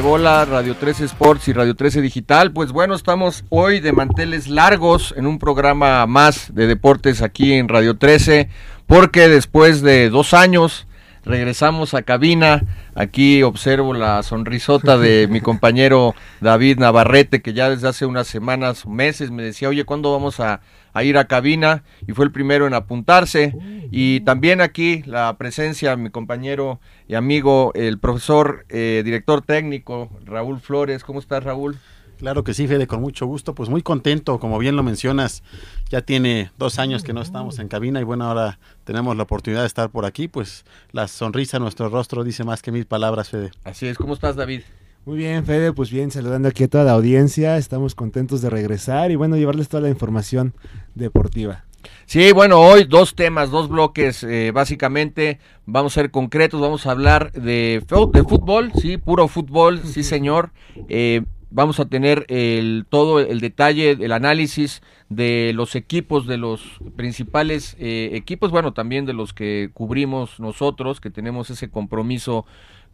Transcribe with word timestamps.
Bola, 0.00 0.44
Radio 0.44 0.74
13 0.74 1.04
Sports 1.04 1.48
y 1.48 1.52
Radio 1.52 1.76
13 1.76 2.00
Digital. 2.00 2.52
Pues 2.52 2.72
bueno, 2.72 2.94
estamos 2.94 3.44
hoy 3.48 3.80
de 3.80 3.92
manteles 3.92 4.48
largos 4.48 5.14
en 5.16 5.26
un 5.26 5.38
programa 5.38 6.06
más 6.06 6.54
de 6.54 6.66
deportes 6.66 7.22
aquí 7.22 7.52
en 7.52 7.68
Radio 7.68 7.96
13, 7.96 8.48
porque 8.86 9.28
después 9.28 9.82
de 9.82 10.10
dos 10.10 10.34
años 10.34 10.86
regresamos 11.24 11.94
a 11.94 12.02
cabina. 12.02 12.62
Aquí 12.94 13.42
observo 13.42 13.94
la 13.94 14.22
sonrisota 14.22 14.98
de 14.98 15.28
mi 15.30 15.40
compañero 15.40 16.14
David 16.40 16.78
Navarrete, 16.78 17.40
que 17.40 17.52
ya 17.52 17.70
desde 17.70 17.88
hace 17.88 18.06
unas 18.06 18.26
semanas, 18.26 18.86
meses, 18.86 19.30
me 19.30 19.42
decía, 19.42 19.68
oye, 19.68 19.84
¿cuándo 19.84 20.12
vamos 20.12 20.40
a, 20.40 20.60
a 20.94 21.04
ir 21.04 21.18
a 21.18 21.26
cabina? 21.26 21.84
Y 22.06 22.12
fue 22.12 22.24
el 22.24 22.32
primero 22.32 22.66
en 22.66 22.72
apuntarse. 22.72 23.54
Y 23.90 24.20
también 24.20 24.62
aquí 24.62 25.02
la 25.04 25.36
presencia 25.36 25.96
mi 25.96 26.08
compañero 26.08 26.80
y 27.06 27.14
amigo, 27.14 27.72
el 27.74 27.98
profesor, 27.98 28.64
eh, 28.70 29.02
director 29.04 29.42
técnico, 29.42 30.10
Raúl 30.24 30.60
Flores. 30.60 31.04
¿Cómo 31.04 31.18
estás, 31.18 31.44
Raúl? 31.44 31.76
Claro 32.18 32.44
que 32.44 32.54
sí, 32.54 32.66
Fede, 32.66 32.86
con 32.86 33.00
mucho 33.00 33.26
gusto. 33.26 33.54
Pues 33.54 33.68
muy 33.68 33.82
contento, 33.82 34.38
como 34.38 34.58
bien 34.58 34.76
lo 34.76 34.82
mencionas, 34.82 35.42
ya 35.90 36.00
tiene 36.00 36.50
dos 36.56 36.78
años 36.78 37.02
que 37.02 37.12
no 37.12 37.20
estamos 37.20 37.58
en 37.58 37.68
cabina 37.68 38.00
y 38.00 38.04
bueno, 38.04 38.24
ahora 38.24 38.58
tenemos 38.84 39.16
la 39.16 39.24
oportunidad 39.24 39.62
de 39.62 39.66
estar 39.66 39.90
por 39.90 40.04
aquí. 40.04 40.28
Pues 40.28 40.64
la 40.92 41.08
sonrisa 41.08 41.56
en 41.56 41.64
nuestro 41.64 41.88
rostro 41.88 42.24
dice 42.24 42.44
más 42.44 42.62
que 42.62 42.72
mil 42.72 42.86
palabras, 42.86 43.28
Fede. 43.30 43.50
Así 43.64 43.86
es, 43.86 43.98
¿cómo 43.98 44.14
estás, 44.14 44.36
David? 44.36 44.62
Muy 45.06 45.18
bien, 45.18 45.44
Fede, 45.44 45.74
pues 45.74 45.90
bien, 45.90 46.10
saludando 46.10 46.48
aquí 46.48 46.64
a 46.64 46.68
toda 46.68 46.84
la 46.84 46.92
audiencia. 46.92 47.58
Estamos 47.58 47.94
contentos 47.94 48.40
de 48.40 48.48
regresar 48.48 49.10
y 49.10 49.16
bueno, 49.16 49.36
llevarles 49.36 49.68
toda 49.68 49.82
la 49.82 49.90
información 49.90 50.54
deportiva. 50.94 51.66
Sí, 52.06 52.32
bueno, 52.32 52.58
hoy 52.58 52.84
dos 52.84 53.14
temas, 53.14 53.50
dos 53.50 53.68
bloques, 53.68 54.24
eh, 54.24 54.50
básicamente 54.50 55.40
vamos 55.66 55.92
a 55.92 56.00
ser 56.00 56.10
concretos, 56.10 56.58
vamos 56.58 56.86
a 56.86 56.92
hablar 56.92 57.32
de, 57.32 57.82
de 58.12 58.24
fútbol, 58.24 58.72
sí, 58.80 58.96
puro 58.96 59.28
fútbol, 59.28 59.80
sí 59.84 60.02
señor. 60.02 60.52
Eh, 60.88 61.20
vamos 61.50 61.80
a 61.80 61.84
tener 61.84 62.24
el, 62.28 62.86
todo 62.88 63.20
el 63.20 63.40
detalle, 63.40 63.90
el 63.90 64.12
análisis 64.12 64.80
de 65.10 65.52
los 65.54 65.74
equipos, 65.74 66.26
de 66.26 66.38
los 66.38 66.62
principales 66.96 67.76
eh, 67.78 68.08
equipos, 68.14 68.50
bueno, 68.50 68.72
también 68.72 69.04
de 69.04 69.12
los 69.12 69.34
que 69.34 69.68
cubrimos 69.74 70.40
nosotros, 70.40 70.98
que 70.98 71.10
tenemos 71.10 71.50
ese 71.50 71.68
compromiso 71.68 72.46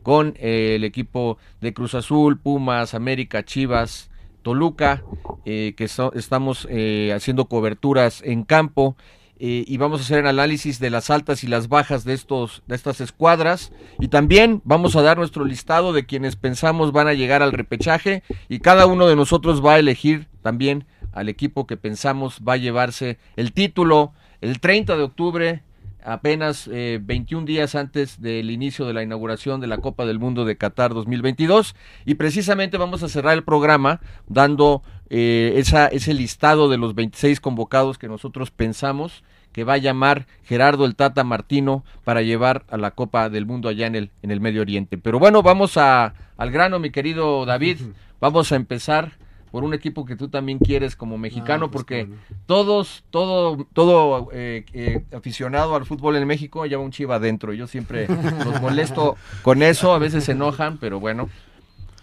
con 0.03 0.35
el 0.39 0.85
equipo 0.85 1.39
de 1.61 1.73
Cruz 1.75 1.95
Azul, 1.95 2.39
Pumas, 2.39 2.95
América, 2.95 3.45
Chivas, 3.45 4.11
Toluca, 4.43 5.03
eh, 5.45 5.75
que 5.77 5.85
estamos 5.85 6.67
eh, 6.71 7.13
haciendo 7.15 7.47
coberturas 7.47 8.23
en 8.25 8.45
campo 8.45 8.97
eh, 9.43 9.65
y 9.67 9.79
vamos 9.79 10.01
a 10.01 10.05
hacer 10.05 10.19
el 10.19 10.27
análisis 10.27 10.81
de 10.81 10.91
las 10.91 11.09
altas 11.09 11.45
y 11.45 11.47
las 11.47 11.69
bajas 11.69 12.05
de 12.05 12.13
estos 12.13 12.63
de 12.67 12.75
estas 12.75 13.01
escuadras 13.01 13.73
y 13.99 14.09
también 14.09 14.61
vamos 14.65 14.97
a 14.97 15.03
dar 15.03 15.17
nuestro 15.17 15.47
listado 15.47 15.95
de 15.95 16.05
quienes 16.05 16.37
pensamos 16.37 16.93
van 16.93 17.09
a 17.09 17.15
llegar 17.15 17.43
al 17.43 17.53
repechaje 17.53 18.23
y 18.51 18.59
cada 18.59 18.87
uno 18.87 19.07
de 19.07 19.17
nosotros 19.17 19.65
va 19.65 19.75
a 19.75 19.79
elegir 19.79 20.29
también 20.43 20.85
al 21.13 21.31
equipo 21.31 21.67
que 21.67 21.79
pensamos 21.79 22.41
va 22.47 22.53
a 22.53 22.59
llevarse 22.59 23.19
el 23.37 23.53
título 23.53 24.13
el 24.43 24.61
30 24.61 24.97
de 24.99 25.03
octubre 25.03 25.63
apenas 26.05 26.69
eh, 26.73 27.01
21 27.03 27.47
días 27.47 27.75
antes 27.75 28.21
del 28.21 28.51
inicio 28.51 28.87
de 28.87 28.93
la 28.93 29.03
inauguración 29.03 29.61
de 29.61 29.67
la 29.67 29.79
Copa 29.79 30.07
del 30.07 30.19
Mundo 30.19 30.45
de 30.45 30.57
Qatar 30.57 30.95
2022 30.95 31.75
y 32.05 32.15
precisamente 32.15 32.79
vamos 32.79 33.03
a 33.03 33.09
cerrar 33.09 33.35
el 33.35 33.45
programa 33.45 34.01
dando 34.29 34.83
eh, 35.09 35.55
esa, 35.57 35.87
ese 35.87 36.15
listado 36.15 36.69
de 36.69 36.79
los 36.79 36.95
26 36.95 37.41
convocados 37.41 37.99
que 37.99 38.09
nosotros 38.09 38.51
pensamos 38.51 39.25
que 39.53 39.65
va 39.65 39.75
a 39.75 39.79
llamar 39.79 40.27
Gerardo 40.45 40.85
el 40.85 40.97
Tata 40.97 41.25
Martino 41.25 41.85
para 42.05 42.23
llevar 42.23 42.65
a 42.71 42.77
la 42.77 42.93
Copa 42.93 43.29
del 43.29 43.47
Mundo 43.47 43.69
allá 43.69 43.87
en 43.87 43.97
el, 43.97 44.11
en 44.23 44.31
el 44.31 44.41
Medio 44.41 44.63
Oriente. 44.63 44.99
Pero 44.99 45.19
bueno, 45.19 45.43
vamos 45.43 45.77
a, 45.77 46.15
al 46.37 46.51
grano, 46.51 46.79
mi 46.79 46.91
querido 46.91 47.45
David. 47.47 47.79
Vamos 48.21 48.53
a 48.53 48.57
empezar 48.57 49.13
por 49.51 49.65
un 49.65 49.75
equipo 49.75 50.05
que 50.05 50.17
tú 50.17 50.29
también 50.29 50.59
quieres 50.59 50.95
como 50.97 51.19
mexicano, 51.19 51.67
Ah, 51.67 51.71
pues, 51.71 51.83
porque 51.85 52.09
todos, 52.47 53.05
todo, 53.11 53.67
todo 53.73 54.29
eh, 54.33 54.65
eh, 54.73 55.05
aficionado 55.15 55.75
al 55.75 55.87
fútbol 55.87 56.17
en 56.17 56.27
México 56.27 56.67
lleva 56.67 56.83
un 56.83 56.91
chiva 56.93 57.17
adentro. 57.17 57.53
Yo 57.53 57.67
siempre 57.67 58.07
los 58.45 58.61
molesto 58.61 59.17
con 59.43 59.63
eso, 59.63 59.93
a 59.93 59.99
veces 59.99 60.25
se 60.25 60.33
enojan, 60.33 60.79
pero 60.79 61.01
bueno. 61.01 61.29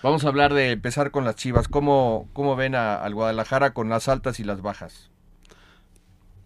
Vamos 0.03 0.25
a 0.25 0.27
hablar 0.27 0.53
de 0.53 0.71
empezar 0.71 1.09
con 1.11 1.25
las 1.25 1.35
chivas. 1.37 1.67
¿Cómo, 1.67 2.27
cómo 2.33 2.55
ven 2.55 2.75
a- 2.75 2.95
al 2.95 3.15
Guadalajara 3.15 3.73
con 3.73 3.89
las 3.89 4.07
altas 4.07 4.39
y 4.39 4.43
las 4.43 4.61
bajas? 4.61 5.09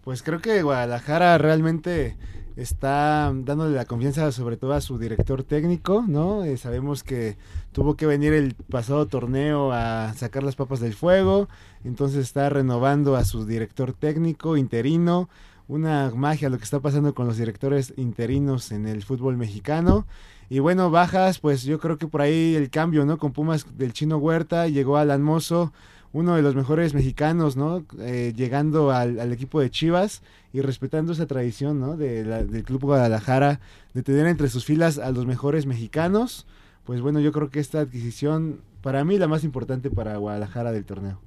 Pues 0.03 0.23
creo 0.23 0.39
que 0.39 0.63
Guadalajara 0.63 1.37
realmente 1.37 2.15
está 2.61 3.33
dándole 3.33 3.75
la 3.75 3.85
confianza 3.85 4.31
sobre 4.31 4.57
todo 4.57 4.73
a 4.73 4.81
su 4.81 4.97
director 4.97 5.43
técnico, 5.43 6.03
¿no? 6.07 6.43
Eh, 6.43 6.57
sabemos 6.57 7.03
que 7.03 7.37
tuvo 7.71 7.95
que 7.95 8.05
venir 8.05 8.33
el 8.33 8.53
pasado 8.53 9.07
torneo 9.07 9.71
a 9.71 10.13
sacar 10.13 10.43
las 10.43 10.55
papas 10.55 10.79
del 10.79 10.93
fuego, 10.93 11.47
entonces 11.83 12.19
está 12.19 12.49
renovando 12.49 13.15
a 13.15 13.25
su 13.25 13.45
director 13.45 13.93
técnico 13.93 14.57
interino, 14.57 15.29
una 15.67 16.11
magia 16.15 16.49
lo 16.49 16.57
que 16.57 16.63
está 16.63 16.79
pasando 16.79 17.13
con 17.13 17.27
los 17.27 17.37
directores 17.37 17.93
interinos 17.97 18.71
en 18.71 18.87
el 18.87 19.03
fútbol 19.03 19.37
mexicano. 19.37 20.05
Y 20.49 20.59
bueno, 20.59 20.91
bajas, 20.91 21.39
pues 21.39 21.63
yo 21.63 21.79
creo 21.79 21.97
que 21.97 22.07
por 22.07 22.21
ahí 22.21 22.55
el 22.55 22.69
cambio, 22.69 23.05
¿no? 23.05 23.17
Con 23.17 23.31
Pumas 23.31 23.65
del 23.77 23.93
Chino 23.93 24.17
Huerta, 24.17 24.67
llegó 24.67 24.97
Alan 24.97 25.21
Mozo, 25.21 25.71
uno 26.13 26.35
de 26.35 26.41
los 26.41 26.55
mejores 26.55 26.93
mexicanos, 26.93 27.55
¿no? 27.55 27.85
Eh, 27.99 28.33
llegando 28.35 28.91
al, 28.91 29.19
al 29.19 29.31
equipo 29.31 29.59
de 29.61 29.69
Chivas 29.71 30.21
y 30.53 30.61
respetando 30.61 31.13
esa 31.13 31.25
tradición, 31.27 31.79
¿no? 31.79 31.95
De 31.97 32.25
la- 32.25 32.43
del 32.43 32.63
Club 32.63 32.81
Guadalajara, 32.81 33.59
de 33.93 34.03
tener 34.03 34.27
entre 34.27 34.49
sus 34.49 34.65
filas 34.65 34.97
a 34.97 35.11
los 35.11 35.25
mejores 35.25 35.65
mexicanos. 35.65 36.45
Pues 36.83 36.99
bueno, 37.01 37.19
yo 37.19 37.31
creo 37.31 37.49
que 37.49 37.59
esta 37.59 37.79
adquisición, 37.79 38.59
para 38.81 39.03
mí, 39.05 39.17
la 39.17 39.27
más 39.27 39.43
importante 39.43 39.89
para 39.89 40.17
Guadalajara 40.17 40.71
del 40.71 40.83
torneo. 40.85 41.19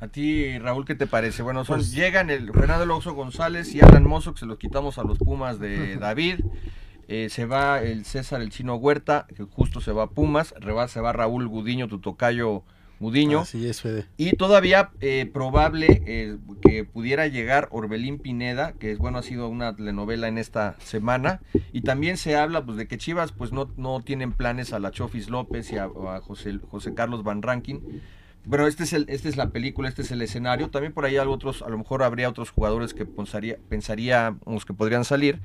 A 0.00 0.08
ti, 0.08 0.58
Raúl, 0.58 0.84
¿qué 0.84 0.94
te 0.94 1.06
parece? 1.06 1.42
Bueno, 1.42 1.64
son, 1.64 1.76
Pues- 1.78 1.92
llegan 1.92 2.28
el 2.30 2.52
Fernando 2.52 2.82
Alonso 2.84 3.14
González 3.14 3.74
y 3.74 3.80
Alan 3.80 4.04
Mozo, 4.04 4.32
que 4.34 4.40
se 4.40 4.46
los 4.46 4.58
quitamos 4.58 4.98
a 4.98 5.04
los 5.04 5.18
Pumas 5.18 5.58
de 5.60 5.96
David. 5.96 6.40
Eh, 7.08 7.28
se 7.30 7.46
va 7.46 7.82
el 7.82 8.04
César, 8.04 8.40
el 8.42 8.50
chino 8.50 8.76
Huerta, 8.76 9.26
que 9.34 9.44
justo 9.44 9.80
se 9.80 9.92
va 9.92 10.04
a 10.04 10.10
Pumas. 10.10 10.54
Reba- 10.60 10.88
se 10.88 11.00
va 11.00 11.12
Raúl 11.12 11.46
Gudiño, 11.48 11.88
tu 11.88 11.98
tocayo 12.00 12.62
Gudiño. 13.02 13.40
Así 13.40 13.66
es, 13.68 13.80
Fede. 13.80 14.06
Y 14.16 14.32
todavía 14.36 14.90
eh, 15.00 15.28
probable 15.32 16.02
eh, 16.06 16.38
que 16.62 16.84
pudiera 16.84 17.26
llegar 17.26 17.68
Orbelín 17.70 18.18
Pineda, 18.18 18.72
que 18.72 18.92
es 18.92 18.98
bueno, 18.98 19.18
ha 19.18 19.22
sido 19.22 19.48
una 19.48 19.74
telenovela 19.76 20.28
en 20.28 20.38
esta 20.38 20.76
semana. 20.78 21.40
Y 21.72 21.82
también 21.82 22.16
se 22.16 22.36
habla 22.36 22.64
pues, 22.64 22.76
de 22.78 22.86
que 22.86 22.98
Chivas 22.98 23.32
pues 23.32 23.52
no, 23.52 23.70
no 23.76 24.00
tienen 24.00 24.32
planes 24.32 24.72
a 24.72 24.78
la 24.78 24.90
Chofis 24.92 25.28
López 25.28 25.70
y 25.72 25.76
a, 25.78 25.84
a 25.84 26.20
José, 26.20 26.60
José 26.70 26.94
Carlos 26.94 27.24
Van 27.24 27.42
Rankin. 27.42 27.80
Pero 28.50 28.66
este 28.66 28.84
es 28.84 28.92
el, 28.92 29.06
esta 29.08 29.28
es 29.28 29.36
la 29.36 29.50
película, 29.50 29.88
este 29.88 30.02
es 30.02 30.10
el 30.10 30.22
escenario. 30.22 30.70
También 30.70 30.92
por 30.92 31.04
ahí 31.04 31.16
hay 31.16 31.26
otros, 31.26 31.62
a 31.62 31.68
lo 31.68 31.78
mejor 31.78 32.02
habría 32.02 32.28
otros 32.28 32.50
jugadores 32.50 32.94
que 32.94 33.04
pensaría, 33.06 33.56
pensaríamos 33.68 34.64
que 34.64 34.74
podrían 34.74 35.04
salir. 35.04 35.40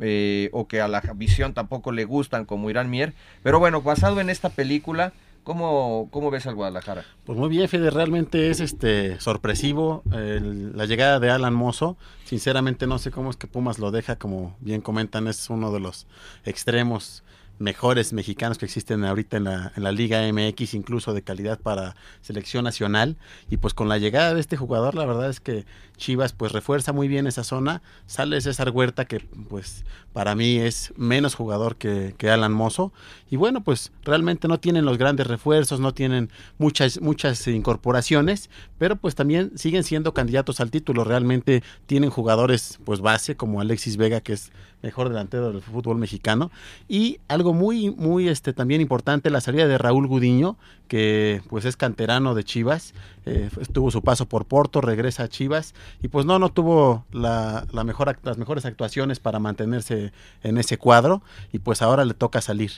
eh, 0.00 0.48
o 0.52 0.66
que 0.68 0.80
a 0.80 0.88
la 0.88 1.00
visión 1.14 1.54
tampoco 1.54 1.92
le 1.92 2.04
gustan 2.04 2.44
como 2.44 2.70
Irán 2.70 2.90
Mier. 2.90 3.14
Pero 3.42 3.58
bueno, 3.58 3.82
basado 3.82 4.20
en 4.20 4.30
esta 4.30 4.50
película, 4.50 5.12
¿cómo, 5.50 6.06
cómo 6.12 6.30
ves 6.30 6.46
al 6.46 6.54
Guadalajara? 6.54 7.04
Pues 7.24 7.36
muy 7.36 7.48
bien, 7.48 7.68
Fede, 7.68 7.90
realmente 7.90 8.50
es 8.50 8.60
este 8.60 9.18
sorpresivo 9.18 10.04
el- 10.12 10.76
la 10.76 10.86
llegada 10.86 11.18
de 11.18 11.28
Alan 11.28 11.54
Mozo. 11.54 11.96
Sinceramente 12.24 12.86
no 12.86 13.00
sé 13.00 13.10
cómo 13.10 13.30
es 13.30 13.36
que 13.36 13.48
Pumas 13.48 13.80
lo 13.80 13.90
deja, 13.90 14.14
como 14.14 14.54
bien 14.60 14.80
comentan, 14.80 15.26
es 15.26 15.50
uno 15.50 15.72
de 15.72 15.80
los 15.80 16.06
extremos 16.44 17.24
mejores 17.60 18.14
mexicanos 18.14 18.58
que 18.58 18.64
existen 18.64 19.04
ahorita 19.04 19.36
en 19.36 19.44
la, 19.44 19.72
en 19.76 19.82
la 19.84 19.92
Liga 19.92 20.20
MX, 20.32 20.74
incluso 20.74 21.12
de 21.12 21.22
calidad 21.22 21.60
para 21.60 21.94
selección 22.22 22.64
nacional. 22.64 23.18
Y 23.50 23.58
pues 23.58 23.74
con 23.74 23.88
la 23.88 23.98
llegada 23.98 24.34
de 24.34 24.40
este 24.40 24.56
jugador, 24.56 24.94
la 24.94 25.04
verdad 25.04 25.28
es 25.28 25.40
que 25.40 25.66
Chivas 25.98 26.32
pues 26.32 26.52
refuerza 26.52 26.92
muy 26.94 27.06
bien 27.06 27.26
esa 27.26 27.44
zona. 27.44 27.82
Sale 28.06 28.40
César 28.40 28.70
Huerta, 28.70 29.04
que 29.04 29.20
pues 29.20 29.84
para 30.14 30.34
mí 30.34 30.56
es 30.56 30.94
menos 30.96 31.34
jugador 31.34 31.76
que, 31.76 32.14
que 32.16 32.30
Alan 32.30 32.52
Mozo. 32.52 32.92
Y 33.30 33.36
bueno, 33.36 33.62
pues 33.62 33.92
realmente 34.04 34.48
no 34.48 34.58
tienen 34.58 34.86
los 34.86 34.96
grandes 34.96 35.26
refuerzos, 35.26 35.80
no 35.80 35.92
tienen 35.92 36.30
muchas, 36.56 37.00
muchas 37.02 37.46
incorporaciones, 37.46 38.48
pero 38.78 38.96
pues 38.96 39.14
también 39.14 39.52
siguen 39.56 39.84
siendo 39.84 40.14
candidatos 40.14 40.60
al 40.60 40.70
título. 40.70 41.04
Realmente 41.04 41.62
tienen 41.84 42.08
jugadores 42.08 42.78
pues 42.84 43.02
base 43.02 43.36
como 43.36 43.60
Alexis 43.60 43.98
Vega, 43.98 44.22
que 44.22 44.32
es 44.32 44.50
mejor 44.82 45.08
delantero 45.08 45.52
del 45.52 45.62
fútbol 45.62 45.98
mexicano. 45.98 46.50
Y 46.88 47.20
algo 47.28 47.52
muy, 47.52 47.90
muy 47.90 48.28
este, 48.28 48.52
también 48.52 48.80
importante, 48.80 49.30
la 49.30 49.40
salida 49.40 49.66
de 49.66 49.78
Raúl 49.78 50.06
Gudiño, 50.06 50.56
que 50.88 51.42
pues 51.48 51.64
es 51.64 51.76
canterano 51.76 52.34
de 52.34 52.44
Chivas, 52.44 52.94
eh, 53.26 53.48
tuvo 53.72 53.90
su 53.90 54.02
paso 54.02 54.26
por 54.26 54.46
Porto, 54.46 54.80
regresa 54.80 55.24
a 55.24 55.28
Chivas, 55.28 55.74
y 56.02 56.08
pues 56.08 56.26
no, 56.26 56.38
no 56.38 56.50
tuvo 56.50 57.04
la, 57.12 57.66
la 57.72 57.84
mejor, 57.84 58.18
las 58.22 58.38
mejores 58.38 58.64
actuaciones 58.64 59.20
para 59.20 59.38
mantenerse 59.38 60.12
en 60.42 60.58
ese 60.58 60.78
cuadro, 60.78 61.22
y 61.52 61.58
pues 61.58 61.82
ahora 61.82 62.04
le 62.04 62.14
toca 62.14 62.40
salir. 62.40 62.72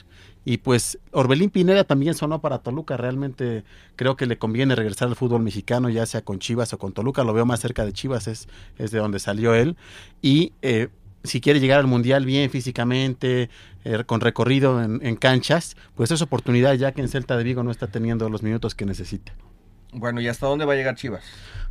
Y 0.45 0.57
pues 0.57 0.99
Orbelín 1.11 1.49
Pineda 1.49 1.85
también 1.85 2.13
sonó 2.13 2.39
para 2.39 2.59
Toluca, 2.59 2.97
realmente 2.97 3.63
creo 3.95 4.15
que 4.15 4.25
le 4.25 4.37
conviene 4.37 4.75
regresar 4.75 5.07
al 5.07 5.15
fútbol 5.15 5.41
mexicano, 5.41 5.89
ya 5.89 6.05
sea 6.05 6.21
con 6.21 6.39
Chivas 6.39 6.73
o 6.73 6.77
con 6.77 6.91
Toluca, 6.91 7.23
lo 7.23 7.33
veo 7.33 7.45
más 7.45 7.61
cerca 7.61 7.85
de 7.85 7.93
Chivas, 7.93 8.27
es, 8.27 8.47
es 8.77 8.91
de 8.91 8.99
donde 8.99 9.19
salió 9.19 9.55
él, 9.55 9.77
y 10.21 10.51
eh, 10.61 10.89
si 11.23 11.41
quiere 11.41 11.59
llegar 11.59 11.79
al 11.79 11.87
mundial 11.87 12.25
bien 12.25 12.49
físicamente, 12.49 13.49
eh, 13.85 14.03
con 14.05 14.21
recorrido 14.21 14.81
en, 14.83 14.99
en 15.05 15.15
canchas, 15.15 15.75
pues 15.95 16.11
es 16.11 16.21
oportunidad 16.21 16.73
ya 16.75 16.91
que 16.91 17.01
en 17.01 17.07
Celta 17.07 17.37
de 17.37 17.43
Vigo 17.43 17.63
no 17.63 17.71
está 17.71 17.87
teniendo 17.87 18.29
los 18.29 18.43
minutos 18.43 18.75
que 18.75 18.85
necesita. 18.85 19.33
Bueno, 19.93 20.21
¿y 20.21 20.27
hasta 20.27 20.47
dónde 20.47 20.65
va 20.65 20.73
a 20.73 20.75
llegar 20.75 20.95
Chivas? 20.95 21.23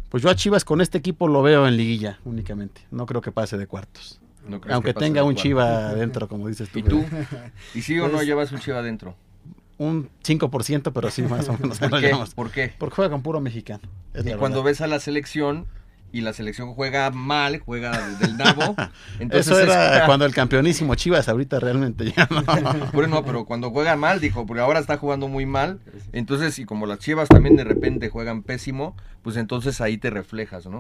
Pues 0.09 0.23
yo 0.23 0.31
a 0.31 0.35
Chivas 0.37 0.65
con 0.65 0.81
este 0.81 0.99
equipo 0.99 1.27
lo 1.29 1.43
veo 1.43 1.67
en 1.67 1.77
liguilla 1.77 2.19
únicamente, 2.25 2.83
no 2.91 3.07
creo 3.07 3.21
que 3.21 3.33
pase 3.33 3.57
de 3.59 3.67
cuartos. 3.67 4.21
¿No 4.47 4.61
crees 4.61 4.75
Aunque 4.75 4.93
tenga 4.95 5.23
un 5.23 5.29
cuartos? 5.35 5.43
Chiva 5.43 5.89
adentro, 5.91 6.27
como 6.29 6.49
dices 6.49 6.69
tú. 6.69 6.81
¿Y 6.81 6.83
tú? 6.83 7.05
¿Y 7.75 7.83
sí 7.83 7.99
o 8.01 8.09
no 8.09 8.15
Pues- 8.15 8.27
llevas 8.27 8.51
un 8.53 8.59
Chiva 8.59 8.79
adentro? 8.79 9.17
Un 9.79 10.11
5%, 10.25 10.93
pero 10.93 11.11
sí, 11.11 11.23
más 11.23 11.49
o 11.49 11.57
menos. 11.59 11.79
¿Por 11.79 11.91
qué? 12.01 12.13
¿Por 12.35 12.51
qué? 12.51 12.73
Porque 12.79 12.95
juega 12.97 13.11
con 13.11 13.23
puro 13.23 13.41
mexicano. 13.41 13.81
Y 14.15 14.33
cuando 14.35 14.59
verdad. 14.59 14.65
ves 14.65 14.81
a 14.81 14.87
la 14.87 15.01
selección 15.01 15.67
y 16.13 16.21
la 16.21 16.33
selección 16.33 16.75
juega 16.75 17.11
mal, 17.11 17.59
juega 17.61 17.91
de- 17.99 18.17
del 18.27 18.37
nabo, 18.37 18.77
entonces 19.19 19.47
Eso 19.53 19.59
era 19.61 19.99
es- 19.99 20.05
cuando 20.05 20.25
el 20.27 20.35
campeonísimo 20.35 20.95
Chivas, 20.95 21.29
ahorita 21.29 21.59
realmente 21.59 22.13
ya 22.13 22.29
no. 22.31 22.43
Bueno, 22.93 23.09
no, 23.17 23.25
pero 23.25 23.45
cuando 23.47 23.71
juega 23.71 23.97
mal, 23.97 24.21
dijo, 24.21 24.45
porque 24.47 24.61
ahora 24.63 24.79
está 24.81 24.97
jugando 24.99 25.29
muy 25.29 25.47
mal, 25.47 25.81
entonces, 26.13 26.59
y 26.59 26.65
como 26.65 26.87
las 26.87 26.99
Chivas 26.99 27.29
también 27.29 27.57
de 27.57 27.65
repente 27.65 28.11
juegan 28.11 28.43
pésimo, 28.43 28.95
pues 29.23 29.37
entonces 29.37 29.81
ahí 29.81 29.99
te 29.99 30.11
reflejas, 30.11 30.67
¿no? 30.67 30.79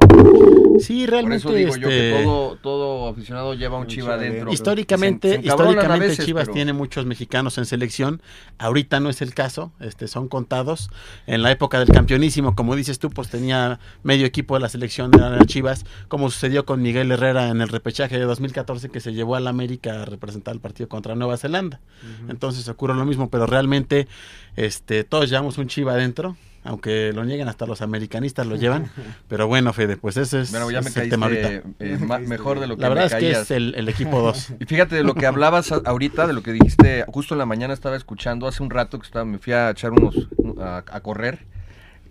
Sí, 0.81 1.03
Por 1.03 1.11
realmente. 1.11 1.37
eso 1.37 1.53
digo 1.53 1.77
yo 1.77 1.89
que 1.89 2.11
este, 2.11 2.25
todo, 2.25 2.57
todo 2.57 3.09
aficionado 3.09 3.55
lleva 3.55 3.79
un 3.79 3.87
Chiva 3.87 4.15
adentro. 4.15 4.53
Históricamente, 4.53 5.29
Se- 5.29 5.35
se 5.37 5.41
encabronan 5.43 5.69
a 5.69 5.73
históricamente 5.83 6.09
veces, 6.09 6.27
Chivas 6.27 6.45
pero- 6.45 6.55
tiene 6.55 6.73
muchos 6.73 7.07
mexicanos 7.07 7.57
en 7.59 7.67
selección. 7.67 8.21
Ahorita 8.59 8.99
no 8.99 9.11
es 9.11 9.23
el 9.23 9.33
caso, 9.35 9.73
este, 9.81 10.09
son 10.09 10.29
contados. 10.29 10.91
En 11.27 11.43
la 11.43 11.51
época 11.53 11.79
del 11.79 11.89
campeonísimo, 11.89 12.55
como 12.57 12.75
dices 12.75 12.99
tú, 12.99 13.11
pues 13.11 13.29
tenía 13.29 13.79
medio 14.03 14.27
equipo 14.27 14.55
de 14.55 14.61
la 14.61 14.69
selección 14.69 15.11
de 15.11 15.19
las 15.19 15.47
Chivas, 15.47 15.85
como 16.09 16.31
sucedió 16.31 16.65
con 16.65 16.83
Miguel 16.83 17.13
Herrera 17.13 17.49
en 17.49 17.61
el 17.61 17.69
repechaje 17.69 18.19
de 18.19 18.25
2014 18.25 18.89
que 18.89 19.01
se 19.01 19.13
llevó 19.13 19.37
al 19.37 19.47
América 19.47 20.03
a 20.03 20.05
representar 20.05 20.55
el 20.55 20.61
partido 20.61 20.89
contra 20.89 21.15
Nueva 21.15 21.37
Zelanda. 21.37 21.81
Entonces 22.29 22.67
ocurre 22.69 22.95
lo 22.95 23.05
mismo, 23.05 23.31
pero 23.31 23.47
realmente 23.47 24.09
este, 24.57 25.05
todos 25.05 25.31
llevamos 25.31 25.59
un 25.59 25.69
Chiva 25.69 25.93
adentro. 25.93 26.37
Aunque 26.65 27.13
lo 27.13 27.25
nieguen, 27.25 27.49
hasta 27.49 27.67
los 27.67 27.83
americanistas 27.83 28.47
lo 28.47 28.55
llevan. 28.63 28.91
Pero 29.29 29.49
bueno, 29.49 29.73
Fede, 29.73 29.97
pues 29.97 30.17
ese 30.17 30.43
es, 30.43 30.51
Bueno, 30.53 30.71
ya 30.71 30.81
me 30.81 30.89
el 30.89 31.09
tema 31.11 31.27
caíste 31.29 31.47
ahorita. 31.47 31.71
eh, 31.81 31.99
ma- 31.99 32.19
mejor 32.19 32.61
de 32.61 32.67
lo 32.69 32.77
que 32.77 32.83
La 32.83 32.89
verdad 32.89 33.03
me 33.05 33.07
es 33.09 33.15
que 33.15 33.31
es 33.33 33.51
el, 33.51 33.75
el 33.77 33.89
equipo 33.89 34.21
2. 34.21 34.53
Y 34.61 34.65
fíjate 34.67 34.95
de 34.97 35.03
lo 35.05 35.15
que 35.15 35.27
hablabas 35.27 35.73
ahorita, 35.73 36.27
de 36.27 36.33
lo 36.33 36.43
que 36.43 36.53
dijiste, 36.53 37.05
justo 37.09 37.35
en 37.35 37.39
la 37.39 37.47
mañana 37.47 37.75
estaba 37.75 37.97
escuchando, 37.97 38.47
hace 38.47 38.63
un 38.63 38.71
rato 38.71 38.99
que 38.99 39.07
estaba, 39.07 39.25
me 39.25 39.39
fui 39.39 39.53
a 39.53 39.71
echar 39.71 39.91
unos, 39.93 40.29
a, 40.61 40.85
a 40.89 41.01
correr, 41.01 41.47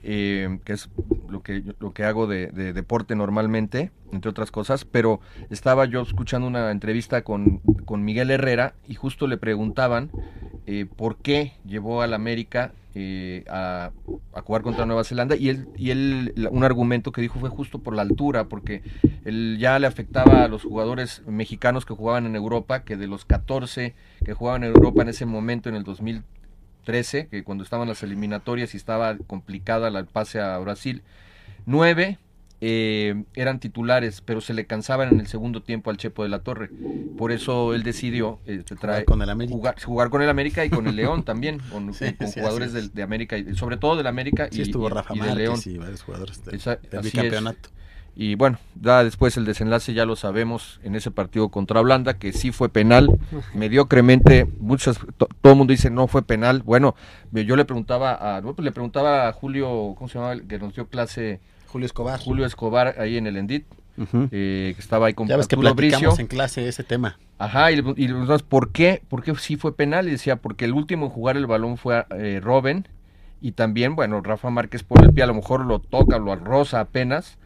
eh, 0.03 0.59
que 0.65 0.73
es 0.73 0.89
lo 1.29 1.41
que, 1.43 1.63
lo 1.79 1.93
que 1.93 2.03
hago 2.03 2.27
de, 2.27 2.47
de 2.47 2.73
deporte 2.73 3.15
normalmente, 3.15 3.91
entre 4.11 4.29
otras 4.29 4.51
cosas, 4.51 4.85
pero 4.85 5.19
estaba 5.49 5.85
yo 5.85 6.01
escuchando 6.01 6.47
una 6.47 6.71
entrevista 6.71 7.23
con, 7.23 7.59
con 7.85 8.03
Miguel 8.03 8.31
Herrera 8.31 8.73
y 8.87 8.95
justo 8.95 9.27
le 9.27 9.37
preguntaban 9.37 10.11
eh, 10.67 10.85
por 10.85 11.17
qué 11.17 11.53
llevó 11.65 12.01
al 12.01 12.13
América 12.13 12.73
eh, 12.93 13.45
a, 13.49 13.91
a 14.33 14.41
jugar 14.41 14.63
contra 14.63 14.85
Nueva 14.85 15.05
Zelanda 15.05 15.35
y 15.37 15.49
él, 15.49 15.67
y 15.77 15.91
él 15.91 16.33
un 16.51 16.63
argumento 16.65 17.11
que 17.11 17.21
dijo 17.21 17.39
fue 17.39 17.49
justo 17.49 17.79
por 17.79 17.95
la 17.95 18.01
altura, 18.01 18.49
porque 18.49 18.83
él 19.23 19.57
ya 19.59 19.79
le 19.79 19.87
afectaba 19.87 20.43
a 20.43 20.47
los 20.47 20.63
jugadores 20.63 21.21
mexicanos 21.25 21.85
que 21.85 21.93
jugaban 21.93 22.25
en 22.25 22.35
Europa, 22.35 22.83
que 22.83 22.97
de 22.97 23.07
los 23.07 23.23
14 23.23 23.95
que 24.25 24.33
jugaban 24.33 24.63
en 24.63 24.75
Europa 24.75 25.03
en 25.03 25.09
ese 25.09 25.25
momento, 25.25 25.69
en 25.69 25.75
el 25.75 25.85
2013, 26.85 27.27
que 27.27 27.43
cuando 27.43 27.63
estaban 27.63 27.87
las 27.87 28.03
eliminatorias 28.03 28.73
y 28.73 28.77
estaba 28.77 29.17
complicada 29.27 29.89
la- 29.89 29.99
el 29.99 30.05
pase 30.05 30.39
a 30.39 30.57
Brasil, 30.57 31.03
nueve 31.65 32.17
eh, 32.63 33.23
eran 33.33 33.59
titulares, 33.59 34.21
pero 34.21 34.39
se 34.39 34.53
le 34.53 34.65
cansaban 34.67 35.09
en 35.11 35.19
el 35.19 35.25
segundo 35.25 35.63
tiempo 35.63 35.89
al 35.89 35.97
Chepo 35.97 36.21
de 36.21 36.29
la 36.29 36.39
Torre. 36.43 36.69
Por 37.17 37.31
eso 37.31 37.73
él 37.73 37.81
decidió 37.81 38.39
eh, 38.45 38.63
traer- 38.79 39.05
con 39.05 39.21
el. 39.23 39.49
Jugar, 39.55 39.81
jugar 39.81 40.11
con 40.11 40.21
el 40.21 40.29
América 40.29 40.63
y 40.63 40.69
con 40.69 40.85
el 40.85 40.95
León 40.95 41.23
también, 41.23 41.57
con, 41.71 41.91
Sí, 41.93 42.05
con- 42.05 42.13
con 42.17 42.27
sí, 42.27 42.39
jugadores 42.39 42.71
del- 42.73 42.93
de, 42.93 43.01
América, 43.01 43.35
y 43.37 43.55
sobre 43.55 43.77
todo 43.77 43.95
del 43.95 44.05
América 44.05 44.47
Sí 44.51 44.59
y, 44.59 44.61
estuvo 44.61 44.87
y- 44.87 44.91
Rafa 44.91 45.15
y 45.15 45.19
de 45.19 45.35
León. 45.35 45.59
Y 45.65 45.77
varios 45.79 46.03
jugadores 46.03 46.45
del, 46.45 46.55
Esa- 46.55 46.75
del 46.75 46.99
es. 46.99 47.71
Y 48.15 48.35
bueno, 48.35 48.57
ya 48.81 49.03
después 49.05 49.37
el 49.37 49.45
desenlace 49.45 49.93
ya 49.93 50.05
lo 50.05 50.15
sabemos 50.17 50.79
en 50.83 50.95
ese 50.95 51.11
partido 51.11 51.47
contra 51.49 51.79
Holanda, 51.79 52.15
que 52.15 52.33
sí 52.33 52.51
fue 52.51 52.67
penal, 52.69 53.07
mediocremente, 53.55 54.47
muchas, 54.59 54.99
to- 55.17 55.29
todo 55.41 55.53
el 55.53 55.57
mundo 55.57 55.71
dice 55.71 55.89
no 55.89 56.07
fue 56.07 56.21
penal. 56.21 56.61
Bueno, 56.63 56.95
yo 57.31 57.55
le 57.55 57.63
preguntaba 57.65 58.37
a, 58.37 58.41
pues 58.41 58.59
le 58.59 58.71
preguntaba 58.71 59.27
a 59.29 59.33
Julio, 59.33 59.95
¿cómo 59.97 60.07
se 60.09 60.15
llamaba? 60.15 60.33
El 60.33 60.43
que 60.47 60.59
nos 60.59 60.75
dio 60.75 60.87
clase, 60.87 61.39
Julio 61.67 61.85
Escobar. 61.85 62.19
Julio 62.19 62.45
Escobar 62.45 62.95
ahí 62.99 63.15
en 63.17 63.27
el 63.27 63.37
Endit, 63.37 63.65
eh, 64.31 64.73
que 64.75 64.81
estaba 64.81 65.07
ahí 65.07 65.13
con 65.13 65.27
Ya 65.27 65.37
ves 65.37 65.47
que 65.47 65.55
platicamos 65.57 66.01
Bricio. 66.15 66.19
en 66.21 66.27
clase 66.27 66.67
ese 66.67 66.83
tema. 66.83 67.17
Ajá, 67.39 67.71
y 67.71 67.77
le, 67.77 67.81
y 67.95 68.01
le 68.01 68.07
preguntamos, 68.09 68.43
¿por 68.43 68.71
qué? 68.71 69.01
¿Por 69.07 69.23
qué 69.23 69.33
sí 69.35 69.55
fue 69.55 69.75
penal? 69.75 70.07
Y 70.07 70.11
decía, 70.11 70.35
porque 70.35 70.65
el 70.65 70.73
último 70.73 71.05
en 71.05 71.11
jugar 71.11 71.37
el 71.37 71.47
balón 71.47 71.77
fue 71.77 72.05
eh, 72.17 72.39
Robben, 72.43 72.87
y 73.41 73.53
también, 73.53 73.95
bueno, 73.95 74.21
Rafa 74.21 74.49
Márquez 74.49 74.83
por 74.83 75.01
el 75.03 75.11
pie, 75.13 75.23
a 75.23 75.27
lo 75.27 75.33
mejor 75.33 75.65
lo 75.65 75.79
toca, 75.79 76.19
lo 76.19 76.35
roza 76.35 76.79
apenas, 76.81 77.37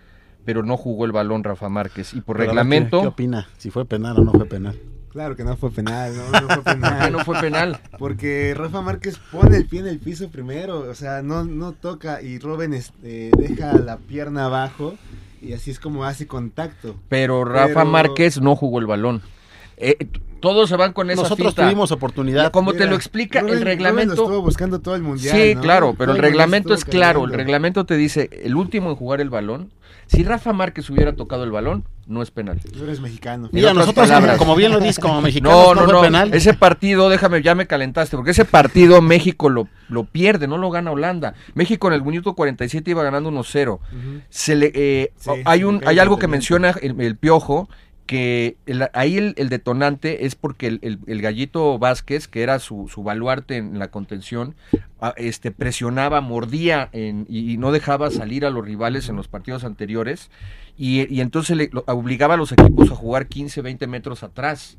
pero 0.46 0.64
no 0.64 0.78
jugó 0.78 1.06
el 1.06 1.12
balón 1.12 1.44
Rafa 1.44 1.68
Márquez. 1.70 2.14
Y 2.14 2.22
por 2.22 2.38
Pero 2.38 2.50
reglamento, 2.50 2.98
¿Qué, 3.00 3.04
qué 3.04 3.08
opina? 3.10 3.48
Si 3.58 3.72
fue 3.72 3.86
penal 3.86 4.20
o 4.20 4.24
no 4.24 4.32
fue 4.32 4.46
penal. 4.46 4.80
Claro 5.12 5.36
que 5.38 5.46
no 5.46 5.56
fue 5.56 5.72
penal, 5.72 6.14
no, 6.16 6.24
no 6.42 6.48
fue 6.48 6.48
¿por 6.48 6.64
qué 6.66 6.72
penal. 6.72 7.12
no 7.14 7.20
fue 7.20 7.40
penal? 7.40 7.80
Porque 7.98 8.54
Rafa 8.54 8.82
Márquez 8.82 9.18
pone 9.32 9.56
el 9.58 9.66
pie 9.66 9.80
en 9.80 9.88
el 9.88 10.00
piso 10.00 10.30
primero, 10.30 10.80
o 10.80 10.94
sea, 10.94 11.22
no, 11.22 11.46
no 11.46 11.72
toca 11.72 12.22
y 12.22 12.38
Robin 12.38 12.74
este, 12.74 13.32
deja 13.38 13.74
la 13.78 13.96
pierna 13.98 14.46
abajo 14.46 14.96
y 15.42 15.54
así 15.54 15.72
es 15.72 15.80
como 15.80 16.04
hace 16.04 16.28
contacto. 16.28 16.96
Pero 17.08 17.46
Rafa 17.46 17.68
Pero- 17.76 17.86
Márquez 17.86 18.42
no 18.42 18.56
jugó 18.58 18.80
el 18.80 18.88
balón. 18.88 19.22
Eh, 19.78 19.96
todos 20.42 20.68
se 20.70 20.76
van 20.76 20.92
con 20.94 21.10
esa 21.10 21.24
Nosotros 21.24 21.50
finta. 21.54 21.64
tuvimos 21.64 21.92
oportunidad. 21.94 22.52
Como 22.52 22.74
te 22.74 22.86
lo 22.86 22.96
explica 22.96 23.40
Rubén- 23.40 23.48
el 23.54 23.54
Rubén 23.60 23.66
reglamento. 23.68 24.16
lo 24.16 24.22
estuvo 24.24 24.42
buscando 24.42 24.80
todo 24.80 24.96
el 24.96 25.02
mundial. 25.02 25.36
Sí, 25.36 25.56
¿no? 25.56 25.62
claro, 25.62 25.86
Todo 25.88 25.96
pero 25.98 26.12
el 26.12 26.18
reglamento 26.20 26.74
es 26.74 26.84
claro. 26.84 27.24
El 27.24 27.32
reglamento 27.34 27.86
te 27.86 27.96
dice, 27.96 28.30
el 28.44 28.56
último 28.56 28.90
en 28.90 28.96
jugar 28.98 29.22
el 29.22 29.30
balón, 29.30 29.72
si 30.08 30.24
Rafa 30.24 30.54
Márquez 30.54 30.90
hubiera 30.90 31.16
tocado 31.16 31.44
el 31.44 31.52
balón, 31.52 31.84
no 32.08 32.22
es 32.22 32.30
penal. 32.32 32.60
Tú 32.60 32.84
eres 32.84 33.00
mexicano. 33.00 33.50
Mira, 33.52 33.74
nosotros, 33.74 34.08
como, 34.08 34.08
palabras. 34.08 34.38
como 34.38 34.56
bien 34.56 34.72
lo 34.72 34.80
dices, 34.80 35.00
como 35.00 35.22
mexicanos, 35.22 35.76
No, 35.76 35.86
no, 35.86 35.92
no, 35.92 36.02
penal. 36.02 36.34
Ese 36.34 36.54
partido, 36.54 37.10
déjame, 37.10 37.42
ya 37.42 37.56
me 37.56 37.66
calentaste, 37.68 38.16
porque 38.16 38.32
ese 38.32 38.46
partido 38.46 39.02
México 39.02 39.50
lo, 39.50 39.68
lo 39.90 40.04
pierde, 40.06 40.48
no 40.48 40.58
lo 40.58 40.70
gana 40.70 40.92
Holanda. 40.92 41.34
México 41.56 41.88
en 41.88 41.94
el 41.94 42.04
minuto 42.04 42.34
47 42.36 42.92
iba 42.92 43.04
ganando 43.04 43.32
1-0. 43.32 43.74
Ujú. 43.74 43.80
Se 44.30 44.56
le, 44.56 44.72
eh, 44.76 45.12
Sí, 45.18 45.32
hay 45.46 45.64
un, 45.64 45.82
hay 45.86 46.00
algo 46.00 46.20
que 46.20 46.28
menciona 46.28 46.76
el, 46.82 47.00
el 47.02 47.18
piojo 47.18 47.68
que 48.06 48.58
ahí 48.94 49.18
el, 49.18 49.50
detonante 49.50 50.26
es 50.26 50.36
porque 50.36 50.68
el, 50.82 51.22
gallito 51.22 51.80
Vázquez, 51.80 52.28
que 52.28 52.44
era 52.44 52.60
su, 52.60 52.88
su 52.88 53.02
baluarte 53.04 53.58
en 53.58 53.80
la 53.80 53.90
contención, 53.90 54.56
a- 55.02 55.14
este 55.18 55.52
presionaba, 55.52 56.22
mordía 56.22 56.90
en- 56.92 57.26
y, 57.30 57.58
no 57.58 57.72
dejaba 57.72 58.12
salir 58.12 58.46
a 58.46 58.52
los 58.52 58.64
rivales 58.64 59.10
en 59.10 59.16
los 59.16 59.28
partidos 59.28 59.64
anteriores 59.64 60.30
y, 60.78 61.20
entonces 61.20 61.58
le 61.58 61.72
obligaba 61.88 62.36
a 62.36 62.38
los 62.38 62.52
equipos 62.52 62.92
a 62.92 62.96
jugar 62.96 63.28
15, 63.28 63.62
20 63.62 63.88
metros 63.88 64.24
atrás. 64.24 64.78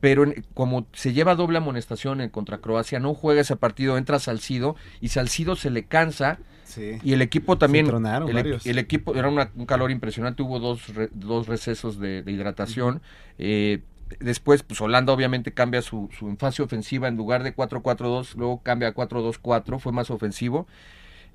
Pero 0.00 0.24
en- 0.24 0.44
como 0.52 0.86
se 0.92 1.12
lleva 1.12 1.36
doble 1.36 1.58
amonestación 1.58 2.20
en 2.20 2.28
contra 2.30 2.58
Croacia, 2.58 2.98
no 2.98 3.14
juega 3.14 3.42
ese 3.42 3.56
partido, 3.56 3.96
entra 3.96 4.18
Salcido 4.18 4.74
y 5.00 5.08
Salcido 5.08 5.54
se 5.54 5.70
le 5.70 5.84
cansa 5.84 6.40
Sí. 6.74 6.98
y 7.02 7.12
el 7.12 7.22
equipo 7.22 7.56
también, 7.58 7.86
tronaron 7.86 8.28
el, 8.36 8.58
el 8.64 8.78
equipo 8.78 9.14
era 9.14 9.28
una- 9.28 9.50
un 9.54 9.66
calor 9.66 9.90
impresionante, 9.90 10.42
hubo 10.42 10.58
dos, 10.58 10.94
re- 10.94 11.10
dos 11.12 11.46
recesos 11.46 11.98
de, 11.98 12.22
de 12.22 12.32
hidratación. 12.32 13.00
eh, 13.38 13.80
después, 14.20 14.62
pues 14.62 14.80
Holanda 14.80 15.12
obviamente 15.12 15.52
cambia 15.52 15.82
su, 15.82 16.08
su 16.16 16.36
fase 16.36 16.62
ofensiva 16.62 17.08
en 17.08 17.16
lugar 17.16 17.42
de 17.42 17.54
4-4-2, 17.56 18.34
luego 18.36 18.62
cambia 18.62 18.88
a 18.88 18.94
4-2-4, 18.94 19.78
fue 19.80 19.92
más 19.92 20.10
ofensivo. 20.10 20.66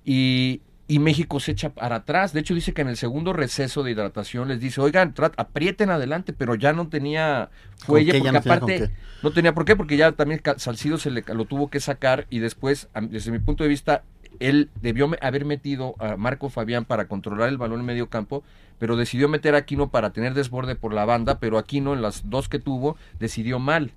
Y, 0.05 0.61
y 0.87 0.99
México 0.99 1.39
se 1.39 1.51
echa 1.51 1.69
para 1.69 1.97
atrás. 1.97 2.33
De 2.33 2.39
hecho, 2.39 2.53
dice 2.55 2.73
que 2.73 2.81
en 2.81 2.87
el 2.87 2.97
segundo 2.97 3.33
receso 3.33 3.83
de 3.83 3.91
hidratación 3.91 4.47
les 4.47 4.59
dice, 4.59 4.81
oigan, 4.81 5.13
aprieten 5.37 5.89
adelante, 5.89 6.33
pero 6.33 6.55
ya 6.55 6.73
no 6.73 6.87
tenía 6.89 7.49
fuelle, 7.77 8.13
porque 8.13 8.31
no 8.31 8.37
aparte 8.39 8.91
no 9.21 9.31
tenía 9.31 9.53
por 9.53 9.65
qué, 9.65 9.75
porque 9.75 9.97
ya 9.97 10.13
también 10.13 10.41
Salcido 10.57 10.97
se 10.97 11.11
le, 11.11 11.23
lo 11.33 11.45
tuvo 11.45 11.69
que 11.69 11.79
sacar 11.79 12.25
y 12.29 12.39
después, 12.39 12.87
desde 13.01 13.31
mi 13.31 13.39
punto 13.39 13.63
de 13.63 13.69
vista, 13.69 14.03
él 14.39 14.69
debió 14.81 15.09
haber 15.21 15.45
metido 15.45 15.95
a 15.99 16.15
Marco 16.17 16.49
Fabián 16.49 16.85
para 16.85 17.07
controlar 17.07 17.49
el 17.49 17.57
balón 17.57 17.81
en 17.81 17.85
medio 17.85 18.09
campo, 18.09 18.43
pero 18.77 18.95
decidió 18.95 19.27
meter 19.27 19.55
a 19.55 19.59
Aquino 19.59 19.89
para 19.89 20.11
tener 20.11 20.33
desborde 20.33 20.75
por 20.75 20.93
la 20.93 21.05
banda, 21.05 21.39
pero 21.39 21.57
Aquino 21.57 21.93
en 21.93 22.01
las 22.01 22.29
dos 22.29 22.47
que 22.47 22.59
tuvo 22.59 22.95
decidió 23.19 23.59
mal. 23.59 23.91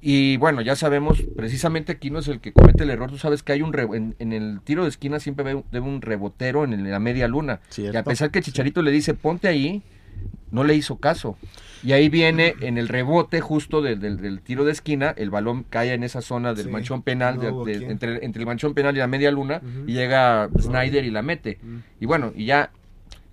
Y 0.00 0.36
bueno, 0.38 0.62
ya 0.62 0.74
sabemos, 0.74 1.22
precisamente 1.36 1.92
Aquino 1.92 2.18
es 2.18 2.26
el 2.26 2.40
que 2.40 2.52
comete 2.52 2.82
el 2.82 2.90
error. 2.90 3.08
Tú 3.08 3.18
sabes 3.18 3.44
que 3.44 3.52
hay 3.52 3.62
un 3.62 3.72
re- 3.72 3.86
en, 3.96 4.16
en 4.18 4.32
el 4.32 4.60
tiro 4.62 4.82
de 4.82 4.88
esquina 4.88 5.20
siempre 5.20 5.44
debe 5.70 5.86
un 5.86 6.02
rebotero 6.02 6.64
en, 6.64 6.90
la 6.90 6.98
media 6.98 7.28
luna. 7.28 7.60
Cierto. 7.68 7.96
Y 7.96 8.00
a 8.00 8.02
pesar 8.02 8.32
que 8.32 8.42
Chicharito 8.42 8.82
le 8.82 8.90
dice, 8.90 9.14
ponte 9.14 9.46
ahí, 9.46 9.82
no 10.50 10.64
le 10.64 10.74
hizo 10.74 10.96
caso. 10.96 11.36
Y 11.82 11.92
ahí 11.92 12.08
viene 12.08 12.54
en 12.60 12.78
el 12.78 12.88
rebote 12.88 13.40
justo 13.40 13.82
del, 13.82 14.00
del- 14.00 14.16
del 14.16 14.40
tiro 14.40 14.64
de 14.64 14.72
esquina, 14.72 15.14
el 15.16 15.30
balón 15.30 15.64
cae 15.68 15.92
en 15.92 16.02
esa 16.02 16.20
zona 16.22 16.54
del 16.54 16.64
Sí, 16.66 16.70
manchón 16.70 17.02
penal, 17.02 17.36
no 17.36 17.64
de- 17.64 17.72
entre, 17.90 18.24
entre 18.24 18.40
el 18.40 18.46
manchón 18.46 18.74
penal 18.74 18.96
y 18.96 18.98
la 18.98 19.06
media 19.06 19.30
luna, 19.30 19.60
y 19.86 19.92
llega 19.92 20.48
Snyder 20.58 21.04
y 21.04 21.10
la 21.10 21.22
mete. 21.22 21.58
Y 22.00 22.06
bueno, 22.06 22.32
y 22.34 22.46
ya. 22.46 22.70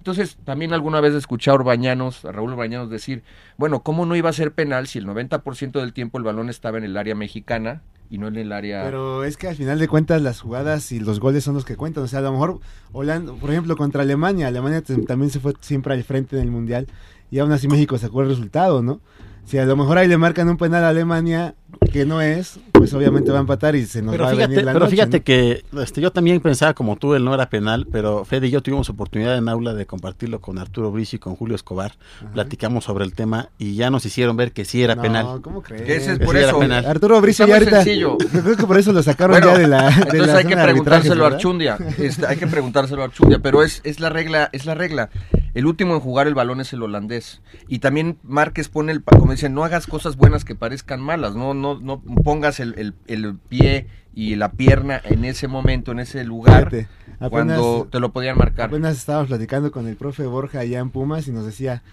Entonces, 0.03 0.35
también 0.43 0.73
alguna 0.73 0.99
vez 0.99 1.13
escuché 1.13 1.49
a 1.49 1.53
Urbañanos, 1.53 2.25
a 2.25 2.33
Raúl 2.33 2.51
Urbañanos 2.51 2.89
decir, 2.89 3.23
bueno, 3.55 3.83
¿cómo 3.83 4.05
no 4.05 4.17
iba 4.17 4.29
a 4.29 4.33
ser 4.33 4.51
penal 4.51 4.85
si 4.85 4.99
el 4.99 5.07
90% 5.07 5.79
del 5.79 5.93
tiempo 5.93 6.17
el 6.17 6.25
balón 6.25 6.49
estaba 6.49 6.77
en 6.77 6.83
el 6.83 6.97
área 6.97 7.15
mexicana 7.15 7.83
y 8.09 8.17
no 8.17 8.27
en 8.27 8.35
el 8.35 8.51
área... 8.51 8.83
Pero 8.83 9.23
es 9.23 9.37
que 9.37 9.47
al 9.47 9.55
final 9.55 9.79
de 9.79 9.87
cuentas 9.87 10.21
las 10.21 10.41
jugadas 10.41 10.91
y 10.91 10.99
los 10.99 11.21
goles 11.21 11.45
son 11.45 11.53
los 11.53 11.63
que 11.63 11.77
cuentan. 11.77 12.03
O 12.03 12.07
sea, 12.09 12.19
a 12.19 12.23
lo 12.23 12.33
mejor 12.33 12.59
Holanda, 12.91 13.31
por 13.31 13.49
ejemplo, 13.49 13.77
contra 13.77 14.01
Alemania, 14.01 14.47
Alemania 14.47 14.83
también 15.07 15.31
se 15.31 15.39
fue 15.39 15.53
siempre 15.61 15.93
al 15.93 16.03
frente 16.03 16.35
en 16.35 16.41
el 16.41 16.51
Mundial 16.51 16.87
y 17.31 17.39
aún 17.39 17.53
así 17.53 17.69
México 17.69 17.97
sacó 17.97 18.23
el 18.23 18.27
resultado, 18.27 18.83
¿no? 18.83 18.99
Si 19.45 19.57
a 19.57 19.65
lo 19.65 19.75
mejor 19.75 19.97
ahí 19.97 20.07
le 20.07 20.17
marcan 20.17 20.49
un 20.49 20.57
penal 20.57 20.83
a 20.83 20.89
Alemania 20.89 21.55
que 21.91 22.05
no 22.05 22.21
es, 22.21 22.59
pues 22.71 22.93
obviamente 22.93 23.31
va 23.31 23.37
a 23.37 23.41
empatar 23.41 23.75
y 23.75 23.85
se 23.85 24.01
nos 24.01 24.13
Pero 24.13 24.23
va 24.23 24.31
a 24.31 24.33
venir 24.35 24.63
la 24.63 24.73
pero 24.73 24.85
noche, 24.85 24.91
fíjate 24.91 25.19
¿no? 25.19 25.23
que 25.23 25.63
este, 25.81 26.01
yo 26.01 26.11
también 26.11 26.39
pensaba 26.39 26.73
como 26.73 26.95
tú, 26.95 27.13
él 27.13 27.23
no 27.23 27.33
era 27.33 27.49
penal, 27.49 27.87
pero 27.91 28.25
Fede 28.25 28.47
y 28.47 28.51
yo 28.51 28.61
tuvimos 28.61 28.89
oportunidad 28.89 29.37
en 29.37 29.47
aula 29.49 29.73
de 29.73 29.85
compartirlo 29.85 30.39
con 30.41 30.57
Arturo 30.57 30.91
Bricio 30.91 31.17
y 31.17 31.19
con 31.19 31.35
Julio 31.35 31.55
Escobar. 31.55 31.93
Ajá. 32.21 32.31
Platicamos 32.31 32.85
sobre 32.85 33.05
el 33.05 33.13
tema 33.13 33.49
y 33.57 33.75
ya 33.75 33.89
nos 33.89 34.05
hicieron 34.05 34.37
ver 34.37 34.53
que 34.53 34.65
sí 34.65 34.81
era 34.81 34.95
no, 34.95 35.01
penal. 35.01 35.41
¿cómo 35.41 35.61
crees? 35.61 35.83
Que 35.83 35.95
ese 35.97 36.13
es 36.13 36.19
Que 36.19 36.25
por 36.25 36.35
sí 36.35 36.39
era 36.41 36.49
eso. 36.49 36.59
penal. 36.59 36.85
Arturo 36.85 37.21
Bricio 37.21 37.45
ya 37.45 37.53
ahorita, 37.55 37.83
sencillo. 37.83 38.17
yo 38.33 38.41
creo 38.43 38.55
que 38.55 38.65
por 38.65 38.77
eso 38.77 38.91
lo 38.91 39.03
sacaron 39.03 39.35
Bueno, 39.39 39.53
ya 39.53 39.57
de 39.59 39.67
la 39.67 39.89
de 39.89 39.95
Entonces 40.01 40.27
la 40.27 40.33
hay 40.37 40.43
zona 40.43 40.49
que 40.49 40.55
de 40.55 40.63
preguntárselo 40.63 41.25
a. 41.25 41.27
Archundia. 41.27 41.77
Este, 41.97 42.25
hay 42.25 42.37
que 42.37 42.47
preguntárselo 42.47 43.01
a 43.01 43.05
Archundia, 43.05 43.39
pero 43.39 43.61
es, 43.63 43.81
es 43.83 43.99
la 43.99 44.09
regla, 44.09 44.49
es 44.51 44.65
la 44.65 44.73
regla. 44.73 45.09
El 45.53 45.65
último 45.67 45.93
en 45.93 45.99
jugar 45.99 46.27
el 46.27 46.33
balón 46.33 46.61
es 46.61 46.73
el 46.73 46.81
holandés. 46.83 47.41
Y 47.67 47.79
también 47.79 48.17
Márquez 48.23 48.69
pone 48.69 48.91
el 48.91 49.03
como 49.03 49.31
dicen, 49.31 49.53
no 49.53 49.63
hagas 49.63 49.85
cosas 49.87 50.15
buenas 50.17 50.45
que 50.45 50.55
parezcan 50.55 50.99
malas, 51.01 51.35
no, 51.35 51.53
no, 51.53 51.79
no 51.79 52.01
pongas 52.23 52.59
el, 52.59 52.73
el- 52.77 52.93
el 53.07 53.35
pie 53.49 53.87
y 54.15 54.35
la 54.35 54.51
pierna 54.51 54.99
en 55.03 55.25
ese 55.25 55.47
momento, 55.47 55.91
en 55.91 55.99
ese 55.99 56.23
lugar, 56.23 56.69
Fíjate, 56.69 56.87
apenas- 57.19 57.29
cuando 57.59 57.87
te 57.91 57.99
lo 57.99 58.11
podían 58.11 58.37
marcar. 58.37 58.69
Apenas 58.69 58.97
estábamos 58.97 59.27
platicando 59.27 59.71
con 59.71 59.87
el 59.87 59.95
profe 59.95 60.25
Borja 60.25 60.59
allá 60.59 60.79
en 60.79 60.89
Pumas 60.89 61.27
y 61.27 61.31
nos 61.31 61.45
decía, 61.45 61.83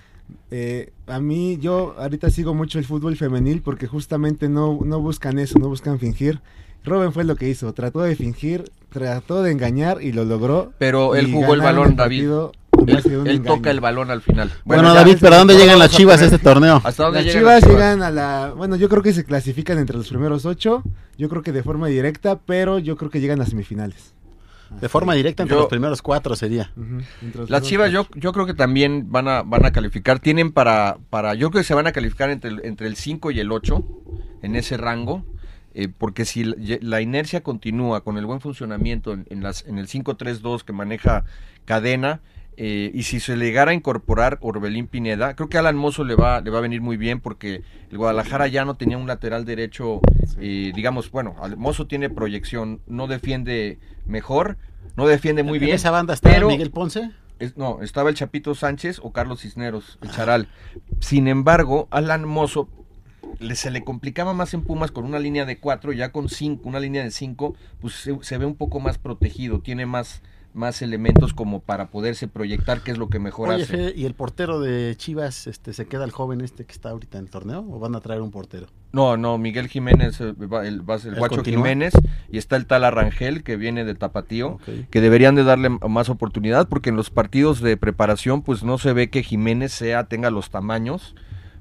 eh, 0.50 0.93
a 1.07 1.19
mí 1.21 1.59
yo 1.61 1.95
ahorita 1.99 2.31
sigo 2.31 2.55
mucho 2.55 2.79
el 2.79 2.85
fútbol 2.85 3.17
femenil 3.17 3.62
porque 3.62 3.87
justamente 3.87 4.49
no, 4.49 4.79
no 4.85 5.00
buscan 5.00 5.38
eso, 5.38 5.59
no 5.59 5.69
buscan 5.69 5.99
fingir. 5.99 6.40
Robin 6.85 7.12
fue 7.12 7.25
lo 7.25 7.37
que 7.37 7.49
hizo, 7.49 7.73
trató 7.75 8.00
de 8.00 8.17
fingir, 8.17 8.71
trató 8.88 9.43
de 9.43 9.50
engañar 9.52 10.00
y 10.02 10.12
lo 10.12 10.25
logró. 10.25 10.73
Pero 10.79 11.14
él 11.14 11.31
jugó 11.31 11.52
el 11.55 11.61
balón, 11.61 11.95
David. 11.97 12.21
Él, 12.87 13.42
toca 13.42 13.70
el 13.70 13.80
balón 13.80 14.10
al 14.10 14.22
final. 14.22 14.50
Bueno, 14.64 14.84
ya, 14.84 14.94
David, 14.94 15.18
pero 15.20 15.34
¿a 15.34 15.38
dónde 15.38 15.56
llegan 15.56 15.78
las 15.78 15.90
chivas 15.90 16.20
este 16.22 16.38
torneo? 16.38 16.80
¿Hasta 16.84 17.04
dónde 17.04 17.18
Las 17.18 17.26
llegan 17.26 17.40
chivas 17.40 17.54
las 17.54 17.62
chivas? 17.62 17.76
llegan 17.76 18.02
a 18.02 18.10
la... 18.10 18.52
Bueno, 18.56 18.76
yo 18.76 18.88
creo 18.88 19.02
que 19.02 19.12
se 19.12 19.25
clasifican 19.25 19.78
entre 19.78 19.96
los 19.96 20.08
primeros 20.08 20.44
ocho, 20.46 20.82
yo 21.18 21.28
creo 21.28 21.42
que 21.42 21.52
de 21.52 21.62
forma 21.62 21.88
directa, 21.88 22.38
pero 22.38 22.78
yo 22.78 22.96
creo 22.96 23.10
que 23.10 23.20
llegan 23.20 23.40
a 23.40 23.46
semifinales. 23.46 24.14
De 24.80 24.88
forma 24.88 25.14
directa 25.14 25.42
entre 25.42 25.56
Yo- 25.56 25.62
los 25.62 25.68
primeros 25.70 26.00
cuatro 26.00 26.37
sería. 26.37 26.70
Las 27.49 27.62
Chivas 27.62 27.90
yo, 27.90 28.06
yo 28.14 28.32
creo 28.32 28.46
que 28.46 28.54
también 28.54 29.10
van 29.10 29.26
a, 29.26 29.42
van 29.42 29.66
a 29.66 29.72
calificar. 29.72 30.20
Tienen 30.20 30.52
para, 30.52 30.99
para, 31.10 31.34
yo 31.34 31.50
creo 31.50 31.62
que 31.62 31.66
se 31.66 31.75
van 31.75 31.88
a 31.88 31.92
calificar 31.92 32.30
entre, 32.30 32.50
el- 32.50 32.60
entre 32.64 32.87
el 32.87 32.94
5 32.94 33.32
y 33.32 33.40
el 33.40 33.50
8 33.50 33.84
en 34.42 34.54
ese 34.54 34.76
rango. 34.76 35.25
eh, 35.75 35.88
porque 35.88 36.25
si 36.25 36.44
la, 36.44 36.54
la 36.82 37.00
inercia 37.00 37.42
continúa 37.42 38.02
con 38.04 38.16
el 38.16 38.26
buen 38.26 38.40
funcionamiento 38.40 39.12
en, 39.12 39.26
en 39.30 39.42
las, 39.42 39.64
en 39.66 39.78
el 39.78 39.88
5-3-2 39.88 40.62
que 40.62 40.72
maneja 40.72 41.25
cadena, 41.64 42.20
eh, 42.62 42.90
y 42.93 43.05
si 43.05 43.21
se 43.21 43.37
le 43.38 43.47
llegara 43.47 43.71
a 43.71 43.75
incorporar 43.75 44.37
Orbelín 44.43 44.87
Pineda, 44.87 45.35
creo 45.35 45.49
que 45.49 45.57
Alan 45.57 45.76
Mozo 45.76 46.05
le 46.05 46.14
va, 46.14 46.43
le 46.43 46.50
va 46.50 46.59
a 46.59 46.61
venir 46.61 46.83
muy 46.83 46.99
bien 46.99 47.21
porque 47.21 47.62
el 47.90 47.97
Guadalajara 47.97 48.49
ya 48.49 48.67
no 48.67 48.75
tenía 48.75 48.99
un 48.99 49.07
lateral 49.07 49.47
derecho, 49.47 50.00
eh, 50.38 50.71
digamos, 50.75 51.11
bueno, 51.11 51.37
Al- 51.40 51.57
Mozo 51.57 51.87
tiene 51.87 52.11
proyección, 52.11 52.83
no 52.87 53.07
defiende 53.07 53.79
mejor, 54.05 54.59
no 54.95 55.07
defiende 55.07 55.43
muy 55.43 55.57
En 55.57 55.64
bien. 55.64 55.75
esa 55.76 55.90
banda 55.90 56.12
está 56.12 56.38
Miguel 56.45 56.71
Ponce. 56.71 57.11
es- 57.38 57.57
no, 57.57 57.81
estaba 57.81 58.11
el 58.11 58.17
Chapito 58.17 58.55
Sánchez 58.55 59.00
o 59.02 59.11
Carlos 59.12 59.40
Cisneros, 59.40 59.99
el 60.02 60.11
Charal. 60.11 60.49
Sin 60.99 61.29
embargo, 61.29 61.88
Alan 61.90 62.26
Mozo 62.29 62.69
le- 63.38 63.55
se 63.57 63.71
le 63.71 63.85
complicaba 63.85 64.35
más 64.35 64.52
en 64.52 64.62
Pumas 64.64 64.90
con 64.90 65.07
una 65.07 65.19
línea 65.19 65.47
de 65.47 65.59
cuatro, 65.59 65.93
ya 65.95 66.12
con 66.12 66.29
cinco, 66.29 66.69
una 66.69 66.81
línea 66.81 67.02
de 67.02 67.11
cinco, 67.11 67.55
pues 67.81 67.95
se, 67.95 68.19
se 68.21 68.37
ve 68.37 68.45
un 68.45 68.57
poco 68.57 68.81
más 68.81 68.99
protegido, 68.99 69.61
tiene 69.61 69.87
más, 69.87 70.21
más 70.52 70.83
elementos 70.83 71.33
como 71.33 71.61
para 71.61 71.90
poderse 71.90 72.26
proyectar, 72.26 72.80
que 72.83 72.90
es 72.90 72.99
lo 72.99 73.09
que 73.09 73.19
mejor 73.21 73.49
Oye, 73.50 73.62
hace. 73.62 73.73
Fede, 73.76 73.92
¿y 73.97 74.04
el 74.04 74.14
portero 74.14 74.59
de 74.61 74.95
Chivas 74.97 75.47
este, 75.47 75.73
se 75.73 75.87
queda 75.87 76.04
el 76.04 76.11
joven 76.11 76.40
este 76.40 76.64
que 76.66 76.73
está 76.73 76.90
ahorita 76.90 77.19
en 77.19 77.25
el 77.25 77.30
torneo 77.30 77.64
o 77.71 77.78
van 77.78 77.95
a 77.95 78.00
traer 78.00 78.21
un 78.21 78.30
portero? 78.33 78.66
No, 78.92 79.16
no, 79.16 79.38
Miguel 79.38 79.69
Jiménez, 79.69 80.21
eh, 80.21 80.33
va- 80.33 80.66
el, 80.66 80.88
va 80.88 80.97
a 80.97 80.99
ser 80.99 81.09
el 81.11 81.14
¿Él 81.14 81.19
Guacho 81.21 81.37
continúa? 81.37 81.62
Jiménez, 81.62 81.92
y 82.33 82.38
está 82.38 82.57
el 82.57 82.66
tal 82.66 82.83
Arrangel 82.85 83.45
que 83.45 83.57
viene 83.57 83.85
de 83.85 83.95
Tapatío. 83.95 84.59
Que 84.90 85.00
deberían 85.00 85.37
de 85.37 85.45
darle 85.45 85.69
más 85.69 86.09
oportunidad 86.09 86.69
porque 86.69 86.90
en 86.90 86.97
los 86.97 87.11
partidos 87.11 87.61
de 87.61 87.76
preparación 87.76 88.42
pues 88.42 88.64
no 88.64 88.78
se 88.78 88.92
ve 88.92 89.09
que 89.09 89.23
Jiménez 89.23 89.73
sea 89.73 90.04
tenga 90.04 90.30
los 90.30 90.50
tamaños 90.50 91.14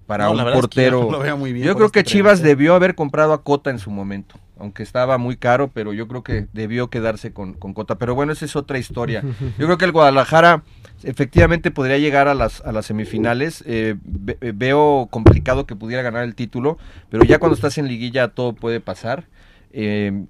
para 0.08 0.26
No, 0.26 0.32
un 0.32 0.40
es 0.40 0.44
que 0.46 0.50
yo 0.50 0.60
portero. 0.60 1.12
lo 1.12 1.20
veo 1.20 1.38
muy 1.38 1.54
bien 1.54 1.68
yo 1.68 1.76
creo 1.76 1.92
que 1.92 2.00
este 2.00 2.12
Chivas 2.14 2.40
entrenador. 2.40 2.58
debió 2.58 2.74
haber 2.74 2.96
comprado 2.96 3.34
a 3.34 3.44
Cota 3.44 3.70
en 3.70 3.78
su 3.78 3.92
momento, 3.92 4.40
aunque 4.60 4.84
estaba 4.84 5.18
muy 5.18 5.38
caro, 5.38 5.70
pero 5.74 5.94
yo 5.94 6.08
creo 6.08 6.24
que 6.24 6.48
debió 6.54 6.90
quedarse 6.90 7.32
con, 7.34 7.54
con 7.54 7.74
Cota. 7.74 7.96
Pero 7.98 8.16
bueno, 8.16 8.32
esa 8.34 8.46
es 8.46 8.56
otra 8.56 8.78
historia. 8.78 9.22
Yo 9.58 9.66
creo 9.66 9.78
que 9.78 9.86
el 9.86 9.92
Guadalajara 9.92 10.64
efectivamente 11.04 11.72
podría 11.72 11.98
llegar 11.98 12.28
a 12.28 12.34
las, 12.34 12.62
a 12.62 12.72
las 12.72 12.86
semifinales. 12.88 13.64
Eh, 13.68 13.96
ve- 14.04 14.38
eh, 14.42 14.52
veo 14.56 15.08
complicado 15.10 15.66
que 15.66 15.76
pudiera 15.76 16.02
ganar 16.04 16.24
el 16.24 16.36
título, 16.36 16.78
pero 17.10 17.24
ya 17.24 17.40
cuando 17.40 17.56
estás 17.56 17.78
en 17.78 17.88
liguilla 17.88 18.28
todo 18.30 18.54
puede 18.54 18.80
pasar. 18.82 19.26
Eh, 19.72 20.26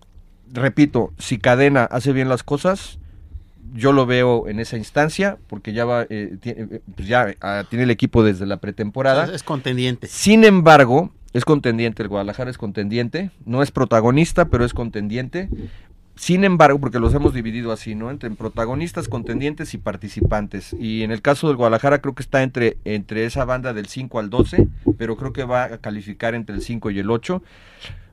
repito, 0.52 1.12
si 1.18 1.38
Cadena 1.38 1.84
hace 1.86 2.14
bien 2.14 2.30
las 2.30 2.44
cosas, 2.44 3.00
yo 3.74 3.92
lo 3.94 4.06
veo 4.08 4.48
en 4.48 4.60
esa 4.60 4.78
instancia, 4.78 5.38
porque 5.48 5.74
ya 5.74 5.86
va, 5.86 6.06
eh, 6.10 6.38
tiene, 6.42 6.82
pues 6.96 7.08
ya 7.08 7.36
ah, 7.42 7.64
tiene 7.70 7.84
el 7.84 7.92
equipo 7.92 8.24
desde 8.24 8.46
la 8.48 8.58
pretemporada. 8.58 9.32
Es 9.34 9.44
contendiente. 9.44 10.08
Sin 10.08 10.44
embargo, 10.44 11.12
es 11.34 11.46
contendiente, 11.46 12.02
el 12.04 12.10
Guadalajara 12.10 12.50
es 12.50 12.58
contendiente, 12.58 13.32
no 13.46 13.62
es 13.62 13.72
protagonista, 13.72 14.46
pero 14.46 14.66
es 14.66 14.74
contendiente. 14.74 15.50
Sin 16.16 16.44
embargo, 16.44 16.80
porque 16.80 17.00
los 17.00 17.14
hemos 17.14 17.34
dividido 17.34 17.72
así, 17.72 17.96
¿no? 17.96 18.12
Entre 18.12 18.30
protagonistas, 18.32 19.08
contendientes 19.08 19.74
y 19.74 19.78
participantes. 19.78 20.76
Y 20.78 21.04
en 21.04 21.12
el 21.12 21.22
caso 21.22 21.48
del 21.48 21.56
Guadalajara 21.56 22.02
creo 22.02 22.14
que 22.14 22.24
está 22.24 22.44
entre, 22.44 22.78
entre 22.84 23.24
esa 23.24 23.46
banda 23.46 23.74
del 23.74 23.86
5 23.86 24.20
al 24.20 24.30
12, 24.30 24.68
pero 24.98 25.16
creo 25.16 25.32
que 25.32 25.46
va 25.46 25.64
a 25.64 25.78
calificar 25.78 26.36
entre 26.36 26.56
el 26.56 26.62
5 26.62 26.92
y 26.92 27.00
el 27.00 27.10
8. 27.10 27.42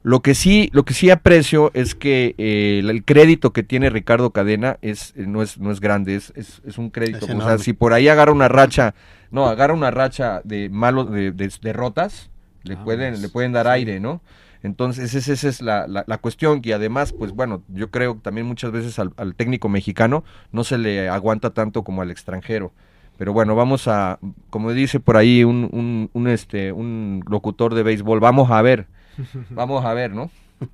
Lo 0.05 0.21
que 0.21 0.37
sí, 0.37 0.71
lo 0.73 0.85
que 0.85 0.95
sí 0.95 1.11
aprecio 1.11 1.73
es 1.75 1.97
que 1.97 2.37
eh, 2.39 2.79
el, 2.79 2.91
el 2.91 3.05
crédito 3.05 3.53
que 3.53 3.65
tiene 3.65 3.91
Ricardo 3.91 4.31
Cadena 4.31 4.79
es, 4.83 5.13
eh, 5.17 5.25
no, 5.27 5.43
es, 5.43 5.59
no 5.59 5.73
es 5.73 5.81
grande, 5.81 6.15
es, 6.15 6.33
es, 6.37 6.63
es 6.65 6.79
un 6.79 6.91
crédito. 6.91 7.27
Es 7.27 7.35
o 7.35 7.41
sea, 7.41 7.59
si 7.59 7.73
por 7.73 7.93
ahí 7.93 8.07
agarra 8.07 8.31
una 8.31 8.47
racha, 8.47 8.95
no, 9.33 9.47
agarra 9.47 9.75
una 9.75 9.91
racha 9.91 10.43
de 10.45 10.69
malos, 10.69 11.11
de, 11.11 11.33
de 11.33 11.53
derrotas, 11.61 12.31
le 12.67 12.77
Ah, 12.77 12.85
pueden, 12.85 13.19
pues, 13.19 13.21
le 13.21 13.29
pueden 13.29 13.53
dar 13.53 13.67
sí. 13.67 13.69
aire, 13.69 14.01
¿no? 14.01 14.23
Entonces, 14.63 15.15
esa, 15.15 15.33
esa 15.33 15.49
es 15.49 15.63
la, 15.63 15.87
la, 15.87 16.05
la 16.07 16.19
cuestión. 16.19 16.61
Y 16.65 16.73
además, 16.73 17.13
pues 17.13 17.33
bueno, 17.33 17.63
yo 17.69 17.91
creo 17.91 18.17
que 18.17 18.21
también 18.23 18.47
muchas 18.47 18.73
veces 18.73 18.99
al, 18.99 19.13
al 19.17 19.35
técnico 19.35 19.69
mexicano 19.69 20.25
no 20.53 20.65
se 20.65 20.79
le 20.79 21.09
aguanta 21.09 21.51
tanto 21.55 21.85
como 21.85 22.03
al 22.03 22.11
extranjero. 22.11 22.73
Pero 23.17 23.33
bueno, 23.33 23.55
vamos 23.55 23.89
a, 23.89 24.19
como 24.51 24.73
dice 24.73 25.01
por 25.01 25.17
ahí 25.17 25.45
un, 25.45 25.69
un, 25.73 26.11
un, 26.13 26.29
este, 26.29 26.73
un 26.73 27.23
locutor 27.29 27.75
de 27.75 27.83
béisbol, 27.83 28.21
vamos 28.21 28.51
a 28.51 28.61
ver, 28.63 28.89
vamos 29.51 29.85
a 29.85 29.95
ver, 29.95 30.13
¿no? 30.13 30.31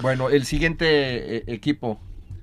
Bueno, 0.00 0.28
el 0.30 0.44
siguiente 0.44 1.38
eh, 1.38 1.44
equipo, 1.46 2.00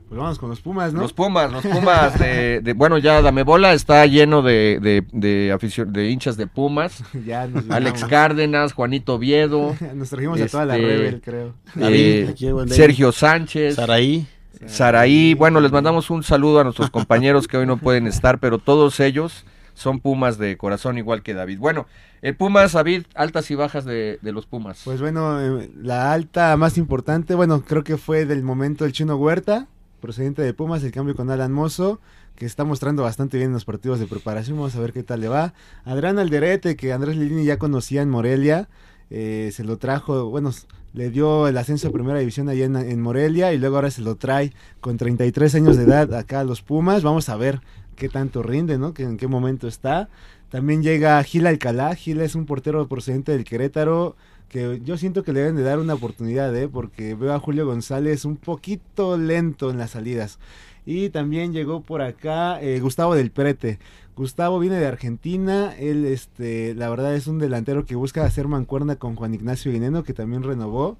Pues 0.10 0.20
vamos 0.22 0.38
con 0.38 0.50
los 0.50 0.62
Pumas, 0.62 0.94
¿no? 0.94 1.02
Los 1.02 1.14
Pumas, 1.14 1.52
los 1.52 1.66
Pumas 1.66 2.20
de, 2.20 2.62
de- 2.62 2.74
bueno, 2.74 2.98
ya 3.00 3.22
Dame 3.22 3.44
Bola 3.44 3.74
está 3.74 4.06
lleno 4.06 4.42
de, 4.44 4.80
de, 4.82 5.04
de, 5.12 5.52
aficio- 5.52 5.86
de 5.86 6.10
hinchas 6.10 6.38
de 6.38 6.46
Pumas. 6.46 7.04
ya 7.26 7.48
nos 7.48 7.68
Alex. 7.70 8.06
Cárdenas, 8.06 8.74
Juanito 8.74 9.16
Oviedo, 9.16 9.76
Nos 9.96 10.10
trajimos 10.10 10.40
a 10.40 10.48
toda 10.48 10.66
la 10.66 10.78
Este, 10.78 10.88
Rebel, 10.88 11.22
creo. 11.22 11.54
David, 11.74 11.96
eh, 12.00 12.28
aquí. 12.30 12.48
Sergio 12.74 13.12
Sánchez, 13.12 13.76
Saraí. 13.76 14.28
Saraí. 14.68 15.34
Bueno, 15.34 15.60
les 15.60 15.72
mandamos 15.72 16.10
un 16.10 16.24
saludo 16.24 16.60
a 16.60 16.64
nuestros 16.64 16.90
compañeros 16.90 17.48
que 17.48 17.58
hoy 17.58 17.66
no 17.66 17.78
pueden 17.78 18.06
estar, 18.08 18.40
pero 18.40 18.60
todos 18.60 19.00
ellos 19.00 19.46
son 19.74 20.00
Pumas 20.00 20.38
de 20.38 20.56
corazón, 20.58 20.98
igual 21.00 21.24
que 21.24 21.34
David. 21.34 21.58
Bueno, 21.60 21.88
el 22.22 22.36
Pumas, 22.36 22.74
David, 22.74 23.04
altas 23.16 23.50
y 23.52 23.56
bajas 23.56 23.84
de, 23.84 24.20
de 24.22 24.32
los 24.32 24.46
Pumas. 24.46 24.82
Pues 24.86 25.02
bueno, 25.02 25.42
eh, 25.60 25.70
la 25.82 26.14
alta 26.14 26.56
más 26.56 26.78
importante, 26.78 27.34
bueno, 27.36 27.64
creo 27.68 27.84
que 27.84 27.98
fue 27.98 28.26
del 28.26 28.44
momento 28.44 28.86
el 28.86 28.94
Chino 28.94 29.16
Huerta, 29.18 29.68
procedente 30.04 30.42
de 30.42 30.54
Pumas, 30.54 30.84
el 30.84 30.92
cambio 30.92 31.16
con 31.16 31.32
Alan 31.32 31.54
Mozo, 31.54 32.02
que 32.36 32.46
está 32.46 32.66
mostrando 32.66 33.04
bastante 33.04 33.38
bien 33.38 33.52
en 33.52 33.54
los 33.54 33.64
partidos 33.64 34.02
de 34.02 34.06
preparación, 34.06 34.58
vamos 34.58 34.76
a 34.76 34.82
ver 34.82 34.92
qué 34.92 35.02
tal 35.02 35.22
le 35.22 35.30
va. 35.30 35.54
Adrián 35.86 36.20
Alderete, 36.20 36.76
que 36.76 36.92
Andrés 36.92 37.16
Lilini 37.16 37.46
ya 37.46 37.58
conocía 37.58 38.02
en 38.02 38.10
Morelia, 38.10 38.68
eh, 39.10 39.52
se 39.54 39.64
lo 39.64 39.78
trajo, 39.78 40.30
bueno, 40.30 40.52
le 40.92 41.10
dio 41.10 41.48
el 41.48 41.58
ascenso 41.58 41.88
a 41.88 41.92
primera 41.92 42.20
división 42.20 42.50
allá 42.50 42.66
en, 42.66 42.76
en 42.76 43.02
Morelia 43.02 43.54
y 43.54 43.58
luego 43.58 43.78
ahora 43.78 43.92
se 43.92 44.02
lo 44.02 44.18
trae 44.18 44.52
con 44.82 44.98
33 44.98 45.56
años 45.56 45.78
de 45.78 45.84
edad 45.84 46.14
acá 46.16 46.42
a 46.42 46.44
los 46.44 46.62
Pumas, 46.62 47.02
vamos 47.02 47.30
a 47.30 47.38
ver 47.38 47.62
qué 47.96 48.10
tanto 48.10 48.44
rinde, 48.44 48.78
¿no? 48.78 48.94
En 48.98 49.16
qué 49.16 49.28
momento 49.28 49.70
está. 49.70 50.10
También 50.50 50.84
llega 50.84 51.24
Gil 51.24 51.48
Alcalá, 51.48 51.96
Gil 51.96 52.20
es 52.20 52.36
un 52.36 52.46
portero 52.46 52.86
procedente 52.90 53.32
del 53.32 53.46
Querétaro, 53.46 54.18
que 54.54 54.82
yo 54.86 54.98
siento 54.98 55.24
que 55.24 55.34
le 55.34 55.40
deben 55.40 55.56
de 55.56 55.64
dar 55.64 55.80
una 55.80 55.96
oportunidad, 55.96 56.56
¿eh? 56.56 56.70
porque 56.70 57.16
veo 57.16 57.34
a 57.34 57.40
Julio 57.40 57.66
González 57.66 58.24
un 58.24 58.38
poquito 58.38 59.18
lento 59.18 59.72
en 59.72 59.80
las 59.80 59.92
salidas. 59.92 60.38
Y 60.86 61.10
también 61.10 61.54
llegó 61.54 61.82
por 61.82 62.04
acá 62.04 62.62
eh, 62.62 62.80
Gustavo 62.80 63.16
del 63.16 63.32
Prete. 63.32 63.80
Gustavo 64.16 64.60
viene 64.60 64.76
de 64.76 64.86
Argentina, 64.86 65.74
él 65.80 66.06
este, 66.06 66.76
la 66.76 66.88
verdad 66.88 67.16
es 67.16 67.26
un 67.26 67.40
delantero 67.40 67.86
que 67.86 67.96
busca 67.96 68.24
hacer 68.26 68.48
mancuerna 68.48 68.98
con 68.98 69.16
Juan 69.16 69.34
Ignacio 69.34 69.72
Guineno, 69.72 70.04
que 70.04 70.14
también 70.14 70.44
renovó. 70.44 71.00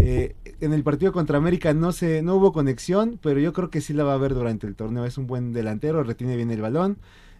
Eh, 0.00 0.34
en 0.60 0.72
el 0.72 0.82
partido 0.82 1.12
contra 1.12 1.38
América 1.38 1.74
no 1.74 1.92
se, 1.92 2.22
no 2.22 2.34
hubo 2.34 2.52
conexión, 2.52 3.20
pero 3.22 3.38
yo 3.38 3.52
creo 3.52 3.70
que 3.70 3.80
sí 3.80 3.92
la 3.92 4.02
va 4.02 4.12
a 4.12 4.16
haber 4.16 4.34
durante 4.34 4.66
el 4.66 4.74
torneo. 4.74 5.04
Es 5.04 5.18
un 5.18 5.28
buen 5.28 5.52
delantero, 5.52 6.02
retiene 6.02 6.34
bien 6.34 6.50
el 6.50 6.62
balón. 6.62 6.96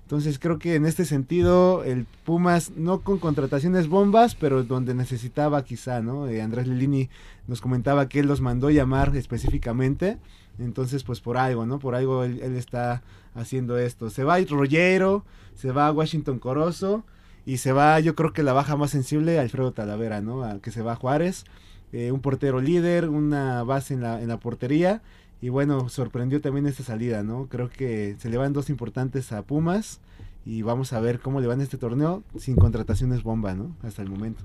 Entonces 0.09 0.38
creo 0.38 0.59
que 0.59 0.75
en 0.75 0.87
este 0.87 1.05
sentido 1.05 1.85
el 1.85 2.07
Pumas 2.25 2.71
no 2.75 3.03
con 3.03 3.19
contrataciones 3.19 3.88
bombas, 3.88 4.35
pero 4.35 4.65
donde 4.65 4.95
necesitaba 4.95 5.62
quizá, 5.67 6.00
¿no? 6.00 6.27
Eh, 6.29 6.41
Andrés 6.41 6.67
Lilini 6.67 7.11
nos 7.47 7.61
comentaba 7.61 8.09
que 8.09 8.21
él 8.21 8.27
los 8.27 8.41
mandó 8.41 8.71
llamar 8.71 9.15
específicamente, 9.17 10.17
entonces 10.59 11.05
pues 11.05 11.21
por 11.21 11.37
algo, 11.37 11.67
¿no? 11.67 11.79
Por 11.79 11.95
algo 11.95 12.25
él, 12.25 12.41
está 12.57 13.03
haciendo 13.35 13.77
esto. 13.77 14.09
Se 14.09 14.25
va 14.25 14.41
Rollero, 14.41 15.27
se 15.55 15.73
va 15.73 15.93
Washington 15.93 16.38
Corozo 16.38 17.05
y 17.45 17.59
se 17.59 17.73
va 17.73 18.00
yo 18.00 18.15
creo 18.15 18.33
que 18.33 18.43
la 18.43 18.55
baja 18.55 18.77
más 18.77 18.93
sensible 18.93 19.38
Alfredo 19.38 19.73
Talavera, 19.73 20.23
¿no? 20.23 20.43
Al 20.43 20.62
que 20.62 20.71
se 20.71 20.81
va 20.81 20.97
Juárez, 20.97 21.45
eh, 21.93 22.12
un 22.12 22.21
portero 22.21 22.62
líder, 22.62 23.11
una 23.11 23.62
base 23.62 23.93
en 23.93 24.00
la, 24.00 24.23
en 24.23 24.29
la 24.29 24.41
portería 24.41 25.03
y 25.40 25.50
bueno, 25.50 25.88
sorprendió 25.88 26.40
también 26.40 26.66
esta 26.66 26.83
salida, 26.83 27.23
¿no? 27.23 27.47
Creo 27.47 27.71
que 27.71 28.16
se 28.18 28.28
le 28.28 28.37
van 28.37 28.52
dos 28.52 28.71
importantes 28.71 29.33
a 29.33 29.42
Pumas 29.42 30.00
y 30.45 30.62
vamos 30.62 30.92
a 30.92 31.00
ver 31.00 31.21
cómo 31.21 31.40
le 31.40 31.47
va 31.47 31.54
en 31.54 31.61
este 31.61 31.78
torneo 31.78 32.25
sin 32.37 32.57
contrataciones 32.57 33.23
bomba, 33.23 33.54
¿no? 33.54 33.76
Hasta 33.83 34.02
el 34.02 34.11
momento. 34.11 34.42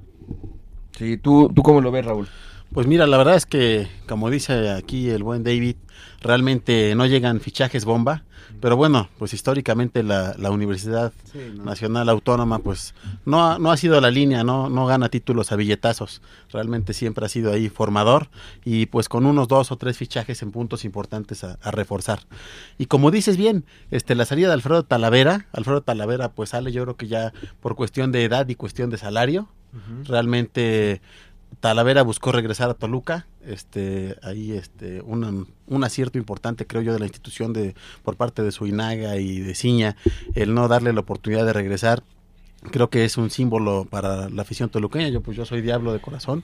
Sí, 0.97 1.17
¿tú, 1.17 1.51
¿tú 1.53 1.63
cómo 1.63 1.81
lo 1.81 1.91
ves, 1.91 2.05
Raúl? 2.05 2.27
Pues 2.71 2.87
mira, 2.87 3.05
la 3.05 3.17
verdad 3.17 3.35
es 3.35 3.45
que, 3.45 3.87
como 4.07 4.31
dice 4.31 4.71
aquí 4.71 5.09
el 5.09 5.21
buen 5.21 5.43
David, 5.43 5.75
realmente 6.21 6.95
no 6.95 7.05
llegan 7.05 7.39
fichajes 7.39 7.85
bomba, 7.85 8.23
pero 8.61 8.75
bueno, 8.75 9.09
pues 9.19 9.33
históricamente 9.35 10.01
la, 10.01 10.33
la 10.39 10.49
Universidad 10.49 11.13
Sí, 11.31 11.39
¿no? 11.55 11.65
Nacional 11.65 12.09
Autónoma, 12.09 12.59
pues 12.59 12.95
no 13.25 13.45
ha, 13.45 13.59
no 13.59 13.71
ha 13.71 13.77
sido 13.77 14.01
la 14.01 14.09
línea, 14.09 14.43
no, 14.43 14.69
no 14.69 14.87
gana 14.87 15.09
títulos 15.09 15.51
a 15.51 15.55
billetazos, 15.55 16.23
realmente 16.51 16.93
siempre 16.93 17.25
ha 17.25 17.29
sido 17.29 17.51
ahí 17.51 17.69
formador 17.69 18.29
y 18.65 18.87
pues 18.87 19.07
con 19.07 19.27
unos 19.27 19.47
dos 19.47 19.71
o 19.71 19.77
tres 19.77 19.97
fichajes 19.97 20.41
en 20.41 20.51
puntos 20.51 20.83
importantes 20.83 21.43
a, 21.43 21.59
a 21.61 21.69
reforzar. 21.69 22.21
Y 22.79 22.87
como 22.87 23.11
dices 23.11 23.37
bien, 23.37 23.65
este 23.91 24.15
la 24.15 24.25
salida 24.25 24.47
de 24.47 24.53
Alfredo 24.53 24.83
Talavera, 24.83 25.45
Alfredo 25.51 25.81
Talavera 25.81 26.31
pues 26.31 26.49
sale 26.49 26.71
yo 26.71 26.83
creo 26.83 26.97
que 26.97 27.07
ya 27.07 27.33
por 27.59 27.75
cuestión 27.75 28.11
de 28.11 28.23
edad 28.23 28.47
y 28.47 28.55
cuestión 28.55 28.89
de 28.89 28.97
salario, 28.97 29.47
Realmente 30.05 31.01
Talavera 31.59 32.03
buscó 32.03 32.31
regresar 32.31 32.69
a 32.69 32.73
Toluca, 32.73 33.27
este, 33.45 34.15
ahí 34.21 34.51
este, 34.51 35.01
un, 35.01 35.47
un 35.67 35.83
acierto 35.83 36.17
importante 36.17 36.67
creo 36.67 36.81
yo 36.81 36.93
de 36.93 36.99
la 36.99 37.05
institución 37.05 37.53
de 37.53 37.75
por 38.03 38.15
parte 38.15 38.43
de 38.43 38.51
Suinaga 38.51 39.17
y 39.17 39.39
de 39.39 39.55
Ciña, 39.55 39.95
el 40.35 40.53
no 40.53 40.67
darle 40.67 40.93
la 40.93 41.01
oportunidad 41.01 41.45
de 41.45 41.53
regresar. 41.53 42.03
Creo 42.71 42.89
que 42.89 43.05
es 43.05 43.17
un 43.17 43.29
símbolo 43.29 43.85
para 43.89 44.29
la 44.29 44.41
afición 44.41 44.69
toluqueña. 44.69 45.09
Yo 45.09 45.21
pues 45.21 45.35
yo 45.37 45.45
soy 45.45 45.61
diablo 45.61 45.93
de 45.93 45.99
corazón, 45.99 46.43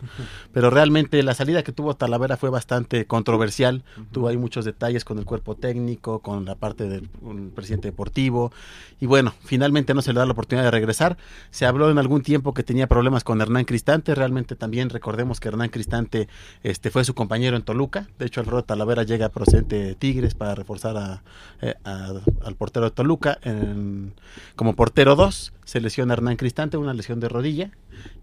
pero 0.53 0.69
realmente 0.69 1.21
la 1.23 1.33
salida 1.33 1.63
que 1.63 1.71
tuvo 1.71 1.95
Talavera 1.95 2.37
fue 2.37 2.49
bastante 2.49 3.05
controversial. 3.05 3.83
Tuvo 4.11 4.27
ahí 4.27 4.37
muchos 4.37 4.65
detalles 4.65 5.05
con 5.05 5.17
el 5.17 5.25
cuerpo 5.25 5.55
técnico, 5.55 6.19
con 6.19 6.45
la 6.45 6.55
parte 6.55 6.87
del 6.89 7.09
presidente 7.55 7.87
deportivo 7.89 8.51
y 8.99 9.05
bueno, 9.05 9.33
finalmente 9.43 9.93
no 9.93 10.01
se 10.01 10.13
le 10.13 10.19
da 10.19 10.25
la 10.25 10.33
oportunidad 10.33 10.65
de 10.65 10.71
regresar. 10.71 11.17
Se 11.51 11.65
habló 11.65 11.89
en 11.89 11.97
algún 11.97 12.21
tiempo 12.21 12.53
que 12.53 12.63
tenía 12.63 12.87
problemas 12.87 13.23
con 13.23 13.41
Hernán 13.41 13.65
Cristante. 13.65 14.13
Realmente 14.13 14.55
también 14.55 14.89
recordemos 14.89 15.39
que 15.39 15.47
Hernán 15.47 15.69
Cristante 15.69 16.27
este, 16.63 16.91
fue 16.91 17.05
su 17.05 17.13
compañero 17.15 17.55
en 17.55 17.63
Toluca. 17.63 18.07
De 18.19 18.25
hecho, 18.25 18.41
Alfredo 18.41 18.63
Talavera 18.63 19.03
llega 19.03 19.29
procedente 19.29 19.77
de 19.77 19.95
Tigres 19.95 20.35
para 20.35 20.53
reforzar 20.53 20.97
a, 20.97 21.23
eh, 21.61 21.75
a- 21.85 22.11
al 22.45 22.55
portero 22.55 22.85
de 22.85 22.91
Toluca. 22.91 23.39
En- 23.43 24.13
como 24.55 24.75
portero 24.75 25.15
2, 25.15 25.53
se 25.63 25.79
lesiona 25.79 26.08
Hernán 26.11 26.35
Cristante, 26.35 26.77
una 26.77 26.93
lesión 26.93 27.19
de 27.19 27.29
rodilla. 27.29 27.71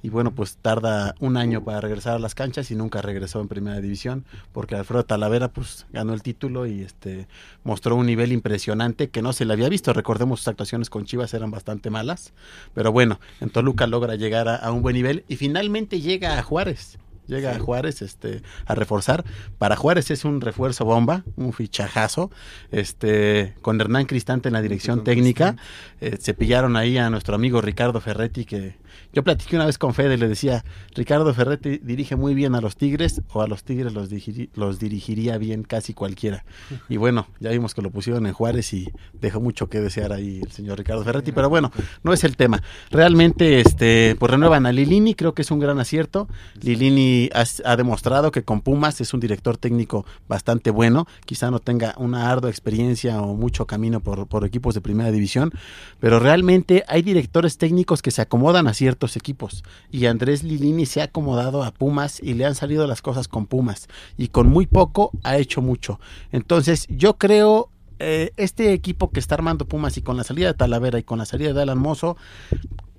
Y 0.02 0.08
bueno, 0.08 0.34
pues 0.34 0.56
tarda 0.56 1.14
un 1.20 1.36
año 1.36 1.62
para 1.64 1.80
regresar 1.80 2.14
a 2.14 2.18
las 2.18 2.34
canchas 2.34 2.70
y 2.70 2.74
nunca 2.74 3.02
regresó 3.02 3.40
en 3.40 3.48
primera 3.48 3.80
división 3.80 4.24
porque 4.52 4.74
Alfredo 4.74 5.04
Talavera 5.04 5.48
pues 5.48 5.86
ganó 5.92 6.14
el 6.14 6.22
título 6.22 6.66
y 6.66 6.82
este 6.82 7.28
mostró 7.64 7.96
un 7.96 8.06
nivel 8.06 8.32
impresionante 8.32 9.10
que 9.10 9.22
no 9.22 9.32
se 9.32 9.44
le 9.44 9.52
había 9.52 9.68
visto. 9.68 9.92
Recordemos 9.92 10.40
sus 10.40 10.48
actuaciones 10.48 10.88
con 10.88 11.04
Chivas 11.04 11.34
eran 11.34 11.50
bastante 11.50 11.90
malas, 11.90 12.32
pero 12.74 12.92
bueno, 12.92 13.20
en 13.40 13.50
Toluca 13.50 13.86
logra 13.86 14.14
llegar 14.14 14.48
a, 14.48 14.56
a 14.56 14.72
un 14.72 14.82
buen 14.82 14.94
nivel 14.94 15.24
y 15.28 15.36
finalmente 15.36 16.00
llega 16.00 16.38
a 16.38 16.42
Juárez. 16.42 16.98
Llega 17.26 17.54
a 17.54 17.58
Juárez 17.58 18.02
este, 18.02 18.42
a 18.66 18.74
reforzar. 18.74 19.24
Para 19.58 19.76
Juárez 19.76 20.10
es 20.10 20.24
un 20.24 20.40
refuerzo 20.40 20.84
bomba, 20.84 21.24
un 21.36 21.52
fichajazo. 21.52 22.30
Este, 22.70 23.54
con 23.62 23.80
Hernán 23.80 24.06
Cristante 24.06 24.48
en 24.48 24.54
la 24.54 24.62
dirección 24.62 25.04
técnica. 25.04 25.56
Eh, 26.00 26.16
se 26.20 26.34
pillaron 26.34 26.76
ahí 26.76 26.98
a 26.98 27.10
nuestro 27.10 27.34
amigo 27.34 27.60
Ricardo 27.60 28.00
Ferretti, 28.00 28.44
que 28.44 28.76
yo 29.12 29.22
platiqué 29.24 29.56
una 29.56 29.66
vez 29.66 29.78
con 29.78 29.94
Fede 29.94 30.14
y 30.14 30.18
le 30.18 30.28
decía, 30.28 30.64
Ricardo 30.94 31.32
Ferretti 31.34 31.78
dirige 31.82 32.16
muy 32.16 32.34
bien 32.34 32.54
a 32.54 32.60
los 32.60 32.76
Tigres 32.76 33.22
o 33.32 33.42
a 33.42 33.46
los 33.48 33.64
Tigres 33.64 33.92
los, 33.92 34.10
dirigiri- 34.10 34.50
los 34.54 34.78
dirigiría 34.78 35.38
bien 35.38 35.62
casi 35.62 35.94
cualquiera. 35.94 36.44
Y 36.88 36.98
bueno, 36.98 37.26
ya 37.40 37.50
vimos 37.50 37.74
que 37.74 37.82
lo 37.82 37.90
pusieron 37.90 38.26
en 38.26 38.32
Juárez 38.32 38.72
y 38.72 38.88
dejó 39.14 39.40
mucho 39.40 39.68
que 39.68 39.80
desear 39.80 40.12
ahí 40.12 40.40
el 40.44 40.52
señor 40.52 40.78
Ricardo 40.78 41.02
Ferretti, 41.04 41.32
pero 41.32 41.48
bueno, 41.48 41.70
no 42.02 42.12
es 42.12 42.22
el 42.24 42.36
tema. 42.36 42.62
Realmente, 42.90 43.60
este, 43.60 44.16
pues 44.18 44.30
renuevan 44.30 44.66
a 44.66 44.72
Lilini, 44.72 45.14
creo 45.14 45.34
que 45.34 45.42
es 45.42 45.50
un 45.50 45.58
gran 45.58 45.78
acierto. 45.80 46.28
Lilini 46.62 47.28
ha, 47.34 47.44
ha 47.64 47.76
demostrado 47.76 48.30
que 48.30 48.42
con 48.44 48.60
Pumas 48.60 49.00
es 49.00 49.12
un 49.14 49.20
director 49.20 49.56
técnico 49.56 50.06
bastante 50.28 50.70
bueno, 50.70 51.06
quizá 51.24 51.50
no 51.50 51.58
tenga 51.58 51.94
una 51.98 52.30
ardua 52.30 52.50
experiencia 52.50 53.20
o 53.20 53.34
mucho 53.34 53.66
camino 53.66 54.00
por, 54.00 54.26
por 54.26 54.44
equipos 54.44 54.74
de 54.74 54.80
primera 54.80 55.10
división, 55.10 55.52
pero 56.00 56.18
realmente 56.18 56.84
hay 56.88 57.02
directores 57.02 57.58
técnicos 57.58 58.02
que 58.02 58.10
se 58.10 58.22
acomodan 58.22 58.66
a 58.68 58.74
ciertos 58.86 59.16
equipos 59.16 59.64
y 59.90 60.06
Andrés 60.06 60.44
Lilini 60.44 60.86
se 60.86 61.00
ha 61.00 61.04
acomodado 61.06 61.64
a 61.64 61.72
Pumas 61.72 62.20
y 62.22 62.34
le 62.34 62.44
han 62.44 62.54
salido 62.54 62.86
las 62.86 63.02
cosas 63.02 63.26
con 63.26 63.46
Pumas 63.46 63.88
y 64.16 64.28
con 64.28 64.46
muy 64.46 64.68
poco 64.68 65.10
ha 65.24 65.38
hecho 65.38 65.60
mucho. 65.60 65.98
Entonces 66.30 66.86
yo 66.88 67.18
creo 67.18 67.68
eh, 67.98 68.30
este 68.36 68.72
equipo 68.72 69.10
que 69.10 69.18
está 69.18 69.34
armando 69.34 69.66
Pumas 69.66 69.96
y 69.96 70.02
con 70.02 70.16
la 70.16 70.22
salida 70.22 70.46
de 70.46 70.54
Talavera 70.54 71.00
y 71.00 71.02
con 71.02 71.18
la 71.18 71.24
salida 71.24 71.52
de 71.52 71.62
Alan 71.62 71.78
Mozo, 71.78 72.16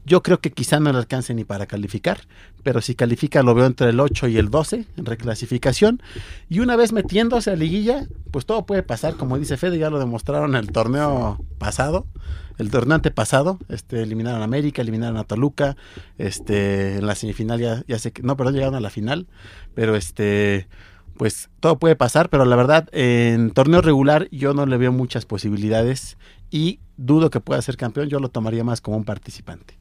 yo 0.07 0.23
creo 0.23 0.39
que 0.39 0.51
quizá 0.51 0.79
no 0.79 0.89
le 0.93 0.97
alcance 0.97 1.33
ni 1.33 1.43
para 1.43 1.65
calificar, 1.65 2.21
pero 2.63 2.79
si 2.79 2.95
califica 2.95 3.43
lo 3.43 3.53
veo 3.53 3.65
entre 3.65 3.89
el 3.89 3.99
8 3.99 4.29
y 4.29 4.37
el 4.37 4.49
12 4.49 4.85
en 4.95 5.05
reclasificación. 5.05 6.01
Y 6.47 6.61
una 6.61 6.77
vez 6.77 6.93
metiéndose 6.93 7.51
a 7.51 7.57
liguilla, 7.57 8.07
pues 8.31 8.45
todo 8.45 8.65
puede 8.65 8.83
pasar, 8.83 9.15
como 9.15 9.37
dice 9.37 9.57
Fede, 9.57 9.77
ya 9.77 9.89
lo 9.89 9.99
demostraron 9.99 10.51
en 10.51 10.63
el 10.63 10.71
torneo 10.71 11.43
pasado, 11.57 12.07
el 12.57 12.71
torneo 12.71 12.95
antepasado, 12.95 13.59
este, 13.67 14.01
eliminaron 14.01 14.41
a 14.41 14.45
América, 14.45 14.81
eliminaron 14.81 15.17
a 15.17 15.25
Toluca, 15.25 15.75
este, 16.17 16.99
en 16.99 17.05
la 17.05 17.15
semifinal 17.15 17.59
ya, 17.59 17.83
ya 17.85 17.99
sé 17.99 18.13
que, 18.13 18.23
no, 18.23 18.37
perdón, 18.37 18.53
llegaron 18.53 18.75
a 18.75 18.79
la 18.79 18.89
final, 18.89 19.27
pero 19.75 19.97
este, 19.97 20.69
pues 21.17 21.49
todo 21.59 21.79
puede 21.79 21.97
pasar, 21.97 22.29
pero 22.29 22.45
la 22.45 22.55
verdad, 22.55 22.87
en 22.93 23.51
torneo 23.51 23.81
regular 23.81 24.29
yo 24.31 24.53
no 24.53 24.65
le 24.65 24.77
veo 24.77 24.93
muchas 24.93 25.25
posibilidades 25.25 26.17
y 26.49 26.79
dudo 26.95 27.29
que 27.29 27.41
pueda 27.41 27.61
ser 27.61 27.75
campeón, 27.75 28.07
yo 28.07 28.21
lo 28.21 28.29
tomaría 28.29 28.63
más 28.63 28.79
como 28.79 28.95
un 28.95 29.03
participante. 29.03 29.76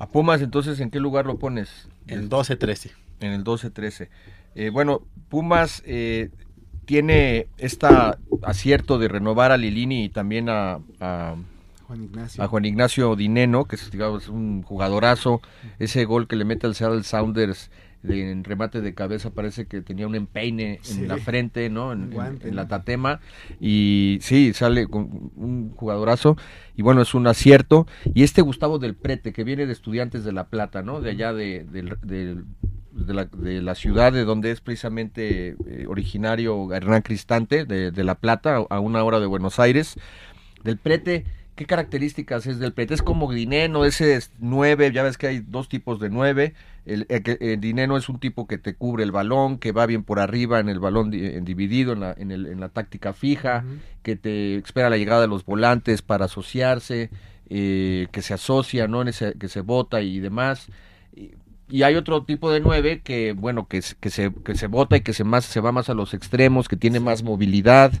A 0.00 0.06
Pumas, 0.06 0.40
entonces, 0.40 0.80
¿en 0.80 0.90
qué 0.90 0.98
lugar 0.98 1.26
lo 1.26 1.38
pones? 1.38 1.86
En 2.06 2.30
12-13. 2.30 2.90
En 3.20 3.32
el 3.32 3.44
12-13. 3.44 4.08
Eh, 4.54 4.70
bueno, 4.70 5.02
Pumas 5.28 5.82
eh, 5.84 6.30
tiene 6.86 7.48
este 7.58 7.86
acierto 8.42 8.98
de 8.98 9.08
renovar 9.08 9.52
a 9.52 9.58
Lilini 9.58 10.04
y 10.04 10.08
también 10.08 10.48
a, 10.48 10.80
a, 11.00 11.36
Juan 11.86 12.04
Ignacio. 12.04 12.42
a 12.42 12.48
Juan 12.48 12.64
Ignacio 12.64 13.14
Dineno, 13.14 13.66
que 13.66 13.76
es, 13.76 13.90
digamos, 13.90 14.28
un 14.28 14.62
jugadorazo. 14.62 15.42
Ese 15.78 16.06
gol 16.06 16.26
que 16.26 16.36
le 16.36 16.46
mete 16.46 16.66
al 16.66 16.74
Seattle 16.74 17.02
Sounders 17.02 17.70
de, 18.02 18.30
en 18.30 18.44
remate 18.44 18.80
de 18.80 18.94
cabeza 18.94 19.30
parece 19.30 19.66
que 19.66 19.82
tenía 19.82 20.06
un 20.06 20.14
empeine 20.14 20.78
Sí. 20.82 21.00
en 21.00 21.08
la 21.08 21.16
frente, 21.18 21.68
¿no? 21.70 21.92
En, 21.92 22.10
la 22.54 22.66
tatema. 22.68 23.20
Y 23.60 24.18
sí, 24.22 24.52
sale 24.54 24.86
con 24.86 25.30
un 25.36 25.72
jugadorazo. 25.76 26.36
Y 26.76 26.82
bueno, 26.82 27.02
es 27.02 27.14
un 27.14 27.26
acierto. 27.26 27.86
Y 28.14 28.22
este 28.22 28.42
Gustavo 28.42 28.78
del 28.78 28.94
Prete, 28.94 29.32
que 29.32 29.44
viene 29.44 29.66
de 29.66 29.72
Estudiantes 29.72 30.24
de 30.24 30.32
La 30.32 30.48
Plata, 30.48 30.82
¿no? 30.82 31.00
De 31.00 31.10
allá 31.10 31.32
de, 31.32 31.64
del- 31.70 31.96
de, 32.92 33.14
la, 33.14 33.24
de 33.26 33.62
la 33.62 33.74
ciudad 33.74 34.12
de 34.12 34.24
donde 34.24 34.50
es 34.50 34.60
precisamente 34.60 35.56
eh, 35.66 35.86
originario 35.88 36.72
Hernán 36.72 37.02
Cristante, 37.02 37.64
de, 37.64 37.90
de 37.90 38.04
La 38.04 38.16
Plata, 38.16 38.64
a 38.68 38.80
una 38.80 39.02
hora 39.04 39.20
de 39.20 39.26
Buenos 39.26 39.58
Aires. 39.60 39.96
Del 40.64 40.76
Prete, 40.76 41.24
¿qué 41.60 41.66
características 41.66 42.46
es 42.46 42.58
del 42.58 42.72
Prete? 42.72 42.94
Es 42.94 43.02
como 43.02 43.30
Dineno, 43.30 43.84
ese 43.84 44.14
es 44.14 44.32
nueve, 44.38 44.90
ya 44.92 45.02
ves 45.02 45.18
que 45.18 45.26
hay 45.26 45.40
dos 45.40 45.68
tipos 45.68 46.00
de 46.00 46.08
nueve. 46.08 46.54
El, 46.86 47.04
el 47.10 47.36
el 47.38 47.60
Dineno 47.60 47.98
es 47.98 48.08
un 48.08 48.18
tipo 48.18 48.46
que 48.46 48.56
te 48.56 48.74
cubre 48.74 49.04
el 49.04 49.12
balón, 49.12 49.58
que 49.58 49.70
va 49.70 49.84
bien 49.84 50.02
por 50.02 50.20
arriba 50.20 50.58
en 50.58 50.70
el 50.70 50.78
balón 50.80 51.10
di- 51.10 51.26
en 51.26 51.44
dividido, 51.44 51.92
en 51.92 52.00
la, 52.00 52.14
en, 52.16 52.30
el- 52.30 52.46
en 52.46 52.60
la 52.60 52.70
táctica 52.70 53.12
fija, 53.12 53.62
que 54.02 54.16
te 54.16 54.56
espera 54.56 54.88
la 54.88 54.96
llegada 54.96 55.20
de 55.20 55.28
los 55.28 55.44
volantes 55.44 56.00
para 56.00 56.24
asociarse, 56.24 57.10
eh, 57.50 58.06
que 58.10 58.22
se 58.22 58.32
asocia, 58.32 58.88
¿no? 58.88 59.02
En 59.02 59.08
ese, 59.08 59.34
que 59.38 59.48
se 59.48 59.60
vota 59.60 60.00
y 60.00 60.18
demás. 60.18 60.66
Y, 61.14 61.32
y 61.68 61.82
hay 61.82 61.94
otro 61.96 62.24
tipo 62.24 62.50
de 62.50 62.60
nueve 62.60 63.02
que, 63.04 63.32
bueno, 63.32 63.68
que, 63.68 63.82
se- 63.82 63.96
que 64.00 64.08
se, 64.08 64.32
que 64.32 64.54
se 64.54 64.66
vota 64.66 64.96
y 64.96 65.02
que 65.02 65.12
se, 65.12 65.24
más, 65.24 65.44
se 65.44 65.60
va 65.60 65.72
más 65.72 65.90
a 65.90 65.94
los 65.94 66.14
extremos, 66.14 66.68
que 66.68 66.76
tiene 66.76 67.00
más 67.00 67.22
movilidad, 67.22 67.92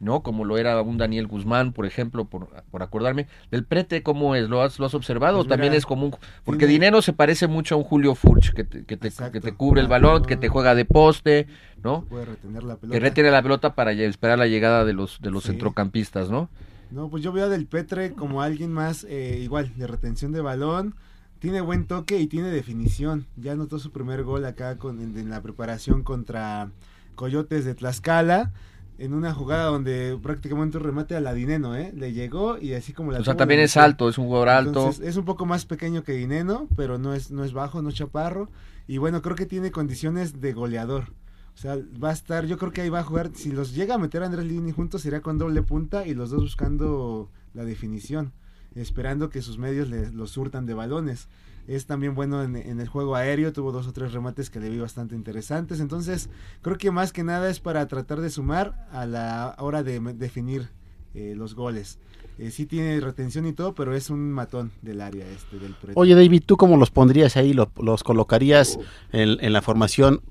¿no? 0.00 0.22
Como 0.22 0.44
lo 0.44 0.58
era 0.58 0.80
un 0.82 0.96
Daniel 0.98 1.26
Guzmán, 1.26 1.72
por 1.72 1.86
ejemplo, 1.86 2.24
por, 2.24 2.48
por 2.70 2.82
acordarme. 2.82 3.26
Del 3.50 3.64
Prete, 3.64 4.02
¿cómo 4.02 4.34
es? 4.34 4.48
¿Lo 4.48 4.62
has, 4.62 4.78
lo 4.78 4.86
has 4.86 4.94
observado? 4.94 5.38
Pues 5.38 5.46
¿O 5.46 5.48
también 5.48 5.70
mira, 5.72 5.78
es 5.78 5.86
común? 5.86 6.14
Porque 6.44 6.66
Dinero 6.66 7.02
se 7.02 7.12
parece 7.12 7.46
mucho 7.46 7.74
a 7.74 7.78
un 7.78 7.84
Julio 7.84 8.14
Furch, 8.14 8.52
que 8.52 8.64
te, 8.64 8.84
que 8.84 8.96
te, 8.96 9.10
que 9.32 9.40
te 9.40 9.54
cubre 9.54 9.80
el 9.80 9.88
balón, 9.88 10.24
que 10.24 10.36
te 10.36 10.48
juega 10.48 10.74
de 10.74 10.84
poste, 10.84 11.46
¿no? 11.82 12.04
Puede 12.04 12.26
retener 12.26 12.62
la 12.62 12.76
pelota. 12.76 12.94
Que 12.96 13.00
retiene 13.00 13.30
la 13.30 13.42
pelota 13.42 13.74
para 13.74 13.92
esperar 13.92 14.38
la 14.38 14.46
llegada 14.46 14.84
de 14.84 14.92
los, 14.92 15.20
de 15.20 15.30
los 15.30 15.42
Sí. 15.44 15.50
centrocampistas, 15.50 16.30
¿no? 16.30 16.48
No, 16.90 17.10
pues 17.10 17.22
yo 17.22 17.32
veo 17.32 17.44
a 17.44 17.48
Del 17.48 17.66
Petre 17.66 18.12
como 18.12 18.40
alguien 18.40 18.72
más 18.72 19.04
eh, 19.08 19.38
igual, 19.42 19.72
de 19.76 19.86
retención 19.86 20.32
de 20.32 20.40
balón. 20.40 20.94
Tiene 21.38 21.60
buen 21.60 21.86
toque 21.86 22.18
y 22.18 22.26
tiene 22.26 22.48
definición. 22.48 23.26
Ya 23.36 23.52
anotó 23.52 23.78
su 23.78 23.92
primer 23.92 24.24
gol 24.24 24.44
acá 24.44 24.76
con, 24.78 25.00
en, 25.00 25.16
en 25.18 25.30
la 25.30 25.40
preparación 25.42 26.02
contra 26.02 26.70
Coyotes 27.14 27.64
de 27.64 27.74
Tlaxcala. 27.74 28.52
En 28.98 29.14
una 29.14 29.32
jugada 29.32 29.66
donde 29.66 30.18
prácticamente 30.20 30.76
un 30.76 30.82
remate 30.82 31.14
a 31.14 31.20
la 31.20 31.32
Dineno, 31.32 31.76
¿eh? 31.76 31.92
Le 31.94 32.12
llegó 32.12 32.58
y 32.58 32.74
así 32.74 32.92
como 32.92 33.12
la 33.12 33.20
O 33.20 33.24
sea, 33.24 33.36
también 33.36 33.60
es 33.60 33.76
alto, 33.76 34.08
es 34.08 34.18
un 34.18 34.26
jugador 34.26 34.48
alto. 34.48 34.70
Entonces, 34.70 35.06
es 35.06 35.16
un 35.16 35.24
poco 35.24 35.46
más 35.46 35.66
pequeño 35.66 36.02
que 36.02 36.12
Dineno, 36.12 36.68
pero 36.76 36.98
no 36.98 37.14
es, 37.14 37.30
no 37.30 37.44
es 37.44 37.52
bajo, 37.52 37.80
no 37.80 37.90
es 37.90 37.94
chaparro. 37.94 38.50
Y 38.88 38.98
bueno, 38.98 39.22
creo 39.22 39.36
que 39.36 39.46
tiene 39.46 39.70
condiciones 39.70 40.40
de 40.40 40.52
goleador. 40.52 41.12
O 41.58 41.60
sea, 41.60 41.76
va 42.02 42.10
a 42.10 42.12
estar, 42.12 42.46
yo 42.46 42.56
creo 42.56 42.70
que 42.70 42.82
ahí 42.82 42.88
va 42.88 43.00
a 43.00 43.04
jugar, 43.04 43.30
si 43.34 43.50
los 43.50 43.74
llega 43.74 43.96
a 43.96 43.98
meter 43.98 44.22
a 44.22 44.26
Andrés 44.26 44.46
Lini 44.46 44.70
juntos, 44.70 45.02
sería 45.02 45.22
con 45.22 45.38
doble 45.38 45.62
punta 45.62 46.06
y 46.06 46.14
los 46.14 46.30
dos 46.30 46.42
buscando 46.42 47.30
la 47.52 47.64
definición, 47.64 48.32
esperando 48.76 49.28
que 49.28 49.42
sus 49.42 49.58
medios 49.58 49.88
le, 49.88 50.12
los 50.12 50.30
surtan 50.30 50.66
de 50.66 50.74
balones. 50.74 51.28
Es 51.68 51.86
también 51.86 52.14
bueno 52.16 52.42
en, 52.42 52.56
en 52.56 52.80
el 52.80 52.88
juego 52.88 53.14
aéreo, 53.14 53.52
tuvo 53.52 53.70
dos 53.70 53.86
o 53.86 53.92
tres 53.92 54.12
remates 54.12 54.50
que 54.50 54.58
le 54.58 54.70
vi 54.70 54.78
bastante 54.78 55.14
interesantes. 55.14 55.78
Entonces, 55.80 56.30
creo 56.62 56.76
que 56.78 56.90
más 56.90 57.12
que 57.12 57.22
nada 57.22 57.48
es 57.50 57.60
para 57.60 57.86
tratar 57.86 58.20
de 58.20 58.30
sumar 58.30 58.88
a 58.90 59.06
la 59.06 59.54
hora 59.60 59.82
de 59.84 60.00
definir 60.14 60.68
eh, 61.14 61.34
los 61.36 61.54
goles. 61.54 61.98
Eh, 62.38 62.50
sí 62.50 62.66
tiene 62.66 62.98
retención 63.00 63.46
y 63.46 63.52
todo, 63.52 63.74
pero 63.74 63.94
es 63.94 64.10
un 64.10 64.32
matón 64.32 64.70
del 64.82 65.00
área 65.00 65.26
este 65.28 65.58
del 65.58 65.74
Prete. 65.74 65.92
Oye, 65.96 66.14
David, 66.14 66.42
¿tú 66.46 66.56
cómo 66.56 66.76
los 66.76 66.90
pondrías 66.90 67.36
ahí? 67.36 67.52
¿Lo- 67.52 67.70
¿Los 67.82 68.02
colocarías 68.02 68.78
en, 69.12 69.36
en 69.44 69.52
la 69.52 69.60
formación 69.60 70.22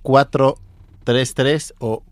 4-3-3 1.06 1.74
o 1.80 2.04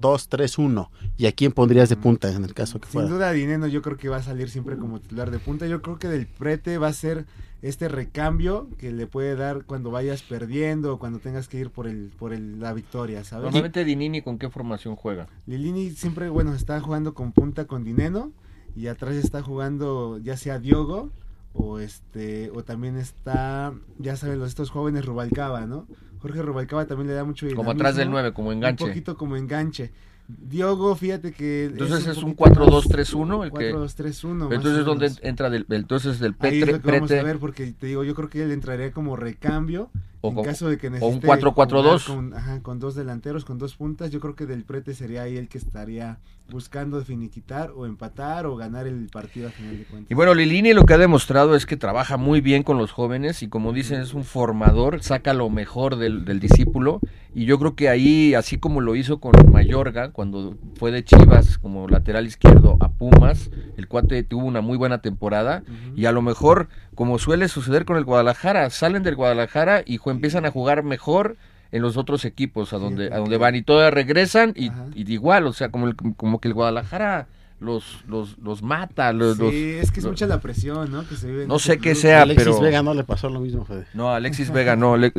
4-2-3-1? 0.00 0.88
¿Y 1.16 1.26
a 1.26 1.32
quién 1.32 1.52
pondrías 1.52 1.88
de 1.88 1.96
punta 1.96 2.30
en 2.30 2.44
el 2.44 2.54
caso 2.54 2.80
que 2.80 2.86
Sin 2.86 2.92
fuera? 2.92 3.08
duda 3.08 3.32
Dineno 3.32 3.66
yo 3.66 3.82
creo 3.82 3.96
que 3.96 4.08
va 4.08 4.16
a 4.16 4.22
salir 4.22 4.50
siempre 4.50 4.76
como 4.76 5.00
titular 5.00 5.30
de 5.30 5.38
punta. 5.38 5.66
Yo 5.66 5.82
creo 5.82 5.98
que 5.98 6.08
del 6.08 6.26
Prete 6.26 6.78
va 6.78 6.88
a 6.88 6.92
ser 6.92 7.26
este 7.62 7.88
recambio 7.88 8.68
que 8.78 8.92
le 8.92 9.06
puede 9.06 9.36
dar 9.36 9.64
cuando 9.64 9.90
vayas 9.90 10.22
perdiendo 10.22 10.94
o 10.94 10.98
cuando 10.98 11.18
tengas 11.18 11.48
que 11.48 11.58
ir 11.58 11.70
por 11.70 11.86
el 11.86 12.10
por 12.18 12.34
el, 12.34 12.60
la 12.60 12.74
victoria, 12.74 13.24
¿sabes? 13.24 13.44
Normalmente 13.44 13.84
Dinini 13.84 14.20
con 14.20 14.38
qué 14.38 14.50
formación 14.50 14.96
juega. 14.96 15.28
Lilini 15.46 15.90
siempre, 15.92 16.28
bueno, 16.28 16.52
está 16.52 16.78
jugando 16.80 17.14
con 17.14 17.32
punta 17.32 17.66
con 17.66 17.82
Dineno 17.82 18.32
y 18.76 18.88
atrás 18.88 19.16
está 19.16 19.42
jugando 19.42 20.18
ya 20.18 20.36
sea 20.36 20.58
Diogo 20.58 21.10
o 21.54 21.78
este 21.78 22.50
o 22.50 22.64
también 22.64 22.98
está, 22.98 23.72
ya 23.98 24.16
saben, 24.16 24.40
los 24.40 24.50
estos 24.50 24.70
jóvenes 24.70 25.06
Rubalcaba, 25.06 25.66
¿no? 25.66 25.86
Jorge 26.24 26.40
Rubalcaba 26.40 26.86
también 26.86 27.08
le 27.08 27.12
da 27.12 27.22
mucho 27.22 27.46
Como 27.54 27.72
atrás 27.72 27.96
del 27.96 28.06
dinamismo, 28.06 28.22
9, 28.22 28.32
como 28.32 28.52
enganche. 28.52 28.82
Un 28.82 28.90
poquito 28.90 29.14
como 29.14 29.36
enganche. 29.36 29.92
Diogo, 30.26 30.96
fíjate 30.96 31.32
que 31.32 31.66
Entonces 31.66 32.06
es 32.06 32.22
un 32.22 32.34
poquito 32.34 32.60
más 32.60 32.84
4-2-3-1 32.86 33.44
el 33.44 33.52
que 33.52 33.74
4-2-3-1. 33.74 34.34
más 34.34 34.52
Entonces 34.52 34.80
o 34.80 34.84
donde 34.84 35.12
entra 35.20 35.50
del 35.50 35.66
entonces 35.68 36.20
del 36.20 36.34
Ahí 36.38 36.62
es 36.62 36.66
lo 36.66 36.80
que 36.80 36.90
vamos 36.92 37.10
a 37.10 37.22
ver 37.22 37.38
porque 37.38 37.72
te 37.72 37.88
digo, 37.88 38.04
yo 38.04 38.14
creo 38.14 38.30
que 38.30 38.42
él 38.42 38.52
entraría 38.52 38.90
como 38.90 39.16
recambio 39.16 39.90
O 40.24 40.30
en 40.30 40.42
caso 40.42 40.68
de 40.68 40.78
que 40.78 40.88
o 40.88 40.90
un 40.90 40.94
necesite 40.94 41.28
4-4-2. 41.28 41.52
jugar 41.54 42.00
Con, 42.06 42.34
ajá, 42.34 42.62
con 42.62 42.78
dos 42.78 42.94
delanteros, 42.94 43.44
con 43.44 43.58
dos 43.58 43.76
puntas, 43.76 44.10
yo 44.10 44.20
creo 44.20 44.34
que 44.34 44.46
del 44.46 44.64
Prete 44.64 44.94
sería 44.94 45.22
ahí 45.22 45.36
el 45.36 45.48
que 45.48 45.58
estaría 45.58 46.18
buscando 46.50 47.02
finiquitar 47.02 47.72
o 47.74 47.86
empatar 47.86 48.46
o 48.46 48.56
ganar 48.56 48.86
el 48.86 49.08
partido 49.10 49.48
a 49.48 49.50
final 49.50 49.78
de 49.78 49.84
cuentas. 49.84 50.10
Y 50.10 50.14
bueno, 50.14 50.34
Lilini 50.34 50.72
lo 50.72 50.84
que 50.84 50.94
ha 50.94 50.98
demostrado 50.98 51.54
es 51.54 51.66
que 51.66 51.76
trabaja 51.76 52.16
muy 52.16 52.40
bien 52.40 52.62
con 52.62 52.78
los 52.78 52.90
jóvenes 52.90 53.42
y 53.42 53.48
como 53.48 53.72
dicen 53.72 54.00
es 54.00 54.14
un 54.14 54.24
formador, 54.24 55.02
saca 55.02 55.34
lo 55.34 55.48
mejor 55.50 55.96
del, 55.96 56.24
del 56.24 56.40
discípulo 56.40 57.00
y 57.34 57.46
yo 57.46 57.58
creo 57.58 57.74
que 57.74 57.88
ahí, 57.88 58.34
así 58.34 58.58
como 58.58 58.80
lo 58.80 58.94
hizo 58.94 59.18
con 59.18 59.32
Mayorga 59.50 60.12
cuando 60.12 60.56
fue 60.76 60.92
de 60.92 61.04
Chivas 61.04 61.58
como 61.58 61.88
lateral 61.88 62.26
izquierdo 62.26 62.76
a 62.78 62.92
Pumas, 62.92 63.50
el 63.76 63.88
cuate 63.88 64.22
tuvo 64.22 64.46
una 64.46 64.60
muy 64.60 64.78
buena 64.78 64.98
temporada 64.98 65.64
y 65.96 66.04
a 66.04 66.12
lo 66.12 66.22
mejor, 66.22 66.68
como 66.94 67.18
suele 67.18 67.48
suceder 67.48 67.84
con 67.84 67.96
el 67.96 68.04
Guadalajara, 68.04 68.70
salen 68.70 69.02
del 69.02 69.16
Guadalajara 69.16 69.82
y 69.84 69.98
empiezan 70.06 70.44
a 70.46 70.50
jugar 70.50 70.82
mejor 70.82 71.36
en 71.72 71.82
los 71.82 71.96
otros 71.96 72.24
equipos 72.24 72.72
a 72.72 72.78
donde, 72.78 73.12
a 73.12 73.18
donde 73.18 73.36
van 73.36 73.56
y 73.56 73.62
todas 73.62 73.92
regresan 73.92 74.52
y, 74.56 74.70
y 74.94 75.12
igual, 75.12 75.46
o 75.46 75.52
sea, 75.52 75.70
como, 75.70 75.88
el- 75.88 75.96
como 75.96 76.40
que 76.40 76.48
el 76.48 76.54
Guadalajara 76.54 77.26
los, 77.60 78.04
los, 78.06 78.36
los 78.38 78.62
mata, 78.62 79.12
los, 79.12 79.36
Sí, 79.36 79.42
los- 79.42 79.52
es 79.54 79.90
que 79.90 80.00
es 80.00 80.04
los- 80.04 80.12
mucha 80.12 80.26
la 80.26 80.40
presión, 80.40 80.92
¿no? 80.92 81.06
Que 81.08 81.16
se 81.16 81.26
vive 81.28 81.46
no 81.46 81.58
sé 81.58 81.78
qué 81.78 81.92
club. 81.92 81.96
sea, 82.02 82.22
Alexis 82.22 82.46
pero... 82.46 82.60
Vega 82.60 82.82
no 82.82 82.94
le 82.94 83.04
pasó 83.04 83.28
lo 83.30 83.40
mismo, 83.40 83.64
Fede. 83.64 83.86
No, 83.94 84.10
Alexis 84.12 84.50
Vega 84.50 84.76
no. 84.76 84.94
Ale- 84.94 85.12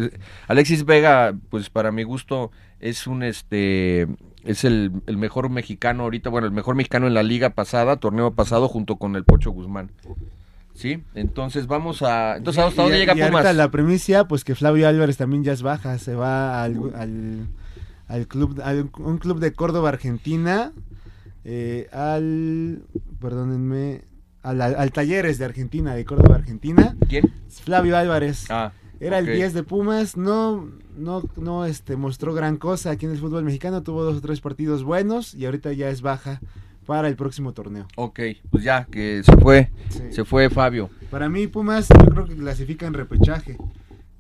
Alexis 0.48 0.86
Vega, 0.86 1.34
pues 1.50 1.70
para 1.70 1.92
mi 1.92 2.04
gusto, 2.04 2.52
es 2.80 3.08
un 3.08 3.24
este 3.24 4.08
es 4.44 4.64
el, 4.64 4.92
el 5.08 5.18
mejor 5.18 5.50
mexicano 5.50 6.04
ahorita, 6.04 6.30
bueno, 6.30 6.46
el 6.46 6.54
mejor 6.54 6.76
mexicano 6.76 7.08
en 7.08 7.16
la 7.16 7.24
liga 7.24 7.50
pasada, 7.50 7.96
torneo 7.98 8.32
pasado, 8.36 8.68
junto 8.68 8.98
con 8.98 9.16
el 9.16 9.24
Pocho 9.24 9.50
Guzmán. 9.52 9.90
¿Sí? 10.76 11.02
Entonces 11.16 11.68
vamos 11.68 12.02
a. 12.02 12.36
Entonces, 12.36 12.62
¿hasta 12.62 12.82
dónde 12.84 13.00
llega 13.00 13.16
y 13.16 13.22
ahorita 13.22 13.40
Pumas? 13.40 13.56
la 13.56 13.72
primicia, 13.72 14.28
pues 14.28 14.44
que 14.44 14.56
Flavio 14.56 14.88
Álvarez 14.88 15.16
también 15.16 15.44
ya 15.44 15.54
es 15.54 15.62
baja, 15.62 15.98
se 15.98 16.16
va 16.16 16.64
al, 16.64 16.94
al, 16.96 17.48
al 18.08 18.28
club, 18.28 18.62
al, 18.62 18.90
un 19.00 19.18
club 19.18 19.40
de 19.40 19.54
Córdoba, 19.54 19.88
Argentina, 19.90 20.74
eh, 21.46 21.88
al, 21.94 22.84
perdónenme, 23.22 24.04
al, 24.44 24.62
al, 24.62 24.76
al 24.76 24.92
Talleres 24.92 25.38
de 25.38 25.46
Argentina, 25.46 25.96
de 25.96 26.04
Córdoba, 26.04 26.36
Argentina. 26.36 26.98
¿Quién? 27.08 27.32
Flavio 27.48 27.96
Álvarez. 27.96 28.46
Ah, 28.50 28.74
Era 29.00 29.20
el 29.20 29.28
10 29.28 29.54
de 29.54 29.64
Pumas, 29.64 30.18
no, 30.18 30.70
no, 30.98 31.24
no 31.38 31.66
este, 31.66 31.96
mostró 31.96 32.34
gran 32.34 32.58
cosa 32.58 32.92
aquí 32.92 33.06
en 33.06 33.14
el 33.14 33.18
fútbol 33.18 33.46
mexicano, 33.46 33.82
tuvo 33.82 34.04
dos 34.04 34.18
o 34.18 34.22
tres 34.22 34.42
partidos 34.42 34.84
buenos 34.84 35.34
y 35.34 35.46
ahorita 35.46 35.72
ya 35.72 35.90
es 35.90 36.02
baja 36.02 36.42
para 36.86 37.08
el 37.08 37.16
próximo 37.16 37.54
torneo. 37.54 37.88
Ok, 37.96 38.20
pues 38.50 38.64
ya, 38.64 38.86
que 38.86 39.22
se 39.24 39.36
fue. 39.38 39.72
Se 40.12 40.26
fue 40.26 40.50
Fabio. 40.50 40.90
Para 41.10 41.30
mí 41.30 41.48
Pumas 41.48 41.88
yo 41.90 42.06
creo 42.06 42.26
que 42.28 42.36
clasifica 42.36 42.86
en 42.88 42.94
repechaje. 42.94 43.58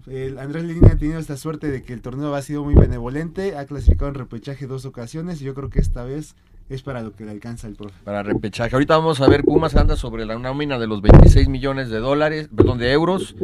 El 0.08 0.38
Andrés 0.38 0.66
Lina 0.66 0.90
ha 0.94 0.98
tenido 0.98 1.20
esta 1.20 1.36
suerte 1.36 1.72
de 1.72 1.82
que 1.82 1.94
el 1.94 2.02
torneo 2.02 2.36
ha 2.36 2.42
sido 2.42 2.64
muy 2.64 2.76
benevolente, 2.76 3.58
ha 3.58 3.66
clasificado 3.66 4.10
en 4.10 4.16
repechaje 4.16 4.68
dos 4.68 4.86
ocasiones 4.86 5.42
y 5.42 5.46
yo 5.46 5.56
creo 5.56 5.70
que 5.70 5.80
esta 5.80 6.04
vez 6.04 6.36
es 6.70 6.82
para 6.82 7.02
lo 7.02 7.14
que 7.14 7.26
le 7.26 7.32
alcanza 7.32 7.68
el 7.68 7.76
profe. 7.76 7.96
Para 8.04 8.24
repechaje. 8.24 8.76
Ahorita 8.76 8.98
vamos 8.98 9.22
a 9.22 9.28
ver, 9.28 9.44
Pumas 9.44 9.76
anda 9.76 9.96
sobre 9.96 10.26
la 10.26 10.38
nómina 10.40 10.80
de 10.80 10.88
los 10.88 11.02
26 11.02 11.48
millones 11.48 11.90
de 11.90 12.00
dólares, 12.00 12.50
perdón, 12.56 12.80
de 12.80 12.92
euros, 12.92 13.36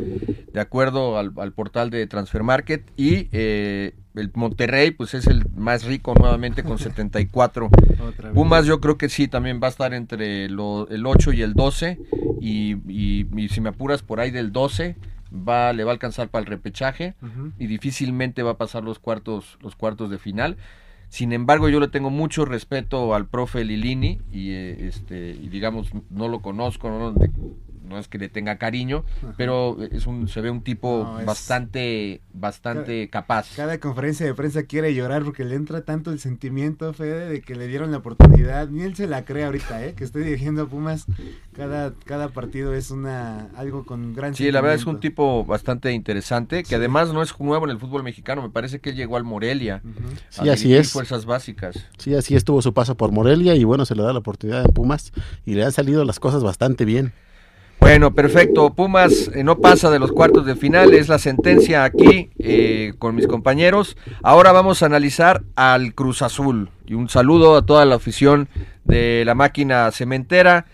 de 0.54 0.60
acuerdo 0.60 1.18
al, 1.20 1.32
al 1.38 1.52
portal 1.54 1.90
de 1.92 2.08
Transfer 2.08 2.42
Market. 2.44 2.84
Y 2.98 3.28
eh, 3.32 3.94
el 4.16 4.32
Monterrey, 4.34 4.92
pues 4.92 5.14
es 5.14 5.28
el 5.28 5.44
más 5.56 5.84
rico 5.84 6.14
nuevamente 6.16 6.64
con 6.64 6.78
74. 6.80 7.68
Otra 7.68 8.30
vez. 8.30 8.34
Pumas 8.34 8.66
yo 8.66 8.82
creo 8.82 8.98
que 8.98 9.08
sí, 9.10 9.28
también 9.28 9.60
va 9.62 9.68
a 9.68 9.72
estar 9.72 9.94
entre 9.94 10.50
lo- 10.50 10.88
el 10.90 11.06
8 11.06 11.32
y 11.34 11.42
el 11.44 11.54
12. 11.54 12.00
Y, 12.42 12.78
y- 12.92 13.28
y 13.40 13.50
si 13.50 13.62
me 13.62 13.70
apuras 13.70 14.02
por 14.02 14.20
ahí 14.20 14.32
del 14.32 14.52
12, 14.52 14.96
va, 15.32 15.72
le 15.74 15.84
va 15.84 15.92
a 15.92 15.94
alcanzar 15.94 16.30
para 16.30 16.42
el 16.42 16.48
repechaje 16.48 17.14
y 17.60 17.68
difícilmente 17.68 18.42
va 18.42 18.52
a 18.52 18.58
pasar 18.58 18.84
los 18.84 18.98
cuartos, 18.98 19.60
los 19.62 19.76
cuartos 19.76 20.10
de 20.10 20.18
final. 20.18 20.58
Sin 21.12 21.34
embargo, 21.34 21.68
yo 21.68 21.82
le 21.82 21.90
tengo 21.90 22.10
mucho 22.10 22.46
respeto 22.46 23.14
al 23.14 23.28
profe 23.28 23.66
Lilini 23.66 24.22
y, 24.32 24.52
eh, 24.52 24.88
este, 24.88 25.32
y 25.32 25.50
digamos, 25.50 25.90
no 26.10 26.30
lo 26.30 26.42
conozco, 26.42 26.90
no, 26.90 27.14
no 27.92 28.00
es 28.00 28.08
que 28.08 28.18
le 28.18 28.30
tenga 28.30 28.58
cariño, 28.58 29.04
pero 29.38 29.78
es 29.92 30.08
un, 30.08 30.28
se 30.28 30.42
ve 30.42 30.50
un 30.50 30.62
tipo 30.64 31.04
No, 31.04 31.20
es- 31.20 31.26
bastante, 31.26 32.22
bastante 32.34 33.10
capaz. 33.10 33.48
Cada 33.56 33.80
conferencia 33.80 34.26
de 34.26 34.34
prensa 34.34 34.64
quiere 34.64 34.94
llorar 34.96 35.24
porque 35.24 35.44
le 35.46 35.56
entra 35.56 35.82
tanto 35.82 36.12
el 36.12 36.20
sentimiento, 36.20 36.94
Fede, 36.94 37.30
de 37.30 37.42
que 37.42 37.56
le 37.56 37.68
dieron 37.68 37.92
la 37.92 37.98
oportunidad. 37.98 38.70
Ni 38.70 38.82
él 38.84 38.96
se 38.96 39.06
la 39.08 39.26
cree 39.26 39.44
ahorita, 39.46 39.86
¿eh? 39.86 39.94
Que 39.94 40.04
estoy 40.04 40.24
dirigiendo 40.24 40.64
a 40.64 40.66
Pumas. 40.68 41.06
Cada, 41.54 41.94
cada 42.06 42.30
partido 42.30 42.74
es 42.74 42.92
una 42.92 43.50
algo 43.56 43.86
con 43.86 44.14
gran 44.16 44.34
Sí, 44.34 44.52
la 44.52 44.62
verdad 44.62 44.78
es 44.78 44.86
un 44.86 45.00
tipo 45.00 45.44
bastante 45.46 45.92
interesante, 45.92 46.64
que 46.64 46.76
además 46.76 47.14
no 47.14 47.22
es 47.22 47.38
nuevo 47.40 47.66
en 47.66 47.72
el 47.72 47.78
fútbol 47.80 48.04
mexicano, 48.04 48.42
me 48.42 48.50
parece 48.50 48.80
que 48.80 48.92
él 48.92 48.96
llegó 48.96 49.18
al 49.18 49.24
Morelia. 49.24 49.82
Sí, 50.30 50.48
a 50.50 50.54
así 50.54 50.74
es. 50.74 50.92
Fuerzas 50.92 51.26
básicas. 51.26 51.76
Sí, 51.98 52.16
así 52.16 52.36
estuvo 52.36 52.62
su 52.62 52.74
paso 52.74 52.96
por 52.96 53.12
Morelia 53.12 53.56
y 53.56 53.64
bueno, 53.64 53.86
se 53.86 53.96
le 53.96 54.04
da 54.04 54.14
la 54.14 54.20
oportunidad 54.20 54.64
en 54.66 54.72
Pumas 54.74 55.12
y 55.46 55.56
le 55.56 55.64
han 55.66 55.72
salido 55.72 56.06
las 56.06 56.20
cosas 56.20 56.44
bastante 56.44 56.86
bien. 56.86 57.12
Bueno, 57.82 58.14
perfecto. 58.14 58.74
Pumas 58.74 59.32
eh, 59.34 59.44
no 59.44 59.58
pasa 59.60 59.90
de 59.90 59.98
los 60.00 60.12
cuartos 60.12 60.46
de 60.46 60.56
final, 60.56 60.94
es 60.94 61.10
la 61.10 61.18
sentencia 61.18 61.84
aquí 61.84 62.30
eh, 62.40 62.94
con 63.00 63.16
mis 63.16 63.28
compañeros. 63.28 63.98
Ahora 64.22 64.52
vamos 64.52 64.82
a 64.84 64.86
analizar 64.86 65.42
al 65.56 65.94
Cruz 65.96 66.22
Azul. 66.22 66.70
Y 66.86 66.94
un 66.94 67.10
saludo 67.10 67.58
a 67.58 67.66
toda 67.66 67.86
la 67.86 67.96
afición 67.96 68.48
de 68.86 69.24
la 69.26 69.34
máquina 69.36 69.90
cementera. 69.92 70.66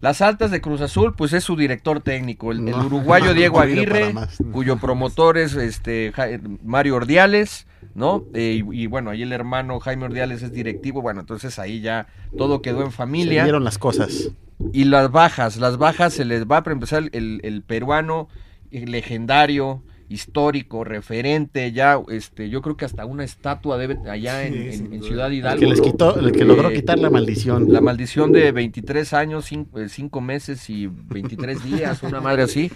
Las 0.00 0.20
altas 0.22 0.50
de 0.50 0.60
Cruz 0.60 0.80
Azul, 0.80 1.14
pues 1.16 1.32
es 1.32 1.44
su 1.44 1.56
director 1.56 2.00
técnico, 2.00 2.52
el, 2.52 2.60
uruguayo 2.74 3.34
Diego 3.34 3.56
no 3.58 3.62
Aguirre, 3.64 4.12
más. 4.12 4.38
cuyo 4.52 4.76
promotor 4.78 5.38
es 5.38 5.54
este 5.54 6.12
Ja- 6.14 6.26
Mario 6.64 6.96
Ordiales, 6.96 7.66
¿no? 7.94 8.24
Eh, 8.34 8.62
y, 8.70 8.82
y 8.82 8.86
bueno, 8.86 9.10
ahí 9.10 9.22
el 9.22 9.32
hermano 9.32 9.80
Jaime 9.80 10.04
Ordiales 10.06 10.42
es 10.42 10.52
directivo, 10.52 11.02
bueno, 11.02 11.20
entonces 11.20 11.58
ahí 11.58 11.80
ya 11.80 12.06
todo 12.36 12.62
quedó 12.62 12.80
en 12.82 12.90
Se 12.90 12.96
familia. 12.96 13.42
dieron 13.44 13.64
las 13.64 13.78
cosas. 13.78 14.30
Y 14.72 14.84
las 14.84 15.10
bajas, 15.10 15.56
las 15.56 15.76
bajas 15.76 16.12
se 16.14 16.24
les 16.24 16.46
va 16.46 16.62
a 16.64 16.70
empezar 16.70 17.04
el, 17.12 17.40
el 17.42 17.62
peruano 17.62 18.28
eh, 18.70 18.86
legendario, 18.86 19.82
histórico, 20.08 20.84
referente, 20.84 21.72
ya, 21.72 21.98
este, 22.08 22.50
yo 22.50 22.60
creo 22.60 22.76
que 22.76 22.84
hasta 22.84 23.06
una 23.06 23.24
estatua 23.24 23.78
debe 23.78 23.96
allá 24.10 24.46
en, 24.46 24.52
Sí, 24.72 24.84
en-. 24.92 25.02
Ciudad 25.02 25.28
El 25.28 25.34
Hidalgo. 25.34 25.60
que 25.60 25.66
les 25.66 25.80
quitó, 25.80 26.16
el 26.20 26.32
que 26.32 26.44
logró 26.44 26.70
Eh, 26.70 26.74
quitar 26.74 26.98
la 26.98 27.08
maldición. 27.08 27.72
La 27.72 27.80
maldición 27.80 28.30
de 28.30 28.52
23 28.52 29.12
años, 29.14 29.46
5 29.88 30.20
meses 30.20 30.68
y 30.68 30.86
23 30.86 31.64
días, 31.64 32.02
una 32.02 32.20
madre 32.20 32.42
así. 32.42 32.70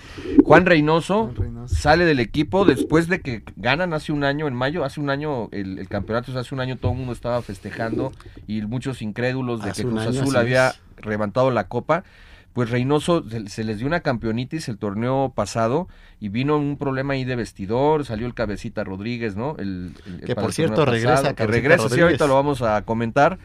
Juan 0.45 0.65
Reynoso, 0.65 1.33
Sale 1.69 2.05
del 2.05 2.21
equipo 2.21 2.65
después 2.65 3.09
de 3.09 3.21
que 3.21 3.43
ganan 3.57 3.93
hace 3.93 4.13
un 4.13 4.25
año, 4.25 4.47
en 4.49 4.55
mayo, 4.55 4.85
hace 4.85 5.01
un 5.01 5.11
año 5.11 5.49
el, 5.53 5.79
el 5.79 5.89
campeonato, 5.89 6.31
o 6.31 6.33
sea, 6.33 6.41
hace 6.43 6.55
un 6.55 6.61
año 6.61 6.77
todo 6.77 6.93
el 6.93 6.99
mundo 6.99 7.13
estaba 7.13 7.41
festejando 7.43 8.13
y 8.47 8.61
muchos 8.63 9.03
incrédulos 9.03 9.63
de 9.63 9.71
Hace 9.71 9.83
que 9.83 9.89
Cruz 9.89 10.01
año, 10.07 10.23
Azul 10.23 10.37
había 10.37 10.69
es. 10.71 11.07
levantado 11.07 11.51
la 11.51 11.69
copa. 11.69 12.05
Pues 12.53 12.71
Reynoso 12.71 13.23
se, 13.49 13.65
les 13.65 13.79
dio 13.79 13.87
una 13.87 14.01
campeonitis 14.01 14.69
el 14.71 14.79
torneo 14.79 15.31
pasado 15.35 15.89
y 16.21 16.31
vino 16.31 16.57
un 16.57 16.79
problema 16.79 17.13
ahí 17.13 17.25
de 17.25 17.37
vestidor, 17.37 18.07
salió 18.07 18.27
el 18.27 18.33
cabecita 18.33 18.83
Rodríguez, 18.83 19.37
¿no? 19.37 19.57
El, 19.59 19.93
el- 20.07 20.21
Que, 20.23 20.35
por 20.35 20.55
cierto, 20.55 20.87
regresa 20.87 21.17
pasado, 21.17 21.35
que 21.35 21.47
regresa, 21.47 21.83
sí, 21.83 21.89
Rodríguez. 21.89 22.05
ahorita 22.05 22.27
lo 22.29 22.35
vamos 22.35 22.63
a 22.63 22.81
comentar. 22.83 23.39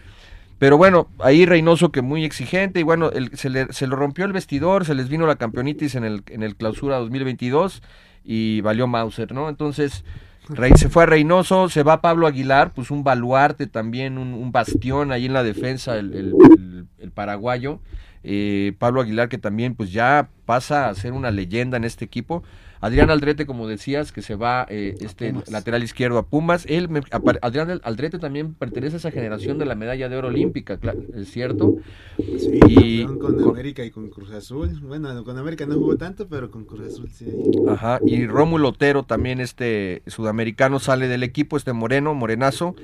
Pero 0.60 0.78
bueno, 0.78 1.10
ahí 1.20 1.46
Reynoso 1.46 1.92
que 1.92 2.02
muy 2.02 2.24
exigente 2.24 2.80
y 2.80 2.84
bueno, 2.84 3.10
el- 3.12 3.36
se, 3.36 3.50
le, 3.50 3.74
se 3.74 3.86
lo 3.86 3.98
rompió 3.98 4.24
el 4.24 4.32
vestidor, 4.32 4.86
se 4.86 4.96
les 4.96 5.10
vino 5.10 5.28
la 5.28 5.36
campeonitis 5.36 5.96
en 5.96 6.06
el, 6.06 6.24
en 6.28 6.42
el 6.44 6.56
clausura 6.56 6.98
2022 7.00 7.82
y 8.24 8.62
valió 8.62 8.88
Mauser, 8.88 9.34
¿no? 9.34 9.50
Entonces, 9.50 10.04
Rey, 10.50 10.74
se 10.76 10.90
fue 10.90 11.04
a 11.04 11.06
Reynoso, 11.06 11.70
se 11.70 11.84
va 11.84 12.02
Pablo 12.02 12.28
Aguilar, 12.28 12.72
pues 12.74 12.92
un 12.92 13.04
baluarte 13.04 13.68
también, 13.68 14.18
un, 14.18 14.34
un 14.34 14.52
bastión 14.52 15.12
ahí 15.12 15.26
en 15.26 15.34
la 15.34 15.44
defensa, 15.44 15.98
el, 15.98 16.14
el- 16.14 16.34
el- 16.58 16.88
el 16.98 17.12
paraguayo. 17.12 17.80
Eh, 18.24 18.74
Pablo 18.78 19.02
Aguilar 19.02 19.30
que 19.30 19.38
también 19.40 19.74
pues 19.76 19.92
ya 19.92 20.30
pasa 20.46 20.90
a 20.90 20.96
ser 20.96 21.14
una 21.14 21.32
leyenda 21.32 21.78
en 21.78 21.84
este 21.86 22.06
equipo. 22.06 22.44
Adrián 22.82 23.10
Aldrete, 23.12 23.46
como 23.46 23.68
decías, 23.68 24.12
que 24.12 24.22
se 24.22 24.36
va 24.36 24.66
eh, 24.70 24.96
este 25.02 25.34
lateral 25.52 25.84
izquierdo 25.84 26.18
a 26.18 26.26
Pumas. 26.26 26.66
Él, 26.68 26.90
me- 26.90 27.02
Adrián 27.42 27.80
Aldrete 27.84 28.18
también 28.20 28.54
pertenece 28.56 28.96
a 28.96 28.98
esa 28.98 29.12
generación 29.12 29.58
de 29.60 29.66
la 29.66 29.76
medalla 29.76 30.10
de 30.10 30.18
oro 30.18 30.30
olímpica, 30.30 30.80
es 31.16 31.32
cierto. 31.32 31.78
Sí, 32.18 32.60
Y 32.68 33.06
con, 33.06 33.20
con- 33.20 33.50
América 33.50 33.86
y 33.86 33.92
con 33.92 34.10
Cruz 34.10 34.32
Azul. 34.32 34.80
Bueno, 34.82 35.24
con 35.24 35.38
América 35.38 35.66
no 35.66 35.76
jugó 35.76 35.96
tanto, 35.96 36.28
pero 36.28 36.50
con 36.50 36.66
Cruz 36.66 36.88
Azul 36.88 37.10
sí. 37.12 37.28
Ajá, 37.68 38.00
y 38.06 38.26
Rómulo 38.26 38.70
Otero, 38.70 39.04
también 39.04 39.40
este 39.40 40.02
sudamericano, 40.08 40.80
sale 40.80 41.08
del 41.08 41.24
equipo, 41.24 41.58
este 41.58 41.74
moreno, 41.74 42.14
morenazo. 42.14 42.76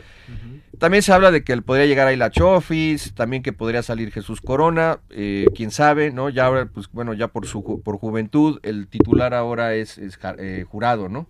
También 0.79 1.01
se 1.01 1.11
habla 1.11 1.31
de 1.31 1.43
que 1.43 1.53
él 1.53 1.63
podría 1.63 1.85
llegar 1.87 2.07
ahí 2.07 2.15
la 2.15 2.29
Chofis, 2.29 3.13
también 3.15 3.41
que 3.41 3.51
podría 3.51 3.81
salir 3.81 4.11
Jesús 4.11 4.41
Corona, 4.41 4.99
eh, 5.09 5.45
quién 5.55 5.71
sabe, 5.71 6.11
¿no? 6.11 6.29
Ya 6.29 6.45
ahora, 6.45 6.67
pues 6.67 6.87
bueno, 6.91 7.13
ya 7.13 7.29
por 7.29 7.47
su 7.47 7.81
por 7.83 7.97
juventud, 7.97 8.59
el 8.61 8.87
titular 8.87 9.33
ahora 9.33 9.73
es, 9.73 9.99
eh, 9.99 10.65
jurado, 10.69 11.09
¿no? 11.09 11.27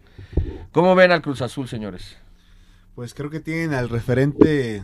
¿Cómo 0.74 0.96
ven 0.96 1.12
al 1.12 1.22
Cruz 1.22 1.42
Azul, 1.42 1.68
señores? 1.68 2.18
Pues 2.96 3.14
creo 3.14 3.30
que 3.30 3.40
tienen 3.40 3.74
al 3.74 3.90
referente, 3.90 4.84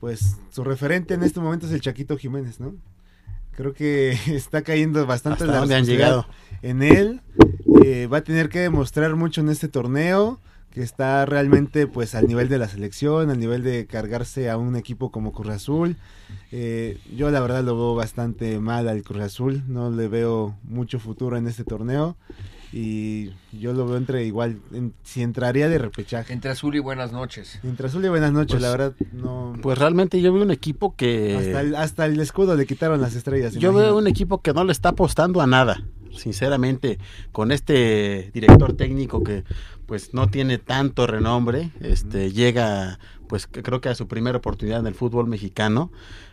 pues 0.00 0.36
su 0.50 0.64
referente 0.64 1.14
en 1.14 1.22
este 1.22 1.38
momento 1.38 1.66
es 1.66 1.72
el 1.72 1.80
Chaquito 1.80 2.16
Jiménez, 2.16 2.58
¿no? 2.58 2.74
Creo 3.52 3.72
que 3.72 4.12
está 4.26 4.62
cayendo 4.62 5.06
bastante 5.06 5.44
¿Hasta 5.44 5.52
la 5.54 5.60
dónde 5.60 5.74
han 5.76 5.86
responsabilidad 5.86 6.26
llegado? 6.26 6.60
en 6.62 6.82
él. 6.82 7.20
Eh, 7.84 8.08
va 8.08 8.18
a 8.18 8.24
tener 8.24 8.48
que 8.48 8.58
demostrar 8.60 9.14
mucho 9.16 9.42
en 9.42 9.48
este 9.50 9.68
torneo, 9.68 10.40
que 10.70 10.82
está 10.82 11.24
realmente 11.24 11.86
pues 11.86 12.14
al 12.14 12.26
nivel 12.26 12.48
de 12.48 12.58
la 12.58 12.68
selección, 12.68 13.30
al 13.30 13.38
nivel 13.40 13.62
de 13.62 13.86
cargarse 13.86 14.50
a 14.50 14.58
un 14.58 14.76
equipo 14.76 15.10
como 15.10 15.32
Cruz 15.32 15.48
Azul. 15.54 15.96
Eh, 16.52 16.98
yo 17.16 17.30
la 17.30 17.40
verdad 17.40 17.64
lo 17.64 17.74
veo 17.76 17.94
bastante 17.94 18.58
mal 18.60 18.88
al 18.88 19.02
Cruz 19.02 19.22
Azul, 19.22 19.62
no 19.68 19.90
le 19.90 20.08
veo 20.08 20.54
mucho 20.64 20.98
futuro 20.98 21.36
en 21.36 21.46
este 21.48 21.64
torneo 21.64 22.16
y 22.72 23.30
yo 23.52 23.72
lo 23.72 23.86
veo 23.86 23.96
entre 23.96 24.24
igual, 24.26 24.58
en- 24.72 24.92
si 25.02 25.22
entraría 25.22 25.68
de 25.68 25.78
repechaje. 25.78 26.32
Entre 26.32 26.50
Azul 26.50 26.74
y 26.74 26.78
buenas 26.80 27.10
noches. 27.12 27.58
Entre 27.62 27.86
Azul 27.86 28.04
y 28.04 28.08
buenas 28.08 28.32
noches, 28.32 28.54
Pues- 28.56 28.62
la 28.62 28.70
verdad 28.70 28.92
no... 29.12 29.54
Pues 29.62 29.78
realmente 29.78 30.20
yo 30.20 30.32
veo 30.32 30.42
un 30.42 30.50
equipo 30.50 30.94
que... 30.94 31.36
hasta, 31.36 31.60
el, 31.62 31.74
hasta 31.76 32.04
el 32.06 32.20
escudo 32.20 32.54
le 32.54 32.66
quitaron 32.66 33.00
las 33.00 33.14
estrellas. 33.14 33.54
Yo 33.54 33.70
imagínate. 33.70 33.86
veo 33.86 33.96
un 33.98 34.06
equipo 34.08 34.42
que 34.42 34.52
no 34.52 34.64
le 34.64 34.72
está 34.72 34.90
apostando 34.90 35.40
a 35.40 35.46
nada, 35.46 35.82
sinceramente, 36.16 36.98
con 37.32 37.52
este 37.52 38.30
director 38.32 38.74
técnico 38.74 39.22
que 39.22 39.44
pues 39.86 40.14
no 40.14 40.28
tiene 40.28 40.58
tanto 40.58 41.06
renombre, 41.06 41.70
este 41.80 42.32
llega 42.32 42.98
pues 43.28 43.46
creo 43.46 43.80
que 43.80 43.88
a 43.88 43.94
su 43.94 44.06
primera 44.08 44.38
oportunidad 44.38 44.80
en 44.80 44.86
el 44.86 44.94
fútbol 44.94 45.26
mexicano, 45.26 45.90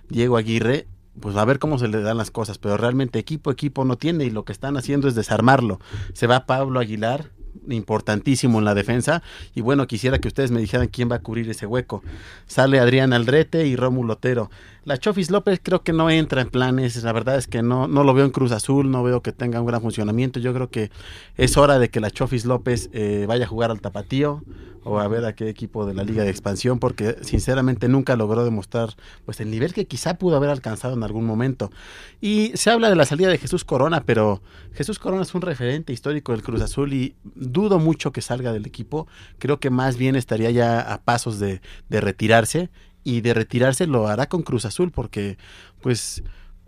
Diego 0.09 0.37
Aguirre, 0.37 0.87
pues 1.19 1.35
a 1.35 1.45
ver 1.45 1.59
cómo 1.59 1.77
se 1.77 1.87
le 1.87 2.01
dan 2.01 2.17
las 2.17 2.31
cosas, 2.31 2.57
pero 2.57 2.77
realmente 2.77 3.19
equipo 3.19 3.51
equipo 3.51 3.85
no 3.85 3.97
tiene 3.97 4.25
y 4.25 4.29
lo 4.29 4.45
que 4.45 4.51
están 4.51 4.77
haciendo 4.77 5.07
es 5.07 5.15
desarmarlo. 5.15 5.79
Se 6.13 6.27
va 6.27 6.45
Pablo 6.45 6.79
Aguilar, 6.79 7.29
importantísimo 7.69 8.59
en 8.59 8.65
la 8.65 8.73
defensa 8.73 9.21
y 9.53 9.61
bueno, 9.61 9.87
quisiera 9.87 10.19
que 10.19 10.27
ustedes 10.27 10.51
me 10.51 10.59
dijeran 10.59 10.87
quién 10.87 11.11
va 11.11 11.17
a 11.17 11.21
cubrir 11.21 11.49
ese 11.49 11.65
hueco. 11.65 12.03
Sale 12.47 12.79
Adrián 12.79 13.13
Aldrete 13.13 13.67
y 13.67 13.75
Rómulo 13.75 14.13
Otero. 14.13 14.49
La 14.85 14.97
Chofis 14.97 15.31
López 15.31 15.61
creo 15.63 15.81
que 15.81 15.93
no 15.93 16.09
entra 16.09 16.41
en 16.41 16.49
planes, 16.49 17.01
la 17.03 17.13
verdad 17.13 17.37
es 17.37 17.47
que 17.47 17.61
no, 17.63 17.87
no 17.87 18.03
lo 18.03 18.13
veo 18.13 18.25
en 18.25 18.31
Cruz 18.31 18.51
Azul, 18.51 18.91
no 18.91 19.01
veo 19.01 19.21
que 19.21 19.31
tenga 19.31 19.61
un 19.61 19.65
gran 19.65 19.81
funcionamiento, 19.81 20.41
yo 20.41 20.53
creo 20.53 20.69
que 20.69 20.91
es 21.37 21.55
hora 21.55 21.79
de 21.79 21.89
que 21.89 22.01
la 22.01 22.11
Chofis 22.11 22.43
López 22.43 22.89
eh, 22.91 23.23
vaya 23.25 23.45
a 23.45 23.47
jugar 23.47 23.71
al 23.71 23.79
Tapatío 23.79 24.43
o 24.83 24.99
a 24.99 25.07
ver 25.07 25.23
a 25.23 25.33
qué 25.33 25.47
equipo 25.47 25.85
de 25.85 25.93
la 25.93 26.03
Liga 26.03 26.23
de 26.23 26.29
Expansión, 26.29 26.79
porque 26.79 27.15
sinceramente 27.21 27.87
nunca 27.87 28.17
logró 28.17 28.43
demostrar 28.43 28.89
pues 29.23 29.39
el 29.39 29.49
nivel 29.49 29.73
que 29.73 29.85
quizá 29.85 30.17
pudo 30.17 30.35
haber 30.35 30.49
alcanzado 30.49 30.93
en 30.95 31.03
algún 31.03 31.25
momento. 31.25 31.71
Y 32.19 32.51
se 32.55 32.69
habla 32.69 32.89
de 32.89 32.97
la 32.97 33.05
salida 33.05 33.29
de 33.29 33.37
Jesús 33.37 33.63
Corona, 33.63 34.03
pero 34.05 34.41
Jesús 34.73 34.99
Corona 34.99 35.23
es 35.23 35.33
un 35.33 35.41
referente 35.41 35.93
histórico 35.93 36.33
del 36.33 36.43
Cruz 36.43 36.61
Azul 36.61 36.91
y 36.91 37.15
dudo 37.23 37.79
mucho 37.79 38.11
que 38.11 38.21
salga 38.21 38.51
del 38.51 38.65
equipo, 38.65 39.07
creo 39.39 39.61
que 39.61 39.69
más 39.69 39.95
bien 39.95 40.17
estaría 40.17 40.51
ya 40.51 40.81
a 40.81 41.01
pasos 41.01 41.39
de, 41.39 41.61
de 41.87 42.01
retirarse 42.01 42.69
y 43.03 43.21
de 43.21 43.33
retirarse 43.33 43.87
lo 43.87 44.07
hará 44.07 44.27
con 44.27 44.43
Cruz 44.43 44.65
Azul 44.65 44.91
porque 44.91 45.37
pues 45.81 46.23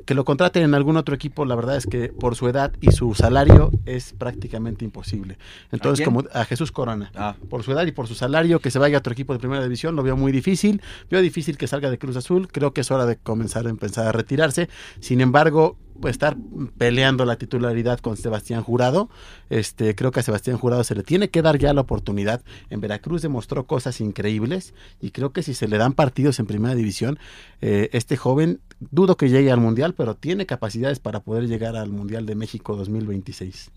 que 0.05 0.13
lo 0.13 0.23
contraten 0.23 0.63
en 0.63 0.73
algún 0.75 0.97
otro 0.97 1.15
equipo, 1.15 1.45
la 1.45 1.55
verdad 1.55 1.77
es 1.77 1.87
que 1.87 2.09
por 2.09 2.35
su 2.35 2.47
edad 2.47 2.71
y 2.79 2.91
su 2.91 3.15
salario 3.15 3.71
es 3.85 4.13
prácticamente 4.13 4.85
imposible. 4.85 5.37
Entonces, 5.71 6.05
como 6.05 6.23
a 6.33 6.45
Jesús 6.45 6.71
Corona, 6.71 7.11
Ah, 7.15 7.35
por 7.49 7.63
su 7.63 7.71
edad 7.71 7.85
y 7.85 7.91
por 7.91 8.07
su 8.07 8.13
salario, 8.13 8.59
que 8.59 8.69
se 8.71 8.77
vaya 8.77 8.97
a 8.97 8.99
otro 8.99 9.13
equipo 9.13 9.33
de 9.33 9.39
primera 9.39 9.63
división, 9.63 9.95
lo 9.95 10.03
veo 10.03 10.15
muy 10.15 10.31
difícil. 10.31 10.81
Veo 11.09 11.21
difícil 11.21 11.57
que 11.57 11.67
salga 11.67 11.89
de 11.89 11.97
Cruz 11.97 12.17
Azul. 12.17 12.47
Creo 12.51 12.73
que 12.73 12.81
es 12.81 12.91
hora 12.91 13.05
de 13.05 13.17
comenzar 13.17 13.65
a 13.65 13.69
empezar 13.69 14.07
a 14.07 14.11
retirarse. 14.11 14.69
Sin 14.99 15.21
embargo, 15.21 15.77
estar 16.05 16.37
peleando 16.77 17.25
la 17.25 17.37
titularidad 17.37 17.99
con 17.99 18.17
Sebastián 18.17 18.63
Jurado, 18.63 19.09
este, 19.49 19.95
creo 19.95 20.11
que 20.11 20.19
a 20.19 20.23
Sebastián 20.23 20.57
Jurado 20.57 20.83
se 20.83 20.95
le 20.95 21.03
tiene 21.03 21.29
que 21.29 21.41
dar 21.41 21.57
ya 21.57 21.73
la 21.73 21.81
oportunidad. 21.81 22.41
En 22.69 22.81
Veracruz 22.81 23.21
demostró 23.21 23.65
cosas 23.65 24.01
increíbles 24.01 24.73
y 25.01 25.11
creo 25.11 25.31
que 25.31 25.43
si 25.43 25.53
se 25.53 25.67
le 25.67 25.77
dan 25.77 25.93
partidos 25.93 26.39
en 26.39 26.45
primera 26.45 26.75
división, 26.75 27.19
eh, 27.61 27.89
este 27.93 28.17
joven 28.17 28.59
dudo 28.79 29.17
que 29.17 29.29
llegue 29.29 29.51
al 29.51 29.59
mundial, 29.59 29.93
pero 29.93 30.15
tiene 30.15 30.45
capacidades 30.45 30.99
para 30.99 31.21
poder 31.21 31.47
llegar 31.47 31.75
al 31.75 31.89
mundial 31.89 32.25
de 32.25 32.35
México 32.35 32.75
2026. 32.75 33.71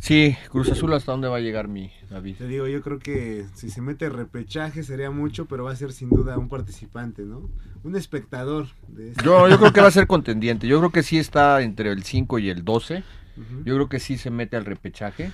Sí, 0.00 0.36
Cruz 0.50 0.70
Azul 0.70 0.92
hasta 0.92 1.12
dónde 1.12 1.28
va 1.28 1.36
a 1.36 1.40
llegar 1.40 1.68
mi 1.68 1.90
David. 2.10 2.36
Te 2.36 2.46
digo, 2.46 2.66
yo 2.68 2.82
creo 2.82 2.98
que 2.98 3.46
si 3.54 3.70
se 3.70 3.80
mete 3.80 4.08
repechaje 4.10 4.82
sería 4.82 5.10
mucho, 5.10 5.46
pero 5.46 5.64
va 5.64 5.72
a 5.72 5.76
ser 5.76 5.92
sin 5.92 6.10
duda 6.10 6.36
un 6.36 6.48
participante, 6.48 7.22
¿no? 7.22 7.48
Un 7.84 7.96
espectador 7.96 8.66
de 8.88 9.10
este- 9.10 9.24
Yo, 9.24 9.48
yo 9.48 9.58
creo 9.58 9.72
que 9.72 9.80
va 9.80 9.88
a 9.88 9.92
ser 9.92 10.06
contendiente. 10.06 10.66
Yo 10.66 10.78
creo 10.78 10.90
que 10.90 11.02
sí 11.02 11.18
está 11.18 11.62
entre 11.62 11.90
el 11.90 12.02
5 12.02 12.38
y 12.38 12.50
el 12.50 12.64
12. 12.64 13.02
Ujú. 13.36 13.64
Yo 13.64 13.74
creo 13.74 13.88
que 13.88 13.98
sí 14.00 14.18
se 14.18 14.30
mete 14.30 14.56
al 14.56 14.64
repechaje. 14.64 15.32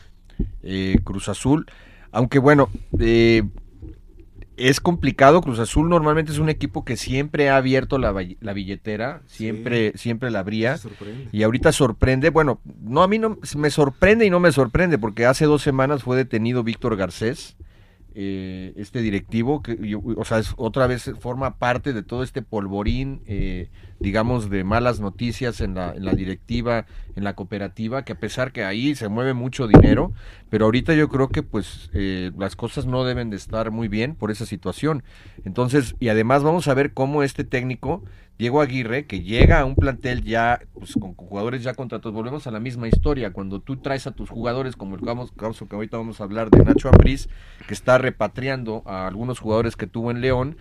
eh, 0.62 0.98
Cruz 1.04 1.28
Azul. 1.28 1.66
Aunque 2.12 2.38
bueno, 2.38 2.68
eh, 2.98 3.42
es 4.60 4.80
complicado. 4.80 5.40
Cruz 5.40 5.58
Azul 5.58 5.88
normalmente 5.88 6.32
es 6.32 6.38
un 6.38 6.48
equipo 6.48 6.84
que 6.84 6.96
siempre 6.96 7.48
ha 7.48 7.56
abierto 7.56 7.98
la, 7.98 8.14
la 8.40 8.52
billetera. 8.52 9.22
Siempre, 9.26 9.92
siempre 9.96 10.30
la 10.30 10.40
abría. 10.40 10.78
Y 11.32 11.42
ahorita 11.42 11.72
sorprende, 11.72 12.30
bueno, 12.30 12.60
no 12.80 13.02
a 13.02 13.08
mí 13.08 13.18
no 13.18 13.38
me 13.56 13.70
sorprende 13.70 14.26
y 14.26 14.30
no 14.30 14.40
me 14.40 14.52
sorprende 14.52 14.98
porque 14.98 15.26
hace 15.26 15.44
dos 15.44 15.62
semanas 15.62 16.02
fue 16.02 16.16
detenido 16.16 16.62
Víctor 16.62 16.96
Garcés, 16.96 17.56
eh, 18.14 18.72
este 18.76 19.00
directivo, 19.02 19.62
que 19.62 19.76
o 20.16 20.24
sea, 20.24 20.38
es- 20.38 20.54
otra 20.56 20.86
vez 20.86 21.10
forma 21.20 21.58
parte 21.58 21.92
de 21.92 22.02
todo 22.02 22.22
este 22.22 22.42
polvorín, 22.42 23.22
eh, 23.26 23.68
digamos, 23.98 24.50
de 24.50 24.64
malas 24.64 25.00
noticias 25.00 25.60
en 25.60 25.74
la, 25.74 25.92
en 25.92 26.04
la 26.04 26.14
directiva, 26.14 26.86
en 27.16 27.24
la 27.24 27.34
cooperativa, 27.34 28.04
que 28.04 28.12
a 28.12 28.18
pesar 28.18 28.52
que 28.52 28.64
ahí 28.64 28.94
se 28.94 29.08
mueve 29.08 29.34
mucho 29.34 29.66
dinero, 29.68 30.12
pero 30.48 30.64
ahorita 30.66 30.94
yo 30.94 31.08
creo 31.08 31.28
que 31.28 31.42
pues 31.42 31.90
eh, 31.92 32.32
las 32.38 32.56
cosas 32.56 32.86
no 32.86 33.04
deben 33.04 33.30
de 33.30 33.36
estar 33.36 33.70
muy 33.70 33.88
bien 33.88 34.14
por 34.14 34.30
esa 34.30 34.46
situación. 34.46 35.02
Entonces, 35.44 35.94
y 36.00 36.08
además 36.08 36.42
vamos 36.42 36.68
a 36.68 36.74
ver 36.74 36.92
cómo 36.92 37.22
este 37.22 37.44
técnico, 37.44 38.02
Diego 38.40 38.62
Aguirre, 38.62 39.04
que 39.04 39.20
llega 39.20 39.60
a 39.60 39.66
un 39.66 39.74
plantel 39.76 40.24
ya 40.24 40.60
pues, 40.72 40.94
con 40.94 41.12
jugadores 41.14 41.62
ya 41.62 41.74
contratados, 41.74 42.14
volvemos 42.14 42.46
a 42.46 42.50
la 42.50 42.58
misma 42.58 42.88
historia, 42.88 43.34
cuando 43.34 43.60
tú 43.60 43.76
traes 43.76 44.06
a 44.06 44.12
tus 44.12 44.30
jugadores, 44.30 44.76
como 44.76 44.94
el 44.96 45.02
caso, 45.36 45.68
que 45.68 45.76
ahorita 45.76 45.98
vamos 45.98 46.22
a 46.22 46.24
hablar 46.24 46.48
de 46.50 46.64
Nacho 46.64 46.88
Ambriz, 46.88 47.28
que 47.68 47.74
está 47.74 47.98
repatriando 47.98 48.82
a 48.86 49.06
algunos 49.06 49.40
jugadores 49.40 49.76
que 49.76 49.86
tuvo 49.86 50.10
en 50.10 50.22
León, 50.22 50.56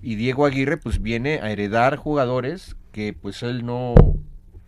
y 0.00 0.14
Diego 0.14 0.46
Aguirre 0.46 0.76
pues 0.76 1.02
viene 1.02 1.40
a 1.42 1.50
heredar 1.50 1.96
jugadores 1.96 2.76
que 2.92 3.12
pues 3.20 3.42
él 3.42 3.66
no 3.66 3.94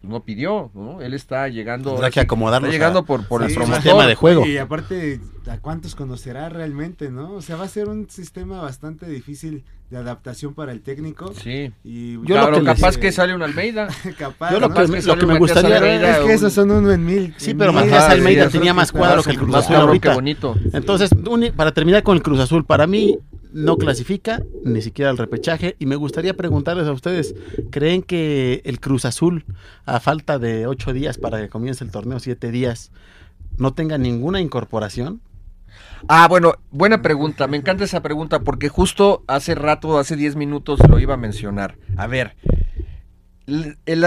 no 0.02 0.24
pidió, 0.24 0.70
¿no? 0.74 1.00
Él 1.02 1.14
está 1.14 1.48
llegando 1.48 1.90
Tendrá 1.92 2.11
que 2.11 2.20
acomodarlos 2.20 2.68
está 2.68 2.76
llegando 2.76 2.98
a- 3.00 3.05
por, 3.05 3.26
por 3.29 3.42
el 3.44 3.52
promotor. 3.55 3.83
sistema 3.83 4.07
de 4.07 4.14
juego. 4.16 4.44
Y 4.46 4.57
aparte, 4.59 5.20
¿a 5.48 5.59
cuántos 5.59 5.94
conocerá 5.94 6.48
realmente, 6.48 7.11
no? 7.11 7.32
O 7.32 7.42
sea, 7.42 7.56
va 7.56 7.64
a 7.64 7.68
ser 7.68 7.88
un 7.88 8.09
sistema 8.11 8.61
bastante 8.61 9.06
difícil 9.06 9.64
de 9.90 9.96
adaptación 9.98 10.54
para 10.54 10.72
el 10.72 10.80
técnico. 10.80 11.32
Sí. 11.35 11.70
Y 11.85 12.14
Yo 12.14 12.18
lo 12.20 12.24
claro, 12.26 12.56
que 12.56 12.62
les- 12.62 12.74
capaz 12.80 12.96
que 12.96 13.12
sale 13.12 13.35
un 13.35 13.42
Almeida. 13.42 13.87
capaz, 14.18 14.50
Yo 14.52 14.59
lo 14.59 14.68
¿no? 14.68 14.74
que, 14.74 14.87
que 14.92 15.02
lo 15.02 15.16
que 15.18 15.26
me 15.26 15.38
gustaría 15.38 15.76
Almeida, 15.76 16.11
Es 16.11 16.16
que 16.18 16.24
un- 16.24 16.30
esos 16.32 16.52
son 16.52 16.70
uno 16.72 16.90
en 16.90 17.04
mil. 17.04 17.35
Sí, 17.37 17.50
en 17.52 17.59
pero 17.59 17.72
mil. 17.72 17.82
Matías 17.82 18.04
Almeida 18.11 18.46
sí, 18.46 18.52
tenía 18.59 18.74
más 18.74 18.90
cuadro 18.90 19.22
que 19.22 19.30
el. 19.30 19.38
Cruz 19.38 19.54
Azul 19.54 19.76
ahorita. 19.76 20.09
que 20.11 20.14
bonito. 20.14 20.56
Entonces, 20.72 21.11
para 21.54 21.72
terminar 21.72 22.02
con 22.02 22.16
el 22.16 22.22
Cruz 22.22 22.40
Azul, 22.40 22.64
para 22.64 22.87
mí 22.88 23.18
no 23.52 23.76
clasifica 23.78 24.42
ni 24.64 24.82
siquiera 24.82 25.11
al 25.11 25.16
repechaje 25.18 25.76
y 25.78 25.87
me 25.87 25.94
gustaría 25.96 26.35
preguntarles 26.37 26.87
a 26.88 26.92
ustedes, 26.92 27.35
¿creen 27.70 28.02
que 28.02 28.61
el 28.64 28.80
Cruz 28.80 29.04
Azul, 29.04 29.44
a 29.87 30.00
falta 30.00 30.38
de 30.40 30.66
ocho 30.66 30.92
días 30.92 31.16
para 31.16 31.40
que 31.40 31.48
comience 31.48 31.85
el 31.85 31.90
torneo, 31.92 32.18
siete 32.18 32.50
días, 32.50 32.90
no 33.56 33.72
tenga 33.72 33.96
ninguna 33.98 34.40
incorporación? 34.40 35.20
Ah, 36.09 36.26
bueno, 36.28 36.54
buena 36.70 37.02
pregunta. 37.02 37.46
Me 37.46 37.56
encanta 37.56 37.85
esa 37.85 38.02
pregunta 38.02 38.40
porque 38.40 38.68
justo 38.68 39.24
hace 39.26 39.54
rato, 39.54 39.98
hace 39.98 40.16
10 40.16 40.37
minutos 40.37 40.80
lo 40.88 40.98
iba 40.98 41.14
a 41.14 41.18
mencionar. 41.18 41.76
A 41.96 42.06
ver, 42.06 42.37
el, 43.46 43.76
el 43.87 44.04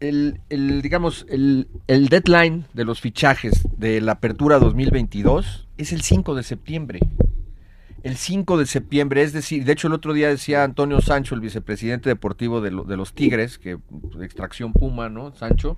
el- 0.00 0.40
el, 0.48 0.82
digamos, 0.82 1.26
el, 1.28 1.68
el 1.86 2.08
deadline 2.08 2.66
de 2.74 2.84
los 2.84 3.00
fichajes 3.00 3.66
de 3.76 4.00
la 4.00 4.12
apertura 4.12 4.58
2022 4.58 5.68
es 5.78 5.92
el 5.92 6.02
5 6.02 6.34
de 6.34 6.42
septiembre. 6.42 7.00
El 8.02 8.16
5 8.16 8.56
de 8.56 8.64
septiembre, 8.64 9.22
es 9.22 9.34
decir, 9.34 9.64
de 9.66 9.72
hecho 9.72 9.86
el 9.86 9.92
otro 9.92 10.14
día 10.14 10.28
decía 10.28 10.64
Antonio 10.64 11.02
Sancho, 11.02 11.34
el 11.34 11.42
vicepresidente 11.42 12.08
deportivo 12.08 12.62
de, 12.62 12.70
lo- 12.70 12.84
de 12.84 12.96
los 12.96 13.12
Tigres, 13.12 13.58
que 13.58 13.76
de 13.90 14.24
extracción 14.24 14.72
Puma, 14.72 15.10
¿no? 15.10 15.34
Sancho, 15.34 15.76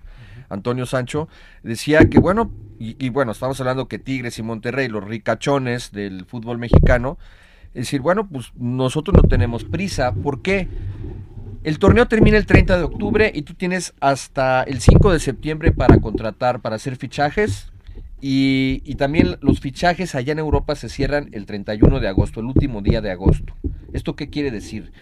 Antonio 0.48 0.86
Sancho, 0.86 1.28
decía 1.64 2.08
que 2.08 2.20
bueno, 2.20 2.52
y, 2.82 3.08
bueno, 3.10 3.32
estamos 3.32 3.60
hablando 3.60 3.86
que 3.86 3.98
Tigres 3.98 4.38
y 4.38 4.42
Monterrey, 4.42 4.88
los 4.88 5.04
ricachones 5.04 5.92
del 5.92 6.24
fútbol 6.24 6.58
mexicano, 6.58 7.16
es 7.68 7.82
decir, 7.82 8.00
bueno, 8.00 8.28
pues 8.28 8.52
nosotros 8.56 9.16
no 9.16 9.28
tenemos 9.28 9.64
prisa, 9.64 10.12
¿por 10.12 10.42
qué? 10.42 10.68
El 11.62 11.78
torneo 11.78 12.08
termina 12.08 12.36
el 12.36 12.46
30 12.46 12.76
de 12.76 12.82
octubre 12.82 13.30
y 13.32 13.42
tú 13.42 13.54
tienes 13.54 13.94
hasta 14.00 14.64
el 14.64 14.80
5 14.80 15.12
de 15.12 15.20
septiembre 15.20 15.70
para 15.70 15.98
contratar, 15.98 16.60
para 16.60 16.76
hacer 16.76 16.96
fichajes. 16.96 17.70
Y, 18.20 18.82
y 18.84 18.96
también 18.96 19.36
los 19.40 19.60
fichajes 19.60 20.14
allá 20.14 20.32
en 20.32 20.40
Europa 20.40 20.74
se 20.74 20.88
cierran 20.88 21.28
el 21.32 21.46
31 21.46 22.00
de 22.00 22.08
agosto, 22.08 22.40
el 22.40 22.46
último 22.46 22.82
día 22.82 23.00
de 23.00 23.12
agosto. 23.12 23.54
¿Esto 23.92 24.16
qué 24.16 24.28
quiere 24.28 24.50
decir? 24.50 24.92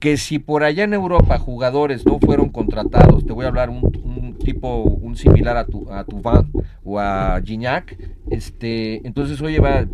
Que 0.00 0.16
si 0.16 0.40
por 0.40 0.64
allá 0.64 0.84
en 0.84 0.94
Europa 0.94 1.38
jugadores 1.38 2.04
no 2.04 2.18
fueron 2.18 2.48
contratados, 2.48 3.24
te 3.24 3.32
voy 3.32 3.44
a 3.44 3.48
hablar 3.48 3.70
un 3.70 3.82
tipo, 4.40 4.82
un 4.82 5.16
similar 5.16 5.56
a 5.56 5.66
tu, 5.66 5.90
a 5.92 6.04
o 6.84 6.98
a 6.98 7.40
Gignac, 7.44 7.96
este, 8.30 9.06
entonces 9.06 9.40
oye, 9.42 9.60
va- 9.60 9.86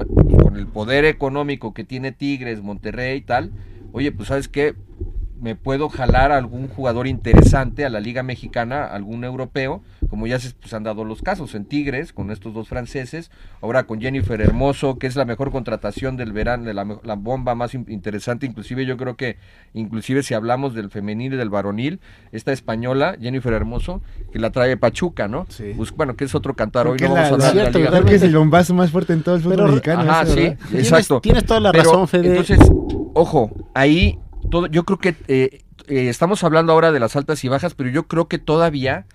con 0.43 0.57
el 0.57 0.67
poder 0.67 1.05
económico 1.05 1.75
que 1.75 1.85
tiene 1.85 2.13
Tigres, 2.13 2.63
Monterrey 2.63 3.19
y 3.19 3.23
tal, 3.23 3.51
oye, 3.93 4.13
pues 4.13 4.29
sabes 4.29 4.49
qué, 4.49 4.75
me 5.41 5.55
puedo 5.55 5.89
jalar 5.89 6.33
a 6.33 6.39
algún 6.39 6.69
jugador 6.69 7.07
interesante 7.07 7.85
a 7.85 7.91
la 7.91 8.01
Liga 8.01 8.23
Mexicana, 8.23 8.85
algún 8.87 9.23
europeo, 9.25 9.83
como 10.09 10.27
ya 10.27 10.39
se 10.39 10.51
pues, 10.53 10.73
han 10.73 10.83
dado 10.85 11.05
los 11.05 11.21
casos 11.21 11.55
en 11.55 11.65
Tigres, 11.67 12.13
con 12.13 12.31
estos 12.31 12.55
dos 12.55 12.69
franceses, 12.69 13.31
ahora 13.61 13.85
con 13.85 14.01
Jennifer 14.01 14.41
Hermoso, 14.41 14.99
que 14.99 15.07
es 15.07 15.17
la 15.17 15.25
mejor 15.25 15.51
contratación 15.51 16.17
del 16.17 16.33
verano, 16.33 16.65
de 16.65 16.75
la, 16.75 16.87
la 17.03 17.15
bomba 17.17 17.55
más 17.55 17.75
in- 17.75 17.85
interesante, 17.89 18.47
inclusive 18.47 18.87
yo 18.87 18.97
creo 18.97 19.17
que, 19.17 19.37
inclusive 19.75 20.23
si 20.23 20.33
hablamos 20.35 20.75
del 20.75 20.91
femenil 20.91 21.35
y 21.35 21.37
del 21.37 21.51
varonil, 21.51 22.01
esta 22.33 22.53
española, 22.53 23.17
Jennifer 23.21 23.53
Hermoso, 23.53 24.01
que 24.33 24.39
la 24.39 24.51
trae 24.51 24.77
Pachuca, 24.77 25.29
¿no? 25.29 25.47
Sí. 25.49 25.73
Pues, 25.77 25.91
bueno, 25.93 26.17
que 26.17 26.25
es 26.25 26.35
otro 26.35 26.55
cantar, 26.55 26.85
Creo 26.85 26.95
hoy 26.95 26.99
no 27.01 27.15
la- 27.15 27.31
vamos 27.31 27.45
a 27.45 27.49
hablar 27.49 27.51
de 27.51 27.55
la 27.57 27.63
cierto, 27.65 27.79
Liga 27.79 27.91
Creo 27.91 28.05
que 28.05 28.15
es 28.15 28.23
el 28.23 28.37
bombazo 28.37 28.75
más 28.75 28.91
fuerte 28.91 29.13
en 29.13 29.23
todo 29.23 29.35
el 29.37 29.43
fútbol 29.43 29.57
Pero- 29.57 29.69
mexicano. 29.69 30.01
Ajá, 30.11 30.23
ese, 30.23 30.33
sí, 30.33 30.41
¿verdad? 30.41 30.59
Tienes- 30.71 30.87
exacto. 30.89 31.21
tienes 31.21 31.45
toda 31.45 31.61
la 31.61 31.73
Pero, 31.73 31.85
razón, 31.85 32.09
Fede. 32.09 32.29
Entonces, 32.29 32.59
ojo, 33.15 33.51
ahí 33.75 34.19
todo, 34.51 34.67
yo 34.67 34.85
creo 34.85 34.99
que 34.99 35.15
eh, 35.29 35.63
eh, 35.89 36.09
estamos 36.09 36.43
hablando 36.45 36.73
ahora 36.73 36.93
de 36.93 37.01
las 37.01 37.17
altas 37.17 37.43
y 37.45 37.49
bajas, 37.49 37.75
pero 37.75 37.91
yo 37.91 38.05
creo 38.09 38.29
que 38.29 38.39
todavía 38.39 39.07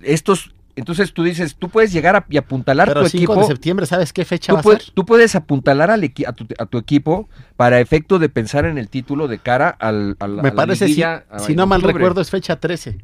estos, 0.00 0.52
entonces 0.76 1.12
tú 1.14 1.22
dices, 1.24 1.56
tú 1.58 1.68
puedes 1.68 1.92
llegar 1.92 2.16
a, 2.16 2.26
y 2.28 2.36
apuntalar 2.36 2.88
Pero 2.88 3.02
tu 3.02 3.08
5 3.08 3.32
equipo. 3.32 3.40
de 3.40 3.46
septiembre, 3.46 3.86
¿sabes 3.86 4.12
qué 4.12 4.24
fecha 4.24 4.52
Tú, 4.52 4.54
va 4.56 4.60
a 4.60 4.62
puedes, 4.62 4.82
ser? 4.84 4.94
tú 4.94 5.06
puedes 5.06 5.34
apuntalar 5.34 5.90
al 5.90 6.02
equi- 6.02 6.26
a, 6.28 6.32
tu, 6.32 6.46
a 6.58 6.66
tu 6.66 6.78
equipo 6.78 7.28
para 7.56 7.80
efecto 7.80 8.18
de 8.18 8.28
pensar 8.28 8.64
en 8.66 8.78
el 8.78 8.88
título 8.88 9.26
de 9.28 9.38
cara 9.38 9.70
al, 9.70 10.16
al- 10.20 10.38
a 10.38 10.42
Me 10.42 10.50
la 10.50 10.54
parece, 10.54 10.84
si, 10.86 10.90
liguilla, 10.90 11.24
a- 11.30 11.38
si 11.38 11.52
en 11.52 11.56
no 11.56 11.66
mal 11.66 11.82
recuerdo, 11.82 12.20
es 12.20 12.30
fecha 12.30 12.56
13. 12.60 12.98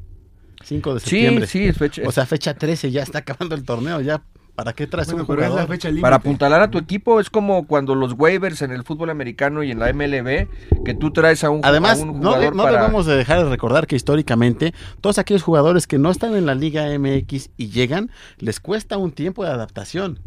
5 0.65 0.95
de 0.95 1.01
Sí, 1.01 1.07
septiembre. 1.11 1.47
sí, 1.47 1.65
es 1.65 1.77
fecha- 1.77 2.03
O 2.07 2.13
sea, 2.13 2.25
fecha 2.27 2.55
13, 2.55 2.91
ya 2.93 3.03
está 3.03 3.19
acabando 3.19 3.55
el 3.55 3.65
torneo, 3.65 4.01
ya. 4.01 4.23
¿Para 4.55 4.75
qué 4.75 4.87
traes 4.87 5.07
Bueno, 5.09 5.23
un 5.23 5.27
pero 5.27 5.41
es 5.41 5.47
la 5.47 5.51
jugador? 5.63 5.69
fecha. 5.71 5.89
Para 6.01 6.17
apuntalar 6.17 6.61
a 6.61 6.71
tu 6.71 6.77
equipo 6.79 7.21
es 7.21 7.31
como 7.31 7.67
cuando 7.67 7.95
los 7.95 8.13
waivers 8.13 8.61
en 8.61 8.71
el 8.71 8.85
fútbol 8.85 9.09
americano 9.09 9.63
y 9.63 9.71
en 9.71 9.79
la 9.79 9.91
MLB, 9.93 10.85
que 10.85 10.95
tú 10.95 11.11
traes 11.11 11.43
a 11.43 11.49
un, 11.51 11.61
Además, 11.65 12.01
a 12.01 12.03
un 12.03 12.21
no, 12.21 12.33
jugador 12.33 12.55
no 12.55 12.63
para... 12.65 12.83
debemos 12.83 13.07
de 13.07 13.17
dejar 13.17 13.43
de 13.45 13.49
recordar 13.51 13.87
que 13.87 13.97
históricamente 13.97 14.75
todos 15.01 15.19
aquellos 15.19 15.43
jugadores 15.43 15.87
que 15.87 15.99
no 15.99 16.11
están 16.11 16.37
en 16.37 16.45
la 16.45 16.55
Liga 16.55 16.87
MX 16.99 17.49
y 17.57 17.71
llegan, 17.71 18.11
les 18.39 18.61
cuesta 18.61 18.99
un 18.99 19.13
tiempo 19.13 19.43
de 19.43 19.51
adaptación. 19.51 20.21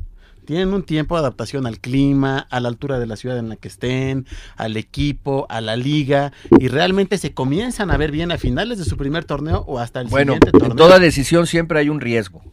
Tienen 0.45 0.73
un 0.73 0.83
tiempo 0.83 1.15
de 1.15 1.21
adaptación 1.21 1.65
al 1.65 1.79
clima, 1.79 2.47
a 2.49 2.59
la 2.59 2.69
altura 2.69 2.99
de 2.99 3.07
la 3.07 3.15
ciudad 3.15 3.37
en 3.39 3.49
la 3.49 3.55
que 3.55 3.67
estén, 3.67 4.25
al 4.57 4.77
equipo, 4.77 5.45
a 5.49 5.59
la 5.61 5.75
liga, 5.75 6.31
y 6.59 6.67
realmente 6.67 7.17
se 7.17 7.33
comienzan 7.33 7.89
a 7.91 7.97
ver 7.97 8.11
bien 8.11 8.31
a 8.31 8.37
finales 8.37 8.77
de 8.77 8.85
su 8.85 8.95
primer 8.97 9.25
torneo 9.25 9.63
o 9.67 9.79
hasta 9.79 10.01
el 10.01 10.07
Bueno, 10.07 10.33
siguiente 10.33 10.51
torneo. 10.51 10.71
en 10.71 10.77
toda 10.77 10.99
decisión 10.99 11.47
siempre 11.47 11.79
hay 11.79 11.89
un 11.89 11.99
riesgo. 11.99 12.43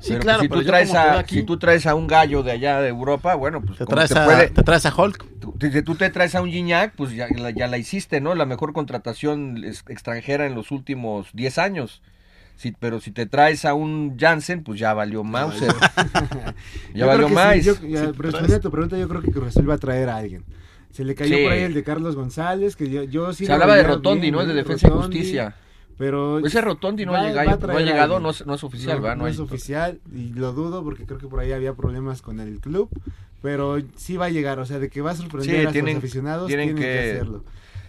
sí, 0.00 0.10
Pero, 0.10 0.20
claro, 0.20 0.42
si, 0.42 0.48
pero 0.48 0.60
tú 0.60 0.66
traes 0.66 0.94
a, 0.94 1.18
aquí, 1.18 1.34
si 1.36 1.42
tú 1.42 1.58
traes 1.58 1.86
a 1.86 1.94
un 1.94 2.06
gallo 2.06 2.42
de 2.42 2.52
allá 2.52 2.80
de 2.80 2.88
Europa, 2.88 3.34
bueno, 3.34 3.62
pues 3.62 3.78
te, 3.78 3.86
traes 3.86 4.10
te 4.10 4.18
a, 4.18 4.24
puede- 4.26 4.48
te 4.50 4.62
traes 4.62 4.84
a 4.86 4.94
Hulk. 4.94 5.24
tú, 5.40 5.54
si 5.60 5.82
tú 5.82 5.94
te 5.94 6.10
traes 6.10 6.34
a 6.34 6.42
un 6.42 6.50
Gignac, 6.50 6.94
pues 6.96 7.12
ya, 7.12 7.28
la- 7.34 7.50
ya 7.50 7.66
la 7.66 7.78
hiciste, 7.78 8.20
¿no? 8.20 8.34
La 8.34 8.44
mejor 8.44 8.72
contratación 8.74 9.64
extranjera 9.88 10.46
en 10.46 10.54
los 10.54 10.70
últimos 10.70 11.28
10 11.32 11.56
años. 11.58 12.02
Sí, 12.56 12.74
pero 12.78 13.00
si 13.00 13.10
te 13.10 13.26
traes 13.26 13.64
a 13.66 13.74
un 13.74 14.16
Jansen, 14.18 14.62
pues 14.64 14.78
ya 14.80 14.94
valió 14.94 15.22
Mauser. 15.22 15.68
ya 16.34 16.54
Yo 16.94 17.06
valió 17.06 17.28
más. 17.28 17.54
sí, 17.54 17.62
yo- 17.62 17.74
ya, 17.74 17.80
Sí, 17.80 17.86
pero 17.86 18.12
traes- 18.12 18.16
respondiendo 18.22 18.56
a 18.56 18.60
tu 18.60 18.70
pregunta, 18.70 18.98
yo 18.98 19.08
creo 19.08 19.20
que 19.22 19.30
Cruz 19.30 19.48
Azul 19.48 19.68
va 19.68 19.74
a 19.74 19.78
traer 19.78 20.08
a 20.08 20.16
alguien. 20.16 20.44
Se 20.90 21.04
le 21.04 21.14
cayó 21.14 21.36
Sí. 21.36 21.42
por 21.42 21.52
ahí 21.52 21.62
el 21.62 21.74
de 21.74 21.82
Carlos 21.84 22.16
González, 22.16 22.74
que 22.76 22.88
yo, 22.88 23.02
yo 23.02 23.32
sí 23.34 23.44
Se 23.44 23.52
hablaba 23.52 23.76
de 23.76 23.82
Rotondi, 23.82 24.22
bien, 24.22 24.34
¿no? 24.34 24.40
El 24.40 24.48
de. 24.48 24.54
Defensa 24.54 24.86
y 24.86 24.90
Rotondi, 24.90 25.18
Justicia. 25.18 25.54
Pero 25.98 26.44
Ese 26.44 26.60
Rotondi 26.60 27.06
no, 27.06 27.12
va- 27.12 27.20
ha, 27.20 27.28
llegado, 27.28 27.66
no 27.66 27.76
ha 27.76 27.80
llegado, 27.80 28.20
no, 28.20 28.30
es- 28.30 28.44
no 28.46 28.54
es 28.54 28.64
oficial, 28.64 28.96
no, 28.96 29.02
¿verdad? 29.02 29.16
no 29.16 29.26
es 29.26 29.38
oficial 29.38 29.98
y 30.14 30.28
lo 30.34 30.52
dudo 30.52 30.82
porque 30.84 31.04
creo 31.06 31.18
que 31.18 31.26
por 31.26 31.40
ahí 31.40 31.52
había 31.52 31.72
problemas 31.74 32.20
con 32.22 32.38
el 32.40 32.60
club, 32.60 32.88
pero 33.42 33.78
sí 33.96 34.16
va 34.16 34.26
a 34.26 34.30
llegar, 34.30 34.58
o 34.58 34.66
sea, 34.66 34.78
de 34.78 34.88
que 34.90 35.00
va 35.02 35.12
a 35.12 35.16
sorprender 35.16 35.60
Sí, 35.62 35.66
a 35.66 35.72
tienen- 35.72 35.94
los 35.94 36.04
aficionados, 36.04 36.46
tienen 36.48 36.74
tienen, 36.74 36.82
que... 36.82 36.88
que- 37.02 37.10
hacerlo. 37.12 37.44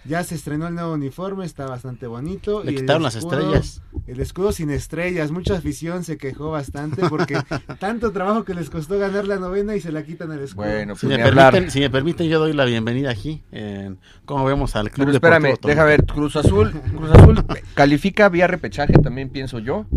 Ya 0.08 0.24
se 0.24 0.36
estrenó 0.36 0.68
el 0.68 0.76
nuevo 0.76 0.93
uniforme, 0.93 1.45
está 1.45 1.66
bastante 1.66 2.08
bonito. 2.08 2.64
Le 2.64 2.72
y 2.72 2.76
quitaron 2.76 3.03
las 3.03 3.16
estrellas. 3.16 3.82
El 4.05 4.22
escudo 4.22 4.53
sin 4.53 4.70
estrellas, 4.70 5.32
mucha 5.32 5.55
afición 5.55 6.05
se 6.05 6.18
quejó 6.18 6.51
bastante 6.51 7.10
porque 7.10 7.38
tanto 7.80 8.14
trabajo 8.14 8.45
que 8.45 8.53
les 8.53 8.70
costó 8.70 8.97
ganar 8.97 9.28
la 9.28 9.36
novena 9.36 9.76
y 9.76 9.82
se 9.82 9.91
la 9.91 10.03
quitan 10.03 10.32
el 10.32 10.39
escudo. 10.39 10.66
Bueno, 10.66 10.95
Si 10.95 11.08
pues 11.08 11.18
me, 11.18 11.24
permiten, 11.24 11.72
si 11.72 11.80
me 11.82 11.89
permiten, 11.89 12.30
yo 12.30 12.39
doy 12.39 12.53
la 12.53 12.64
bienvenida 12.64 13.12
aquí. 13.12 13.43
En, 13.51 13.99
¿Cómo 14.24 14.45
vemos 14.45 14.78
al 14.78 14.91
Club 14.91 15.08
Pero 15.08 15.18
espérame, 15.18 15.43
Deportivo 15.43 15.70
deja 15.70 15.84
ver, 15.84 16.05
Cruz 16.05 16.36
Azul, 16.38 16.72
Cruz 16.72 17.12
Azul 17.12 17.45
califica 17.74 18.30
vía 18.30 18.47
repechaje 18.47 18.93
también 18.93 19.30
pienso 19.30 19.60
yo, 19.60 19.88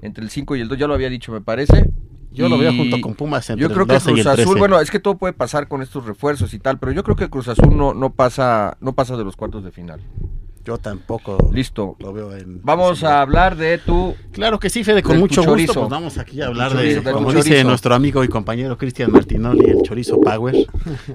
entre 0.00 0.24
el 0.24 0.30
5 0.30 0.56
y 0.56 0.60
el 0.62 0.68
2, 0.68 0.78
ya 0.78 0.86
lo 0.86 0.94
había 0.94 1.10
dicho 1.10 1.32
me 1.32 1.42
parece. 1.42 1.90
Yo 2.32 2.48
lo 2.48 2.58
veo 2.58 2.72
junto 2.72 3.00
con 3.00 3.14
Pumas 3.14 3.48
entre 3.50 3.62
Yo 3.62 3.68
creo 3.68 3.82
el 3.82 3.88
que 3.88 3.94
12 3.94 4.10
y 4.10 4.14
Cruz 4.14 4.26
el 4.26 4.32
13. 4.32 4.42
Azul, 4.42 4.58
bueno, 4.58 4.80
es 4.80 4.90
que 4.90 5.00
todo 5.00 5.18
puede 5.18 5.32
pasar 5.32 5.68
con 5.68 5.82
estos 5.82 6.06
refuerzos 6.06 6.54
y 6.54 6.58
tal, 6.58 6.78
pero 6.78 6.92
yo 6.92 7.02
creo 7.02 7.16
que 7.16 7.28
Cruz 7.28 7.48
Azul 7.48 7.76
no, 7.76 7.92
no 7.94 8.12
pasa 8.12 8.76
no 8.80 8.94
pasa 8.94 9.16
de 9.16 9.24
los 9.24 9.36
cuartos 9.36 9.64
de 9.64 9.72
final. 9.72 10.00
Yo 10.64 10.76
tampoco 10.76 11.38
Listo. 11.52 11.96
lo 12.00 12.12
veo 12.12 12.36
en... 12.36 12.60
Vamos 12.62 13.02
a 13.02 13.22
hablar 13.22 13.56
de 13.56 13.78
tu 13.78 14.14
Claro 14.32 14.58
que 14.58 14.68
sí, 14.68 14.84
Fede, 14.84 15.02
con 15.02 15.18
mucho 15.18 15.42
chorizo. 15.42 15.72
gusto. 15.72 15.80
Pues 15.80 15.90
vamos 15.90 16.18
aquí 16.18 16.42
a 16.42 16.46
hablar 16.48 16.72
de, 16.72 16.76
chorizo, 16.78 17.00
de 17.00 17.10
tu 17.10 17.16
como 17.16 17.32
dice 17.32 17.48
chorizo. 17.48 17.68
nuestro 17.68 17.94
amigo 17.94 18.22
y 18.24 18.28
compañero 18.28 18.76
Cristian 18.76 19.10
Martinoli, 19.10 19.70
el 19.70 19.82
chorizo 19.82 20.20
Power. 20.20 20.54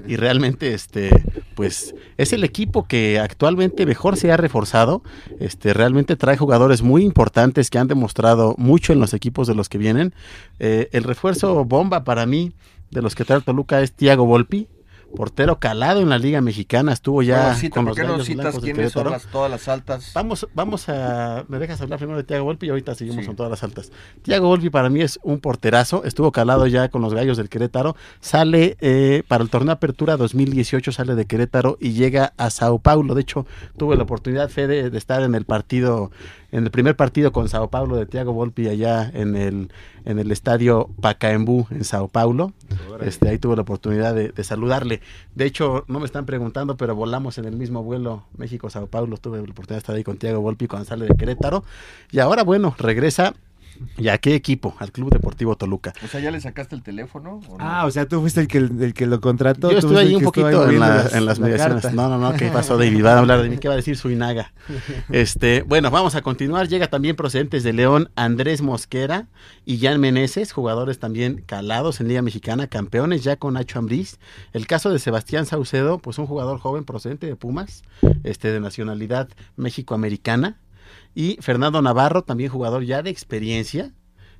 Y 0.08 0.16
realmente, 0.16 0.74
este, 0.74 1.10
pues, 1.54 1.94
es 2.16 2.32
el 2.32 2.42
equipo 2.42 2.86
que 2.88 3.20
actualmente 3.20 3.86
mejor 3.86 4.16
se 4.16 4.32
ha 4.32 4.36
reforzado. 4.36 5.02
Este, 5.38 5.72
realmente 5.72 6.16
trae 6.16 6.36
jugadores 6.36 6.82
muy 6.82 7.04
importantes 7.04 7.70
que 7.70 7.78
han 7.78 7.86
demostrado 7.86 8.56
mucho 8.58 8.92
en 8.92 8.98
los 8.98 9.14
equipos 9.14 9.46
de 9.46 9.54
los 9.54 9.68
que 9.68 9.78
vienen. 9.78 10.12
Eh, 10.58 10.88
el 10.90 11.04
refuerzo 11.04 11.64
bomba 11.64 12.02
para 12.02 12.26
mí 12.26 12.52
de 12.90 13.00
los 13.00 13.14
que 13.14 13.24
trae 13.24 13.40
Toluca 13.40 13.80
es 13.80 13.92
Tiago 13.92 14.26
Volpi. 14.26 14.66
Portero 15.16 15.58
calado 15.58 16.00
en 16.00 16.08
la 16.08 16.18
Liga 16.18 16.40
Mexicana, 16.40 16.92
estuvo 16.92 17.22
ya 17.22 17.42
Bueno, 17.46 17.54
cita, 17.58 17.74
con 17.74 17.84
¿por 17.86 17.90
los 17.90 17.96
qué 17.98 18.16
no 18.16 18.24
citas 18.24 18.54
de 18.54 18.60
quiénes 18.60 18.92
son 18.92 19.10
las, 19.10 19.26
todas 19.26 19.50
las 19.50 19.66
altas? 19.66 20.12
Vamos, 20.14 20.46
vamos 20.54 20.88
a. 20.88 21.44
¿Me 21.48 21.58
dejas 21.58 21.80
hablar 21.80 21.98
primero 21.98 22.18
de 22.18 22.24
Tiago 22.24 22.44
Volpi 22.44 22.66
y 22.66 22.70
ahorita 22.70 22.94
seguimos 22.94 23.22
Sí. 23.22 23.26
con 23.26 23.34
todas 23.36 23.50
las 23.50 23.64
altas? 23.64 23.90
Tiago 24.22 24.46
Volpi 24.46 24.70
para 24.70 24.88
mí 24.90 25.00
es 25.00 25.18
un 25.24 25.40
porterazo. 25.40 26.04
Estuvo 26.04 26.30
calado 26.30 26.66
ya 26.68 26.88
con 26.88 27.02
los 27.02 27.12
gallos 27.14 27.36
del 27.36 27.48
Querétaro. 27.48 27.96
Sale 28.20 28.76
eh, 28.80 29.22
para 29.26 29.42
el 29.42 29.50
torneo 29.50 29.72
Apertura 29.72 30.16
2018, 30.16 30.92
sale 30.92 31.14
de 31.16 31.26
Querétaro 31.26 31.78
y 31.80 31.92
llega 31.94 32.32
a 32.36 32.50
Sao 32.50 32.78
Paulo. 32.78 33.14
De 33.14 33.22
hecho, 33.22 33.46
tuve 33.76 33.96
la 33.96 34.04
oportunidad, 34.04 34.50
Fede, 34.50 34.90
de 34.90 34.98
estar 34.98 35.22
en 35.22 35.34
el 35.34 35.44
partido, 35.46 36.10
en 36.56 36.64
el 36.64 36.70
primer 36.70 36.96
partido 36.96 37.32
con 37.32 37.50
Sao 37.50 37.68
Paulo 37.68 37.96
de 37.96 38.06
Tiago 38.06 38.32
Volpi 38.32 38.66
allá 38.66 39.10
en 39.12 39.36
el, 39.36 39.70
en 40.06 40.18
el 40.18 40.32
estadio 40.32 40.88
Pacaembu 41.02 41.66
en 41.70 41.84
Sao 41.84 42.08
Paulo. 42.08 42.54
Este, 43.02 43.28
ahí 43.28 43.38
tuve 43.38 43.56
la 43.56 43.62
oportunidad 43.62 44.14
de, 44.14 44.30
de 44.30 44.42
saludarle. 44.42 45.02
De 45.34 45.44
hecho, 45.44 45.84
no 45.86 46.00
me 46.00 46.06
están 46.06 46.24
preguntando, 46.24 46.78
pero 46.78 46.94
volamos 46.94 47.36
en 47.36 47.44
el 47.44 47.56
mismo 47.56 47.82
vuelo 47.82 48.24
México-Sao 48.38 48.86
Paulo. 48.86 49.18
Tuve 49.18 49.36
la 49.36 49.42
oportunidad 49.42 49.74
de 49.74 49.78
estar 49.80 49.96
ahí 49.96 50.02
con 50.02 50.16
Tiago 50.16 50.40
Volpi 50.40 50.66
cuando 50.66 50.88
sale 50.88 51.04
de 51.04 51.14
Querétaro. 51.14 51.62
Y 52.10 52.20
ahora, 52.20 52.42
bueno, 52.42 52.74
regresa. 52.78 53.34
¿Y 53.98 54.08
a 54.08 54.18
qué 54.18 54.34
equipo? 54.34 54.74
Al 54.78 54.92
Club 54.92 55.10
Deportivo 55.10 55.56
Toluca. 55.56 55.92
O 56.04 56.08
sea, 56.08 56.20
¿ya 56.20 56.30
le 56.30 56.40
sacaste 56.40 56.74
el 56.74 56.82
teléfono? 56.82 57.40
o 57.48 57.56
no? 57.58 57.64
Ah, 57.64 57.86
o 57.86 57.90
sea, 57.90 58.06
tú 58.06 58.20
fuiste 58.20 58.40
el 58.40 58.48
que, 58.48 58.58
el 58.58 58.94
que 58.94 59.06
lo 59.06 59.20
contrató. 59.20 59.70
Yo 59.70 59.78
estuve 59.78 59.98
ahí 60.00 60.14
un 60.14 60.22
poquito 60.22 60.68
en, 60.68 60.80
la- 60.80 61.08
en 61.12 61.24
las 61.26 61.38
la 61.38 61.46
mediaciones. 61.46 61.82
carta. 61.82 61.96
No, 61.96 62.08
no, 62.08 62.18
no, 62.18 62.36
¿qué 62.36 62.48
pasó, 62.48 62.76
David? 62.78 63.04
Va 63.04 63.14
a 63.14 63.18
hablar 63.18 63.42
de 63.42 63.48
mí, 63.50 63.58
¿qué 63.58 63.68
va 63.68 63.74
a 63.74 63.76
decir 63.76 63.96
Suinaga? 63.96 64.52
Este, 65.10 65.62
bueno, 65.62 65.90
vamos 65.90 66.14
a 66.14 66.22
continuar. 66.22 66.68
Llega 66.68 66.88
también 66.88 67.16
procedentes 67.16 67.62
de 67.64 67.72
León 67.72 68.10
Andrés 68.16 68.62
Mosquera 68.62 69.28
y 69.64 69.78
Jan 69.78 70.00
Meneses, 70.00 70.52
jugadores 70.52 70.98
también 70.98 71.42
calados 71.46 72.00
en 72.00 72.08
Liga 72.08 72.22
Mexicana, 72.22 72.66
campeones 72.66 73.24
ya 73.24 73.36
con 73.36 73.54
Nacho 73.54 73.78
Ambriz. 73.78 74.18
El 74.52 74.66
caso 74.66 74.90
de 74.90 74.98
Sebastián 74.98 75.46
Saucedo, 75.46 75.98
pues 75.98 76.18
un 76.18 76.26
jugador 76.26 76.58
joven 76.58 76.84
procedente 76.84 77.26
de 77.26 77.36
Pumas, 77.36 77.82
este, 78.24 78.50
de 78.52 78.60
nacionalidad 78.60 79.28
mexicoamericana. 79.56 80.56
Y 81.16 81.38
Fernando 81.40 81.80
Navarro, 81.80 82.22
también 82.22 82.50
jugador 82.50 82.84
ya 82.84 83.02
de 83.02 83.08
experiencia. 83.08 83.90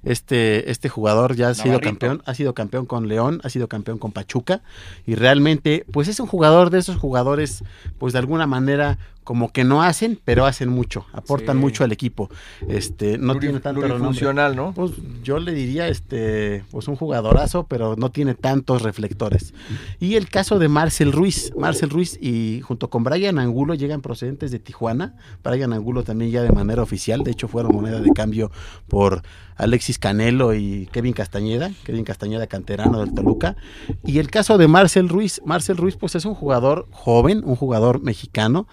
Este, 0.02 0.70
este 0.70 0.90
jugador 0.90 1.34
ya 1.34 1.48
ha 1.48 1.54
sido 1.54 1.80
campeón, 1.80 2.22
ha 2.26 2.34
sido 2.34 2.52
campeón 2.52 2.84
con 2.84 3.08
León, 3.08 3.40
ha 3.42 3.48
sido 3.48 3.66
campeón 3.66 3.98
con 3.98 4.12
Pachuca 4.12 4.60
y 5.04 5.14
realmente 5.16 5.84
pues 5.90 6.06
es 6.06 6.20
un 6.20 6.28
jugador 6.28 6.70
de 6.70 6.78
esos 6.78 6.96
jugadores 6.96 7.64
pues 7.98 8.12
de 8.12 8.20
alguna 8.20 8.46
manera 8.46 8.98
como 9.26 9.50
que 9.52 9.64
no 9.64 9.82
hacen, 9.82 10.20
pero 10.24 10.46
hacen 10.46 10.68
mucho, 10.68 11.04
aportan 11.12 11.56
Sí. 11.56 11.60
mucho 11.60 11.82
al 11.82 11.90
equipo. 11.90 12.30
Este, 12.68 13.18
no 13.18 13.34
Pluri- 13.34 13.40
tiene 13.40 13.58
tanto 13.60 13.80
plurifuncional, 13.80 14.54
¿no? 14.54 14.72
Pues 14.72 14.92
yo 15.24 15.40
le 15.40 15.52
diría 15.52 15.88
este 15.88 16.62
pues 16.70 16.86
un 16.86 16.94
jugadorazo, 16.94 17.66
pero 17.66 17.96
no 17.96 18.10
tiene 18.12 18.34
tantos 18.36 18.82
reflectores. 18.82 19.52
Y 19.98 20.14
el 20.14 20.28
caso 20.28 20.60
de 20.60 20.68
Marcel 20.68 21.10
Ruiz, 21.10 21.52
Marcel 21.58 21.90
Ruiz 21.90 22.16
y 22.22 22.60
junto 22.62 22.88
con 22.88 23.02
Brian 23.02 23.40
Angulo 23.40 23.74
llegan 23.74 24.00
procedentes 24.00 24.52
de 24.52 24.60
Tijuana. 24.60 25.16
Brian 25.42 25.72
Angulo 25.72 26.04
también 26.04 26.30
ya 26.30 26.42
de 26.44 26.52
manera 26.52 26.82
oficial, 26.82 27.24
de 27.24 27.32
hecho 27.32 27.48
fueron 27.48 27.74
moneda 27.74 28.00
de 28.00 28.12
cambio 28.12 28.52
por 28.86 29.22
Alexis 29.56 29.98
Canelo 29.98 30.54
y 30.54 30.88
Kevin 30.92 31.14
Castañeda, 31.14 31.72
Kevin 31.82 32.04
Castañeda 32.04 32.46
canterano 32.46 33.00
del 33.00 33.12
Toluca. 33.12 33.56
Y 34.04 34.20
el 34.20 34.30
caso 34.30 34.56
de 34.56 34.68
Marcel 34.68 35.08
Ruiz, 35.08 35.40
Marcel 35.44 35.78
Ruiz 35.78 35.96
pues 35.96 36.14
es 36.14 36.24
un 36.26 36.34
jugador 36.34 36.86
joven, 36.92 37.42
un 37.44 37.56
jugador 37.56 38.00
mexicano, 38.02 38.68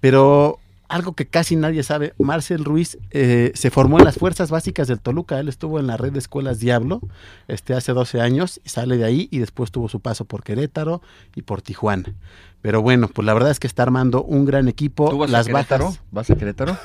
pero 0.00 0.58
algo 0.88 1.12
que 1.12 1.26
casi 1.26 1.54
nadie 1.54 1.82
sabe, 1.82 2.14
Marcel 2.18 2.64
Ruiz 2.64 2.98
eh, 3.10 3.52
se 3.54 3.70
formó 3.70 3.98
en 3.98 4.04
las 4.04 4.16
fuerzas 4.16 4.50
básicas 4.50 4.88
del 4.88 5.00
Toluca, 5.00 5.38
él 5.38 5.48
estuvo 5.48 5.78
en 5.78 5.86
la 5.86 5.96
red 5.96 6.12
de 6.12 6.18
escuelas 6.18 6.60
Diablo 6.60 7.00
este, 7.46 7.74
hace 7.74 7.92
12 7.92 8.20
años, 8.20 8.60
sale 8.64 8.96
de 8.96 9.04
ahí 9.04 9.28
y 9.30 9.38
después 9.38 9.70
tuvo 9.70 9.88
su 9.88 10.00
paso 10.00 10.24
por 10.24 10.42
Querétaro 10.42 11.02
y 11.34 11.42
por 11.42 11.60
Tijuana. 11.60 12.14
Pero 12.62 12.82
bueno, 12.82 13.08
pues 13.08 13.24
la 13.24 13.34
verdad 13.34 13.50
es 13.50 13.60
que 13.60 13.66
está 13.66 13.84
armando 13.84 14.24
un 14.24 14.44
gran 14.44 14.66
equipo. 14.66 15.10
¿Tú 15.10 15.18
vas 15.18 15.30
las 15.30 15.46
a 15.46 15.50
Querétaro? 15.50 15.84
bajas. 15.84 16.00
¿Vas 16.10 16.30
a 16.30 16.36
Querétaro? 16.36 16.76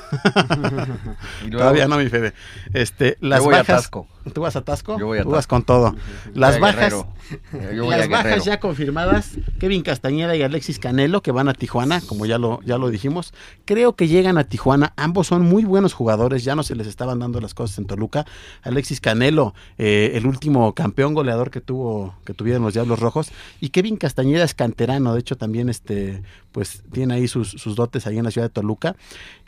Todavía 1.50 1.88
no, 1.88 1.96
mi 1.96 2.08
Fede. 2.08 2.34
Este, 2.72 3.16
las 3.20 3.40
Yo 3.40 3.46
voy 3.46 3.54
a 3.54 3.58
bajas. 3.58 3.90
Tasco. 4.24 4.30
¿Tú 4.32 4.40
vas 4.40 4.56
a 4.56 4.62
Tasco? 4.62 4.98
Yo 4.98 5.06
voy 5.06 5.18
a 5.18 5.22
Tú 5.22 5.30
vas 5.30 5.38
Tasco. 5.38 5.54
con 5.56 5.62
todo. 5.64 5.94
Las 6.34 6.58
bajas. 6.58 6.92
Guerrero. 6.92 7.08
Yo 7.74 7.84
voy 7.84 7.96
Las 7.96 8.06
a 8.06 8.08
bajas 8.08 8.44
ya 8.44 8.60
confirmadas, 8.60 9.32
Kevin 9.58 9.82
Castañeda 9.82 10.34
y 10.36 10.42
Alexis 10.42 10.78
Canelo, 10.78 11.22
que 11.22 11.30
van 11.32 11.48
a 11.48 11.54
Tijuana, 11.54 12.00
como 12.00 12.26
ya 12.26 12.38
lo, 12.38 12.60
ya 12.62 12.78
lo 12.78 12.90
dijimos. 12.90 13.32
Creo 13.64 13.94
que 13.96 14.08
llegan 14.08 14.38
a 14.38 14.44
Tijuana. 14.44 14.92
Ambos 14.96 15.28
son 15.28 15.42
muy 15.42 15.64
buenos 15.64 15.92
jugadores, 15.94 16.44
ya 16.44 16.54
no 16.54 16.62
se 16.62 16.74
les 16.74 16.86
estaban 16.86 17.18
dando 17.18 17.40
las 17.40 17.54
cosas 17.54 17.78
en 17.78 17.86
Toluca. 17.86 18.26
Alexis 18.62 19.00
Canelo, 19.00 19.54
eh, 19.78 20.12
el 20.14 20.26
último 20.26 20.74
campeón 20.74 21.14
goleador 21.14 21.50
que 21.50 21.60
tuvo, 21.60 22.14
que 22.24 22.34
tuvieron 22.34 22.62
los 22.62 22.74
Diablos 22.74 23.00
Rojos. 23.00 23.30
Y 23.60 23.70
Kevin 23.70 23.96
Castañeda 23.96 24.44
es 24.44 24.54
canterano, 24.54 25.14
de 25.14 25.20
hecho 25.20 25.36
también 25.36 25.68
este, 25.68 26.22
pues 26.52 26.82
tiene 26.92 27.14
ahí 27.14 27.28
sus, 27.28 27.50
sus 27.50 27.76
dotes 27.76 28.06
ahí 28.06 28.18
en 28.18 28.24
la 28.24 28.30
ciudad 28.30 28.48
de 28.48 28.52
Toluca. 28.52 28.96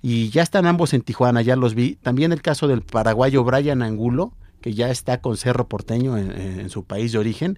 Y 0.02 0.30
ya 0.30 0.42
están 0.42 0.66
ambos 0.66 0.94
en 0.94 1.02
Tijuana, 1.02 1.42
ya 1.42 1.56
los 1.56 1.74
vi. 1.74 1.96
También 1.96 2.32
el 2.32 2.42
caso 2.42 2.68
del 2.68 2.82
paraguayo 2.82 3.44
Brian 3.44 3.82
Angulo, 3.82 4.32
que 4.66 4.74
ya 4.74 4.90
está 4.90 5.20
con 5.20 5.36
Cerro 5.36 5.68
Porteño 5.68 6.18
en, 6.18 6.32
en 6.32 6.70
su 6.70 6.82
país 6.82 7.12
de 7.12 7.18
origen. 7.18 7.56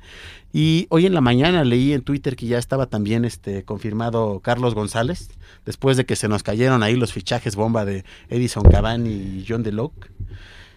Y 0.52 0.86
hoy 0.90 1.06
en 1.06 1.14
la 1.14 1.22
mañana 1.22 1.64
leí 1.64 1.94
en 1.94 2.02
Twitter 2.02 2.36
que 2.36 2.44
ya 2.44 2.58
estaba 2.58 2.84
también 2.84 3.24
este 3.24 3.62
confirmado 3.62 4.40
Carlos 4.40 4.74
González, 4.74 5.30
después 5.64 5.96
de 5.96 6.04
que 6.04 6.16
se 6.16 6.28
nos 6.28 6.42
cayeron 6.42 6.82
ahí 6.82 6.96
los 6.96 7.14
fichajes 7.14 7.56
bomba 7.56 7.86
de 7.86 8.04
Edison 8.28 8.62
Cavani 8.62 9.08
y 9.10 9.46
John 9.48 9.62
DeLoc. 9.62 9.94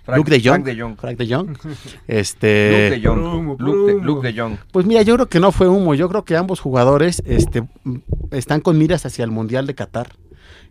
Frank- 0.05 0.17
Luke 0.19 0.31
de 0.31 0.37
Jong. 0.39 0.63
Frank 0.63 0.65
de 0.65 0.81
Jong. 0.81 0.95
Frank 0.97 1.17
de 1.17 1.35
Jong. 1.35 1.57
Este, 2.07 2.91
Luke 2.91 3.01
de 3.01 3.07
Jong. 3.07 3.57
Puro 3.57 3.73
Luke 3.75 3.91
de-. 3.93 4.01
Luke 4.05 4.27
de 4.31 4.39
Jong. 4.41 4.55
pues 4.71 4.85
mira, 4.85 5.01
yo 5.01 5.15
creo 5.15 5.27
que 5.27 5.41
no 5.41 5.51
fue 5.51 5.67
humo. 5.67 5.95
Yo 5.95 6.07
creo 6.07 6.23
que 6.23 6.37
ambos 6.37 6.61
jugadores 6.61 7.21
este, 7.25 7.63
están 8.31 8.61
con 8.61 8.77
miras 8.77 9.05
hacia 9.05 9.25
el 9.25 9.31
Mundial 9.31 9.67
de 9.67 9.75
Qatar. 9.75 10.13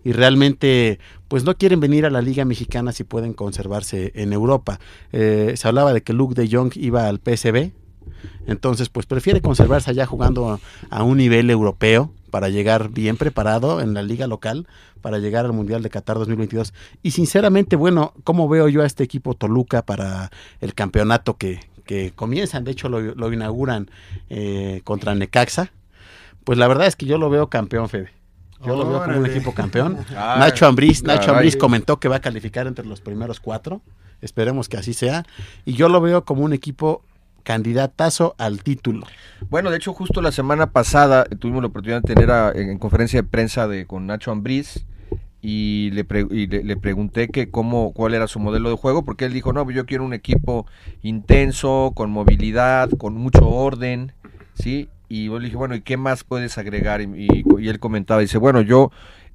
Y 0.05 0.13
realmente, 0.13 0.99
pues 1.29 1.45
no 1.45 1.57
quieren 1.57 1.81
venir 1.81 2.07
a 2.07 2.11
la 2.11 2.23
Liga 2.23 2.45
Mexicana 2.45 2.93
si 2.93 3.05
pueden 3.05 3.35
conservarse 3.35 4.13
en 4.15 4.33
Europa. 4.33 4.81
Eh, 5.13 5.55
se 5.57 5.69
hablaba 5.69 5.93
de 5.93 6.03
que 6.03 6.13
Luke 6.13 6.35
de 6.35 6.49
Jong 6.51 6.73
iba 6.77 7.07
al 7.07 7.19
PSB. 7.19 7.73
Entonces, 8.47 8.89
pues 8.89 9.07
prefiere 9.07 9.41
conservarse 9.41 9.91
allá 9.91 10.07
jugando 10.07 10.59
a 10.91 11.03
un 11.03 11.19
nivel 11.19 11.51
europeo 11.51 12.13
para 12.31 12.49
llegar 12.49 12.91
bien 12.91 13.17
preparado 13.17 13.81
en 13.81 13.95
la 13.95 14.03
liga 14.03 14.27
local 14.27 14.67
para 15.01 15.19
llegar 15.19 15.45
al 15.45 15.53
Mundial 15.53 15.83
de 15.83 15.91
Qatar 15.91 16.19
2022. 16.19 16.73
Y 17.03 17.11
sinceramente, 17.11 17.77
bueno, 17.77 18.15
¿cómo 18.25 18.49
veo 18.49 18.69
yo 18.69 18.83
a 18.83 18.87
este 18.87 19.05
equipo 19.05 19.35
Toluca 19.35 19.83
para 19.83 20.31
el 20.61 20.75
campeonato 20.75 21.37
que, 21.37 21.61
que 21.85 22.13
comienzan? 22.15 22.65
De 22.65 22.73
hecho, 22.73 22.89
lo, 22.89 23.33
inauguran 23.33 23.91
eh, 24.29 24.81
contra 24.85 25.15
Necaxa. 25.15 25.73
Pues 26.45 26.59
la 26.59 26.69
verdad 26.69 26.87
es 26.87 26.97
que 26.97 27.07
yo 27.07 27.19
lo 27.19 27.31
veo 27.31 27.49
campeón, 27.49 27.89
Fede. 27.89 28.20
Yo 28.65 28.77
lo 28.77 28.89
veo 28.89 29.03
como 29.05 29.19
un 29.19 29.27
equipo 29.27 29.55
campeón. 29.55 29.99
Nacho 30.39 30.67
Ambriz, 30.67 31.03
Nacho 31.03 31.21
caray. 31.27 31.35
Ambriz 31.37 31.57
comentó 31.57 31.99
que 31.99 32.09
va 32.09 32.17
a 32.17 32.21
calificar 32.21 32.67
entre 32.67 32.85
los 32.87 33.01
primeros 33.01 33.41
cuatro. 33.41 33.81
Esperemos 34.21 34.69
que 34.69 34.77
así 34.77 34.93
sea. 34.93 35.25
Y 35.65 35.73
yo 35.75 35.89
lo 35.89 36.01
veo 36.01 36.25
como 36.25 36.43
un 36.45 36.53
equipo 36.53 37.03
candidatazo 37.43 38.35
al 38.39 38.63
título. 38.63 39.07
Bueno, 39.49 39.71
de 39.71 39.79
hecho, 39.79 39.93
justo 39.95 40.21
la 40.21 40.31
semana 40.31 40.73
pasada 40.73 41.25
tuvimos 41.25 41.63
la 41.63 41.69
oportunidad 41.69 42.03
de 42.03 42.15
tener 42.15 42.31
a- 42.31 42.53
en, 42.53 42.69
en 42.69 42.79
conferencia 42.79 43.23
de 43.23 43.29
prensa 43.29 43.67
de 43.67 43.87
con 43.87 44.07
Nacho 44.07 44.31
Ambriz 44.31 44.85
y 45.43 45.91
le, 45.93 46.05
pre- 46.05 46.27
y 46.31 46.47
le, 46.49 46.63
le 46.63 46.77
pregunté 46.77 47.29
que 47.29 47.51
cómo, 47.51 47.93
cuál 47.95 48.13
era 48.13 48.27
su 48.27 48.39
modelo 48.41 48.69
de 48.69 48.77
juego, 48.77 49.07
porque 49.07 49.25
él 49.25 49.33
dijo, 49.33 49.55
no, 49.55 49.65
pues 49.65 49.75
yo 49.75 49.87
quiero 49.87 50.05
un 50.05 50.13
equipo 50.13 50.67
intenso, 51.03 51.93
con 51.95 52.11
movilidad, 52.11 52.91
con 52.99 53.15
mucho 53.15 53.49
orden, 53.49 54.13
¿sí? 54.55 54.89
Y 55.11 55.27
yo 55.27 55.39
le 55.39 55.47
dije, 55.47 55.59
bueno, 55.59 55.75
¿y 55.75 55.83
qué 55.83 55.99
más 55.99 56.25
puedes 56.25 56.57
agregar? 56.59 57.03
Y, 57.03 57.07
y- 57.59 57.69
él 57.69 57.81
comentaba, 57.81 58.23
dice, 58.23 58.39
bueno, 58.39 58.63
yo 58.63 58.91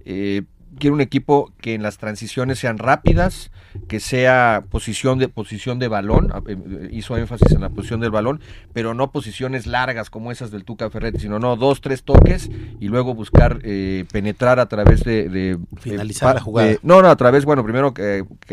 Eh, 0.08 0.44
quiero 0.80 0.94
un 0.96 1.02
equipo 1.02 1.52
que 1.62 1.74
en 1.74 1.84
las 1.84 1.98
transiciones 1.98 2.60
sean 2.60 2.78
rápidas, 2.78 3.52
que 3.88 4.00
sea 4.00 4.64
posición 4.70 5.20
de 5.20 5.28
posición 5.28 5.80
de 5.80 5.88
balón, 5.88 6.32
a- 6.32 6.42
eh, 6.48 6.90
hizo 6.92 7.18
énfasis 7.18 7.52
en 7.52 7.62
la 7.62 7.70
posición 7.70 8.00
del 8.00 8.12
balón, 8.12 8.40
pero 8.74 8.94
no 8.94 9.12
posiciones 9.12 9.68
largas 9.68 10.10
como 10.10 10.32
esas 10.32 10.52
del 10.52 10.64
Tuca 10.64 10.90
Ferretti, 10.90 11.20
sino 11.20 11.40
no 11.40 11.56
dos, 11.58 11.82
tres 11.82 12.04
toques 12.04 12.50
y 12.80 12.88
luego 12.88 13.14
buscar 13.14 13.60
eh, 13.64 14.06
penetrar 14.12 14.60
a 14.60 14.68
través 14.68 15.04
de, 15.04 15.28
de- 15.30 15.58
Finalizar 15.78 16.30
de- 16.30 16.34
la 16.36 16.42
jugada. 16.42 16.68
de- 16.70 16.80
no, 16.84 17.02
no, 17.02 17.10
a 17.10 17.16
través, 17.16 17.44
bueno, 17.46 17.64
primero 17.64 17.94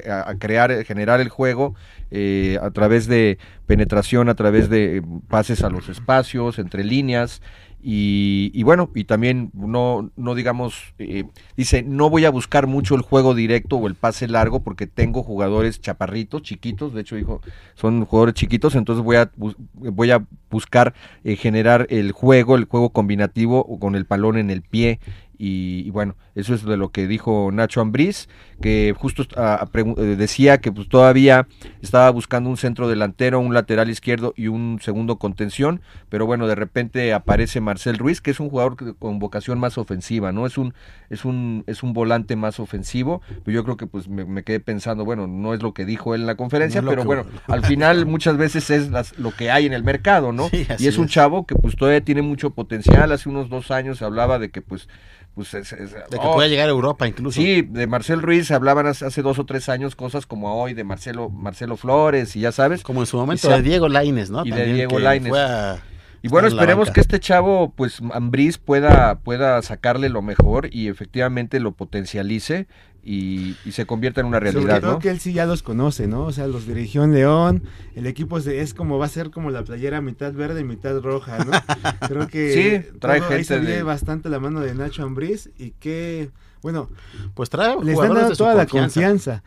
a, 0.08 0.30
a 0.30 0.34
crear, 0.38 0.70
eh, 0.72 0.84
generar 0.84 1.20
el 1.20 1.28
juego 1.28 1.74
eh, 2.10 2.58
a 2.60 2.70
través 2.70 3.06
de 3.06 3.38
penetración, 3.66 4.28
a 4.28 4.34
través 4.34 4.68
de 4.68 4.98
eh, 4.98 5.02
pases 5.28 5.62
a 5.62 5.70
los 5.70 5.88
espacios, 5.88 6.58
entre 6.58 6.84
líneas. 6.84 7.40
Y, 7.83 8.53
y 8.55 8.62
bueno, 8.62 8.91
y 8.95 9.05
también 9.05 9.51
no, 9.55 10.11
no 10.16 10.35
digamos, 10.37 10.95
eh, 10.99 11.24
dice, 11.57 11.83
no 11.83 12.11
voy 12.11 12.24
a 12.24 12.30
buscar 12.30 12.68
mucho 12.68 12.95
el 12.95 13.03
juego 13.03 13.35
directo 13.35 13.76
o 13.76 13.89
el 13.89 13.97
pase 13.97 14.28
largo 14.28 14.62
porque 14.62 14.87
tengo 14.87 15.24
jugadores 15.24 15.80
chaparritos, 15.80 16.43
chiquitos, 16.43 16.95
de 16.95 17.01
hecho 17.01 17.16
dijo, 17.16 17.41
son 17.74 18.05
jugadores 18.05 18.35
chiquitos, 18.35 18.76
entonces 18.76 19.05
voy 19.05 19.16
a, 19.16 19.33
voy 19.72 20.11
a 20.12 20.24
buscar 20.49 20.95
eh, 21.24 21.35
generar 21.35 21.89
el 21.91 22.12
juego, 22.12 22.55
el 22.55 22.66
juego 22.66 22.91
combinativo 22.91 23.78
con 23.80 23.97
el 23.97 24.05
balón 24.05 24.39
en 24.39 24.51
el 24.51 24.62
pie. 24.62 25.01
Y, 25.39 25.83
y 25.87 25.91
bueno, 25.91 26.14
eso 26.35 26.55
es 26.55 26.62
de 26.64 26.76
lo 26.76 26.91
que 26.91 27.07
dijo 27.09 27.51
Nacho 27.53 27.80
Ambriz, 27.80 28.28
que 28.61 28.95
justo 28.97 29.24
ah, 29.37 29.66
pregu- 29.72 29.99
eh, 29.99 30.16
decía 30.16 30.59
que 30.61 30.70
pues 30.70 30.89
todavía 30.89 31.49
estaba 31.80 32.09
buscando 32.11 32.49
un 32.49 32.57
centro 32.57 32.89
delantero, 32.89 33.41
un 33.41 33.53
lateral 33.55 33.91
izquierdo 33.91 34.35
y 34.37 34.47
un 34.49 34.78
segundo 34.80 35.16
contención, 35.18 35.80
pero 36.09 36.26
bueno, 36.26 36.47
de 36.47 36.55
repente 36.55 37.12
aparece 37.12 37.61
Marcel 37.61 37.99
Ruiz, 37.99 38.20
que 38.20 38.30
es 38.30 38.39
un 38.41 38.51
jugador 38.51 38.97
con 38.99 39.18
vocación 39.18 39.59
más 39.59 39.78
ofensiva, 39.78 40.30
¿no? 40.33 40.47
Es 40.47 40.59
un, 40.59 40.74
es 41.11 41.24
un, 41.24 41.64
es 41.66 41.83
un 41.83 41.93
volante 41.93 42.37
más 42.37 42.61
ofensivo, 42.61 43.20
pero 43.45 43.55
yo 43.55 43.64
creo 43.64 43.76
que 43.76 43.87
pues 43.87 44.09
me, 44.09 44.24
me 44.24 44.45
quedé 44.45 44.61
pensando, 44.61 45.05
bueno, 45.05 45.26
no 45.26 45.55
es 45.55 45.62
lo 45.62 45.74
que 45.74 45.85
dijo 45.85 46.14
él 46.14 46.20
en 46.20 46.26
la 46.28 46.37
conferencia, 46.37 46.83
No 46.83 46.91
pero 46.91 47.03
que- 47.03 47.07
bueno, 47.07 47.24
al 47.49 47.64
final 47.64 48.07
muchas 48.07 48.37
veces 48.37 48.70
es 48.70 48.91
las- 48.91 49.18
lo 49.18 49.33
que 49.33 49.51
hay 49.51 49.66
en 49.66 49.72
el 49.72 49.83
mercado, 49.83 50.30
¿no? 50.33 50.49
Sí, 50.51 50.66
y 50.78 50.87
es 50.87 50.99
un 50.99 51.07
es. 51.07 51.11
chavo 51.11 51.47
que 51.47 51.55
pues 51.57 51.74
todavía 51.74 52.01
tiene 52.05 52.22
mucho 52.22 52.51
potencial, 52.51 53.11
hace 53.11 53.28
unos 53.28 53.49
dos 53.49 53.70
años 53.72 53.99
se 53.99 54.05
hablaba 54.05 54.39
de 54.39 54.51
que 54.51 54.62
pues, 54.62 54.89
pues 55.35 55.55
es- 55.55 55.72
es- 55.72 55.93
De 55.93 56.01
que 56.11 56.18
oh, 56.20 56.35
pueda 56.35 56.49
llegar 56.49 56.68
a 56.68 56.72
Europa 56.72 57.07
incluso. 57.09 57.41
Sí, 57.41 57.62
de 57.62 57.87
Marcel 57.87 58.20
Ruiz 58.22 58.51
hablaban 58.51 58.87
hace, 58.87 59.07
hace 59.07 59.22
dos 59.22 59.39
o 59.39 59.47
tres 59.47 59.68
años 59.68 59.97
cosas 59.97 60.26
como 60.26 60.61
hoy 60.62 60.74
de 60.74 60.85
Marcelo 60.85 61.30
Marcelo 61.30 61.76
Flores 61.76 62.37
y 62.37 62.41
ya 62.41 62.53
sabes. 62.53 62.83
Como 62.83 63.01
en 63.01 63.07
su 63.07 63.16
momento 63.16 63.49
Y 63.49 63.53
de 63.55 63.62
Diego 63.62 63.89
Laines, 63.89 64.30
¿no? 64.30 64.43
y 64.45 64.51
de 64.51 64.57
También 64.57 64.76
Diego 64.76 64.99
Lainez. 64.99 65.28
fue 65.30 65.41
a 65.41 65.78
Y 66.22 66.28
bueno, 66.28 66.46
esperemos 66.48 66.90
que 66.90 67.00
este 67.00 67.18
chavo, 67.20 67.72
pues 67.74 68.00
Ambriz 68.12 68.58
pueda, 68.58 69.18
pueda 69.20 69.60
sacarle 69.62 70.08
lo 70.08 70.22
mejor 70.22 70.68
y 70.72 70.88
efectivamente 70.88 71.58
lo 71.60 71.72
potencialice 71.72 72.68
y, 73.04 73.56
y 73.64 73.72
se 73.72 73.84
convierta 73.86 74.20
en 74.20 74.28
una 74.28 74.38
Sobre 74.38 74.52
realidad, 74.52 74.80
todo 74.80 74.92
¿no? 74.92 74.98
que 75.00 75.10
él 75.10 75.18
sí 75.18 75.32
ya 75.32 75.44
los 75.46 75.64
conoce, 75.64 76.06
¿no? 76.06 76.24
O 76.26 76.32
sea, 76.32 76.46
los 76.46 76.68
dirigió 76.68 77.02
en 77.02 77.12
León, 77.12 77.64
el 77.96 78.06
equipo 78.06 78.38
es, 78.38 78.44
de- 78.44 78.60
es 78.60 78.72
como 78.74 78.98
va 78.98 79.06
a 79.06 79.08
ser 79.08 79.30
como 79.30 79.50
la 79.50 79.64
playera 79.64 80.00
mitad 80.00 80.32
verde 80.32 80.60
y 80.60 80.64
mitad 80.64 81.00
roja, 81.00 81.38
¿no? 81.44 81.50
Creo 82.08 82.28
que 82.28 82.52
Sí, 82.84 82.98
trae 83.00 83.18
todo 83.18 83.30
ahí 83.30 83.44
gente 83.44 83.66
se 83.66 83.72
de- 83.78 83.82
bastante 83.82 84.28
la 84.28 84.38
mano 84.38 84.60
de 84.60 84.72
Nacho 84.76 85.02
Ambriz 85.02 85.50
y 85.58 85.70
que, 85.72 86.30
bueno, 86.62 86.88
Pues 87.34 87.50
trae 87.50 87.70
le 87.70 87.74
están 87.74 87.94
jugadores 87.94 88.14
dando 88.14 88.28
de 88.28 88.34
su 88.36 88.38
toda 88.44 88.54
la 88.54 88.66
confianza. 88.66 89.42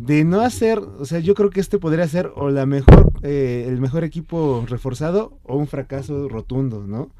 De 0.00 0.24
no 0.24 0.40
hacer, 0.40 0.78
o 0.78 1.04
sea, 1.04 1.18
yo 1.18 1.34
creo 1.34 1.50
que 1.50 1.60
este 1.60 1.78
podría 1.78 2.08
ser 2.08 2.32
o 2.34 2.48
la 2.48 2.64
mejor, 2.64 3.12
eh, 3.22 3.66
el 3.68 3.80
mejor 3.80 4.02
equipo 4.02 4.64
reforzado 4.66 5.38
o 5.42 5.56
un 5.56 5.66
fracaso 5.66 6.26
rotundo, 6.28 6.86
¿no? 6.86 7.10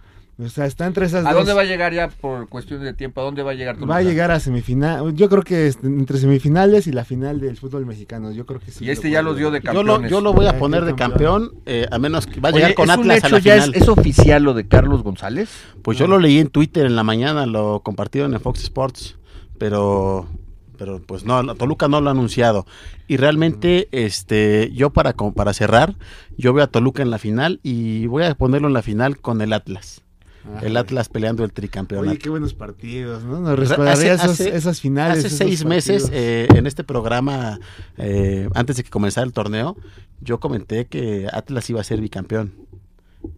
O 0.43 0.49
sea, 0.49 0.64
está 0.64 0.87
entre 0.87 1.05
esas 1.05 1.26
¿A 1.26 1.35
dos. 1.35 1.41
dónde 1.41 1.53
va 1.53 1.61
a 1.61 1.64
llegar 1.66 1.93
ya 1.93 2.09
por 2.09 2.49
cuestión 2.49 2.83
de 2.83 2.95
tiempo? 2.95 3.20
¿A 3.20 3.24
dónde 3.24 3.43
va 3.43 3.51
a 3.51 3.55
llegar? 3.55 3.76
Va 3.91 3.99
a 3.99 4.03
llegar 4.03 4.31
a 4.31 4.41
semifinal. 4.41 5.14
Yo 5.14 5.28
creo 5.28 5.43
que 5.43 5.70
entre 5.83 6.16
semifinales 6.16 6.87
y 6.87 6.93
la 6.93 7.05
final 7.05 7.41
del 7.41 7.59
fútbol 7.59 7.85
mexicano. 7.85 8.33
Yo 8.33 8.47
creo 8.47 8.59
que 8.59 8.70
sí. 8.70 8.85
Y 8.85 8.87
lo 8.87 8.93
este 8.95 9.11
ya 9.11 9.20
los 9.20 9.37
dio 9.37 9.51
de 9.51 9.59
lograr. 9.59 9.74
Yo 9.74 9.83
lo, 9.83 9.93
campeones. 9.93 10.11
yo 10.11 10.20
lo 10.22 10.33
voy 10.33 10.47
a 10.47 10.59
poner 10.59 10.87
de 10.87 10.95
campeón. 10.95 11.49
campeón, 11.49 11.62
eh, 11.66 11.87
a 11.91 11.99
menos 11.99 12.26
que 12.26 12.41
va 12.41 12.49
a 12.49 12.53
Oye, 12.53 12.61
llegar 12.61 12.74
con 12.74 12.89
¿es 12.89 12.97
un 12.97 13.01
Atlas 13.03 13.24
a 13.24 13.26
hecho 13.26 13.37
la 13.37 13.43
ya? 13.43 13.57
¿Es, 13.57 13.64
final. 13.66 13.83
es 13.83 13.89
oficial 13.91 14.43
lo 14.43 14.55
de 14.55 14.66
Carlos 14.66 15.03
González? 15.03 15.51
Pues 15.83 15.99
yo 15.99 16.07
lo 16.07 16.18
leí 16.18 16.39
en 16.39 16.49
Twitter 16.49 16.87
en 16.87 16.97
la 16.97 17.03
mañana, 17.03 17.45
lo 17.45 17.81
compartieron 17.81 18.33
en 18.33 18.41
Fox 18.41 18.62
Sports, 18.62 19.18
pero 19.59 20.26
pero 20.81 20.99
pues 20.99 21.24
no, 21.26 21.43
no, 21.43 21.55
Toluca 21.57 21.89
no 21.89 22.01
lo 22.01 22.09
ha 22.09 22.12
anunciado. 22.12 22.64
Y 23.07 23.18
realmente, 23.18 23.87
este, 23.93 24.70
yo 24.72 24.89
para, 24.89 25.12
para 25.12 25.53
cerrar, 25.53 25.95
yo 26.39 26.55
veo 26.55 26.64
a 26.64 26.68
Toluca 26.68 27.03
en 27.03 27.11
la 27.11 27.18
final 27.18 27.61
y 27.62 28.07
voy 28.07 28.22
a 28.24 28.35
ponerlo 28.35 28.66
en 28.68 28.72
la 28.72 28.81
final 28.81 29.20
con 29.20 29.43
el 29.43 29.53
Atlas. 29.53 30.01
Ajá. 30.57 30.66
El 30.66 30.78
Atlas 30.78 31.11
peleando 31.11 31.45
el 31.45 31.53
tricampeonato. 31.53 32.09
Oye, 32.12 32.18
qué 32.18 32.31
buenos 32.31 32.55
partidos, 32.55 33.22
¿no? 33.24 33.41
Nos 33.41 33.70
Hace- 33.72 34.11
hace- 34.11 34.57
esas 34.57 34.81
finales. 34.81 35.22
Hace 35.26 35.37
seis 35.37 35.66
meses, 35.66 36.09
eh, 36.14 36.49
en 36.55 36.66
este 36.66 36.83
programa, 36.83 37.61
eh, 37.99 38.49
antes 38.55 38.78
de 38.78 38.83
que 38.85 38.89
comenzara 38.89 39.26
el 39.26 39.35
torneo, 39.35 39.76
yo 40.22 40.41
comenté 40.41 40.87
que 40.87 41.28
Atlas 41.31 41.68
iba 41.68 41.83
a 41.83 41.85
ser 41.85 42.01
bicampeón. 42.01 42.55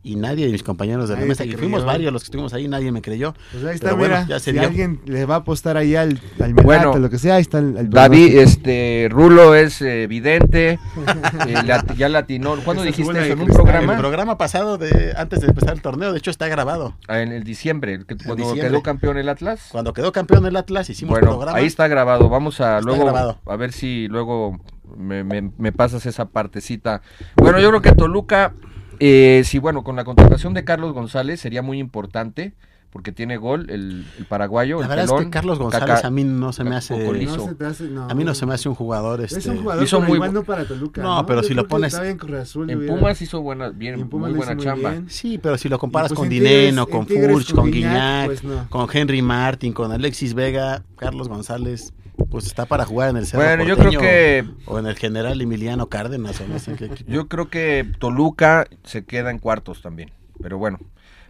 Y 0.04 0.14
nadie 0.16 0.46
de 0.46 0.52
mis 0.52 0.62
compañeros 0.62 1.08
de 1.08 1.14
la 1.14 1.20
Nadie 1.20 1.28
mesa, 1.30 1.42
creyó. 1.44 1.58
fuimos 1.58 1.84
varios 1.84 2.12
los 2.12 2.22
que 2.22 2.26
estuvimos 2.26 2.52
ahí, 2.54 2.68
nadie 2.68 2.92
me 2.92 3.02
creyó. 3.02 3.34
Pues 3.52 3.64
ahí 3.64 3.74
está, 3.74 3.86
pero 3.88 3.96
bueno, 3.98 4.14
mira, 4.14 4.28
ya 4.28 4.38
se 4.38 4.46
si 4.46 4.52
dio. 4.52 4.62
alguien 4.62 5.00
le 5.06 5.24
va 5.26 5.34
a 5.36 5.38
apostar 5.38 5.76
ahí 5.76 5.96
al, 5.96 6.20
al 6.40 6.54
Bueno, 6.54 6.96
lo 6.98 7.10
que 7.10 7.18
sea, 7.18 7.36
ahí 7.36 7.42
está 7.42 7.58
el, 7.58 7.76
el 7.76 7.90
David, 7.90 8.36
este, 8.38 9.08
Rulo 9.10 9.54
es 9.56 9.80
eh, 9.82 10.06
vidente, 10.08 10.78
eh, 11.48 11.54
ya 11.96 12.08
latinó. 12.08 12.56
¿Cuándo 12.64 12.82
dijiste 12.84 13.10
eso? 13.12 13.32
¿En 13.32 13.40
un 13.40 13.46
cristal. 13.46 13.64
programa? 13.64 13.92
El 13.94 13.98
programa 13.98 14.38
pasado, 14.38 14.78
de 14.78 15.14
antes 15.16 15.40
de 15.40 15.48
empezar 15.48 15.74
el 15.74 15.82
torneo, 15.82 16.12
de 16.12 16.18
hecho 16.18 16.30
está 16.30 16.46
grabado. 16.48 16.94
Ah, 17.08 17.20
En 17.20 17.32
el 17.32 17.42
diciembre, 17.44 17.98
que- 18.06 18.16
cuando 18.16 18.36
diciembre. 18.36 18.68
quedó 18.68 18.82
campeón 18.82 19.18
el 19.18 19.28
Atlas. 19.28 19.68
Cuando 19.72 19.92
quedó 19.92 20.12
campeón 20.12 20.46
el 20.46 20.56
Atlas, 20.56 20.90
hicimos 20.90 21.10
Bueno, 21.12 21.28
programa. 21.30 21.58
ahí 21.58 21.66
está 21.66 21.88
grabado. 21.88 22.28
Vamos 22.28 22.60
a 22.60 22.78
Está 22.78 22.86
luego 22.88 23.04
grabado. 23.04 23.38
a 23.46 23.56
ver 23.56 23.72
si 23.72 24.06
luego 24.08 24.60
me, 24.96 25.24
me- 25.24 25.50
me 25.58 25.72
pasas 25.72 26.06
esa 26.06 26.26
partecita. 26.28 27.02
Bueno, 27.36 27.58
yo 27.60 27.68
creo 27.70 27.82
que 27.82 27.92
Toluca, 27.92 28.52
eh, 29.00 29.42
sí, 29.44 29.58
bueno, 29.58 29.82
con 29.84 29.96
la 29.96 30.04
contratación 30.04 30.54
de 30.54 30.64
Carlos 30.64 30.92
González 30.92 31.40
sería 31.40 31.62
muy 31.62 31.78
importante 31.78 32.52
porque 32.90 33.10
tiene 33.10 33.38
gol 33.38 33.70
el, 33.70 34.04
el 34.18 34.26
paraguayo. 34.26 34.76
La 34.76 34.82
el 34.84 34.88
verdad 34.90 35.06
es 35.18 35.24
que 35.24 35.30
Carlos 35.30 35.58
González 35.58 35.88
Caca- 35.88 36.06
a 36.06 36.10
mí 36.10 36.24
no 36.24 36.52
se 36.52 36.62
me 36.62 36.76
hace. 36.76 36.94
No 36.94 37.46
se 37.48 37.54
te 37.54 37.64
hace- 37.64 37.84
no. 37.84 38.04
A 38.10 38.14
mí 38.14 38.22
no 38.22 38.34
se 38.34 38.44
me 38.44 38.52
hace 38.52 38.68
un 38.68 38.74
jugador. 38.74 39.22
Es 39.22 39.32
Este, 39.32 39.48
un 39.48 39.62
jugador, 39.62 39.82
hizo 39.82 39.96
pero 39.96 40.08
muy 40.08 40.16
igual 40.16 40.30
bu- 40.30 40.34
no 40.34 40.42
para 40.44 40.66
Toluca. 40.66 41.02
No, 41.02 41.24
pero 41.24 41.40
Yo 41.40 41.48
si 41.48 41.54
lo 41.54 41.66
pones- 41.66 41.94
en 41.94 42.34
Azul, 42.34 42.68
En 42.68 42.76
hubiera- 42.78 42.94
Pumas 42.94 43.22
hizo 43.22 43.40
buena, 43.40 43.70
bien, 43.70 43.98
Y 43.98 44.02
en 44.02 44.08
Pumas 44.10 44.28
muy 44.30 44.36
buena 44.36 44.52
hizo 44.52 44.56
muy 44.56 44.64
chamba. 44.66 44.90
bien. 44.90 45.08
Sí, 45.08 45.38
pero 45.42 45.56
si 45.56 45.70
lo 45.70 45.78
comparas 45.78 46.10
pues 46.10 46.16
con 46.18 46.26
en 46.26 46.32
Tigres- 46.32 46.50
Dineno, 46.50 46.82
en 46.82 46.90
con 46.90 47.06
Furch, 47.06 47.46
con 47.54 47.56
con 47.62 47.70
Guiñac, 47.70 47.92
Guiñac, 47.92 48.26
pues 48.26 48.44
no. 48.44 48.66
con 48.68 48.86
Henry 48.92 49.22
Martin, 49.22 49.72
con 49.72 49.90
Alexis 49.90 50.34
Vega, 50.34 50.82
Carlos 50.96 51.28
González, 51.30 51.94
pues 52.30 52.46
está 52.46 52.66
para 52.66 52.84
jugar 52.84 53.10
en 53.10 53.16
el 53.16 53.26
Cerro 53.26 53.42
Bueno, 53.42 53.64
yo 53.64 53.76
creo 53.76 54.00
que 54.00 54.44
o 54.66 54.78
en 54.78 54.86
el 54.86 54.96
General 54.96 55.40
Emiliano 55.40 55.86
Cárdenas 55.88 56.40
o 56.40 56.46
no 56.48 56.58
sé 56.58 56.72
en 56.72 56.76
qué 56.76 56.84
equipo. 56.86 57.10
Yo 57.10 57.28
creo 57.28 57.48
que 57.48 57.86
Toluca 57.98 58.66
se 58.84 59.04
queda 59.04 59.30
en 59.30 59.38
cuartos 59.38 59.82
también. 59.82 60.10
Pero 60.40 60.58
bueno, 60.58 60.78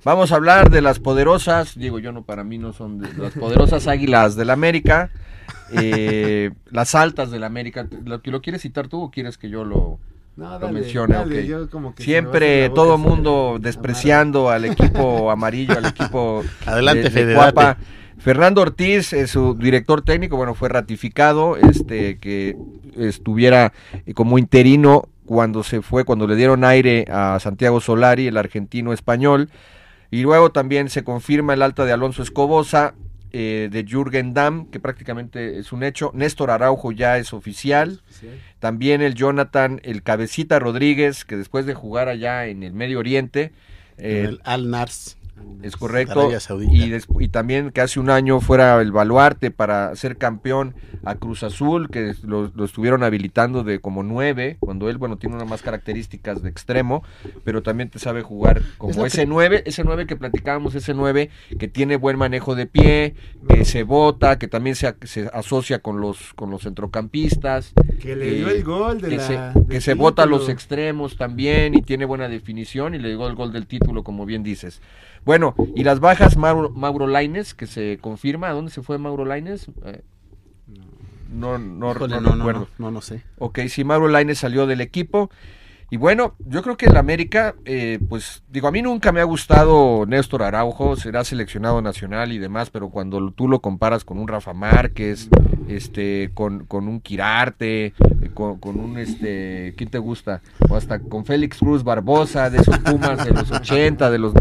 vamos 0.04 0.32
a 0.32 0.36
hablar 0.36 0.70
de 0.70 0.80
las 0.82 0.98
poderosas. 0.98 1.76
Digo, 1.76 1.98
yo 1.98 2.12
no, 2.12 2.22
para 2.22 2.44
mí 2.44 2.58
no 2.58 2.72
son 2.72 2.98
de, 3.00 3.12
las 3.14 3.32
poderosas 3.34 3.86
águilas 3.86 4.36
del 4.36 4.50
América. 4.50 5.10
eh, 5.72 6.50
las 6.70 6.94
altas 6.94 7.30
del 7.30 7.44
América. 7.44 7.86
¿Lo, 8.04 8.20
lo 8.24 8.42
quieres 8.42 8.62
citar 8.62 8.88
tú 8.88 9.02
o 9.02 9.10
quieres 9.10 9.38
que 9.38 9.48
yo 9.48 9.64
lo, 9.64 9.98
No, 10.36 10.58
lo 10.58 10.68
mencione? 10.70 11.14
dale, 11.14 11.40
Ok. 11.42 11.46
yo 11.46 11.70
como 11.70 11.94
que 11.94 12.02
se 12.02 12.10
me 12.10 12.20
va 12.20 12.26
a 12.26 12.30
hacer 12.30 12.40
Siempre 12.42 12.68
la 12.68 12.74
todo 12.74 12.98
mundo 12.98 13.58
despreciando 13.60 14.50
al 14.50 14.64
equipo 14.64 15.30
amarillo, 15.30 15.76
al 15.78 15.86
equipo 15.86 16.42
Adelante, 16.66 17.10
de- 17.10 17.26
de. 17.26 17.34
Cuapa. 17.34 17.76
Fernando 18.22 18.62
Ortiz, 18.62 19.12
eh, 19.12 19.26
su 19.26 19.54
director 19.54 20.02
técnico, 20.02 20.36
bueno, 20.36 20.54
fue 20.54 20.68
ratificado, 20.68 21.56
este, 21.56 22.18
que 22.18 22.56
estuviera 22.96 23.72
eh, 24.06 24.14
como 24.14 24.38
interino 24.38 25.08
cuando 25.26 25.64
se 25.64 25.82
fue, 25.82 26.04
cuando 26.04 26.28
le 26.28 26.36
dieron 26.36 26.62
aire 26.62 27.04
a 27.10 27.38
Santiago 27.40 27.80
Solari, 27.80 28.28
el 28.28 28.36
argentino 28.36 28.92
español, 28.92 29.50
y 30.10 30.22
luego 30.22 30.52
también 30.52 30.88
se 30.88 31.02
confirma 31.02 31.54
el 31.54 31.62
alta 31.62 31.84
de 31.84 31.92
Alonso 31.92 32.22
Escobosa, 32.22 32.94
eh, 33.32 33.70
de 33.72 33.84
Jürgen 33.84 34.34
Damm, 34.34 34.66
que 34.66 34.78
prácticamente 34.78 35.58
es 35.58 35.72
un 35.72 35.82
hecho, 35.82 36.12
Néstor 36.14 36.50
Araujo 36.50 36.92
ya 36.92 37.18
es 37.18 37.32
oficial, 37.32 38.02
también 38.60 39.00
el 39.00 39.14
Jonathan, 39.14 39.80
el 39.82 40.02
Cabecita 40.02 40.58
Rodríguez, 40.58 41.24
que 41.24 41.36
después 41.36 41.66
de 41.66 41.74
jugar 41.74 42.08
allá 42.08 42.46
en 42.46 42.62
el 42.62 42.72
Medio 42.72 42.98
Oriente, 42.98 43.52
eh, 43.98 44.20
En 44.20 44.26
el 44.26 44.40
Al 44.44 44.70
Nars. 44.70 45.16
Es 45.62 45.76
correcto. 45.76 46.20
Arabia 46.20 46.40
Saudita. 46.40 46.98
Y, 47.20 47.28
también 47.28 47.70
que 47.70 47.80
hace 47.80 48.00
un 48.00 48.10
año 48.10 48.40
fuera 48.40 48.80
el 48.80 48.92
baluarte 48.92 49.50
para 49.50 49.94
ser 49.96 50.16
campeón 50.16 50.74
a 51.04 51.14
Cruz 51.14 51.42
Azul, 51.42 51.88
que 51.90 52.14
lo, 52.24 52.50
lo 52.54 52.64
estuvieron 52.64 53.02
habilitando 53.02 53.64
de 53.64 53.80
como 53.80 54.02
nueve, 54.02 54.56
cuando 54.60 54.88
él, 54.88 54.98
bueno, 54.98 55.16
tiene 55.16 55.36
unas 55.36 55.48
más 55.48 55.62
características 55.62 56.42
de 56.42 56.48
extremo, 56.50 57.02
pero 57.44 57.62
también 57.62 57.90
te 57.90 57.98
sabe 57.98 58.22
jugar 58.22 58.62
como 58.78 59.06
ese 59.06 59.26
nueve, 59.26 59.62
ese 59.66 59.84
nueve 59.84 60.06
que 60.06 60.16
platicábamos, 60.16 60.74
ese 60.74 60.94
nueve 60.94 61.30
que 61.58 61.68
tiene 61.68 61.96
buen 61.96 62.18
manejo 62.18 62.54
de 62.54 62.66
pie, 62.66 63.14
que 63.48 63.64
se 63.64 63.82
bota, 63.82 64.38
que 64.38 64.48
también 64.48 64.76
se, 64.76 64.94
se 65.02 65.28
asocia 65.32 65.80
con 65.80 66.00
los, 66.00 66.34
con 66.34 66.50
los 66.50 66.62
centrocampistas. 66.62 67.72
Que 68.00 68.16
le 68.16 68.28
eh, 68.28 68.34
dio 68.34 68.48
el 68.50 68.64
gol 68.64 69.00
de 69.00 69.08
que 69.08 69.16
la. 69.16 69.26
se, 69.26 69.32
del 69.32 69.66
que 69.68 69.80
se 69.80 69.94
bota 69.94 70.24
a 70.24 70.26
los 70.26 70.48
extremos 70.48 71.16
también 71.16 71.74
y 71.74 71.82
tiene 71.82 72.04
buena 72.04 72.28
definición 72.28 72.94
y 72.94 72.98
le 72.98 73.08
dio 73.08 73.26
el 73.26 73.34
gol 73.34 73.52
del 73.52 73.66
título, 73.66 74.02
como 74.02 74.26
bien 74.26 74.42
dices. 74.42 74.80
Bueno, 75.24 75.54
y 75.74 75.84
las 75.84 76.00
bajas, 76.00 76.36
Mauro, 76.36 76.70
Mauro 76.70 77.06
Laines, 77.06 77.54
que 77.54 77.66
se 77.66 77.98
confirma. 78.00 78.48
¿A 78.48 78.52
dónde 78.52 78.70
se 78.72 78.82
fue 78.82 78.98
Mauro 78.98 79.24
Laines? 79.24 79.68
Eh, 79.84 80.02
no, 81.30 81.58
no, 81.58 81.92
Híjole, 81.92 82.16
no 82.16 82.20
no, 82.20 82.30
no, 82.30 82.36
recuerdo. 82.36 82.68
no, 82.78 82.86
no, 82.86 82.90
no 82.90 83.00
sé. 83.00 83.22
Ok, 83.38 83.60
sí, 83.68 83.84
Mauro 83.84 84.08
Laines 84.08 84.38
salió 84.38 84.66
del 84.66 84.80
equipo. 84.80 85.30
Y 85.90 85.98
bueno, 85.98 86.34
yo 86.38 86.62
creo 86.62 86.78
que 86.78 86.86
el 86.86 86.96
América, 86.96 87.54
eh, 87.66 87.98
pues 88.08 88.42
digo, 88.48 88.66
a 88.66 88.72
mí 88.72 88.80
nunca 88.80 89.12
me 89.12 89.20
ha 89.20 89.24
gustado 89.24 90.06
Néstor 90.06 90.42
Araujo, 90.42 90.96
será 90.96 91.22
seleccionado 91.22 91.82
nacional 91.82 92.32
y 92.32 92.38
demás, 92.38 92.70
pero 92.70 92.88
cuando 92.88 93.30
tú 93.30 93.46
lo 93.46 93.60
comparas 93.60 94.02
con 94.02 94.18
un 94.18 94.26
Rafa 94.26 94.54
Márquez, 94.54 95.28
este, 95.68 96.30
con, 96.32 96.64
con 96.64 96.88
un 96.88 97.02
Quirarte, 97.02 97.86
eh, 97.88 97.94
con, 98.32 98.58
con 98.58 98.80
un, 98.80 98.96
este, 98.96 99.74
¿quién 99.76 99.90
te 99.90 99.98
gusta? 99.98 100.40
O 100.70 100.76
hasta 100.76 100.98
con 100.98 101.26
Félix 101.26 101.58
Cruz 101.58 101.84
Barbosa, 101.84 102.48
de 102.48 102.58
esos 102.62 102.78
Pumas 102.78 103.22
de 103.22 103.32
los 103.32 103.50
80, 103.52 104.10
de 104.10 104.18
los, 104.18 104.32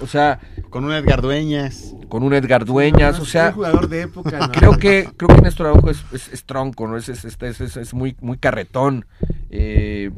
o 0.00 0.06
sea, 0.06 0.38
Con 0.70 0.84
un 0.84 0.92
Edgar 0.92 1.20
Dueñas. 1.22 1.94
con 2.08 2.22
un 2.22 2.32
Edgar 2.34 2.64
Dueñas, 2.64 3.18
o 3.18 3.22
Un 3.22 3.26
sea, 3.26 3.52
jugador 3.52 3.88
de 3.88 4.02
época. 4.02 4.38
¿no? 4.38 4.52
creo 4.52 4.76
que 4.78 5.08
creo 5.16 5.28
que 5.34 5.42
Néstor 5.42 5.66
Araujo 5.68 5.90
es, 5.90 6.04
es, 6.12 6.28
es 6.32 6.44
tronco, 6.44 6.86
¿no? 6.86 6.96
Es, 6.96 7.08
es, 7.08 7.24
es, 7.24 7.60
es- 7.60 7.76
es 7.76 7.94
muy, 7.94 8.16
muy 8.20 8.38
carretón. 8.38 9.06
eh, 9.50 10.10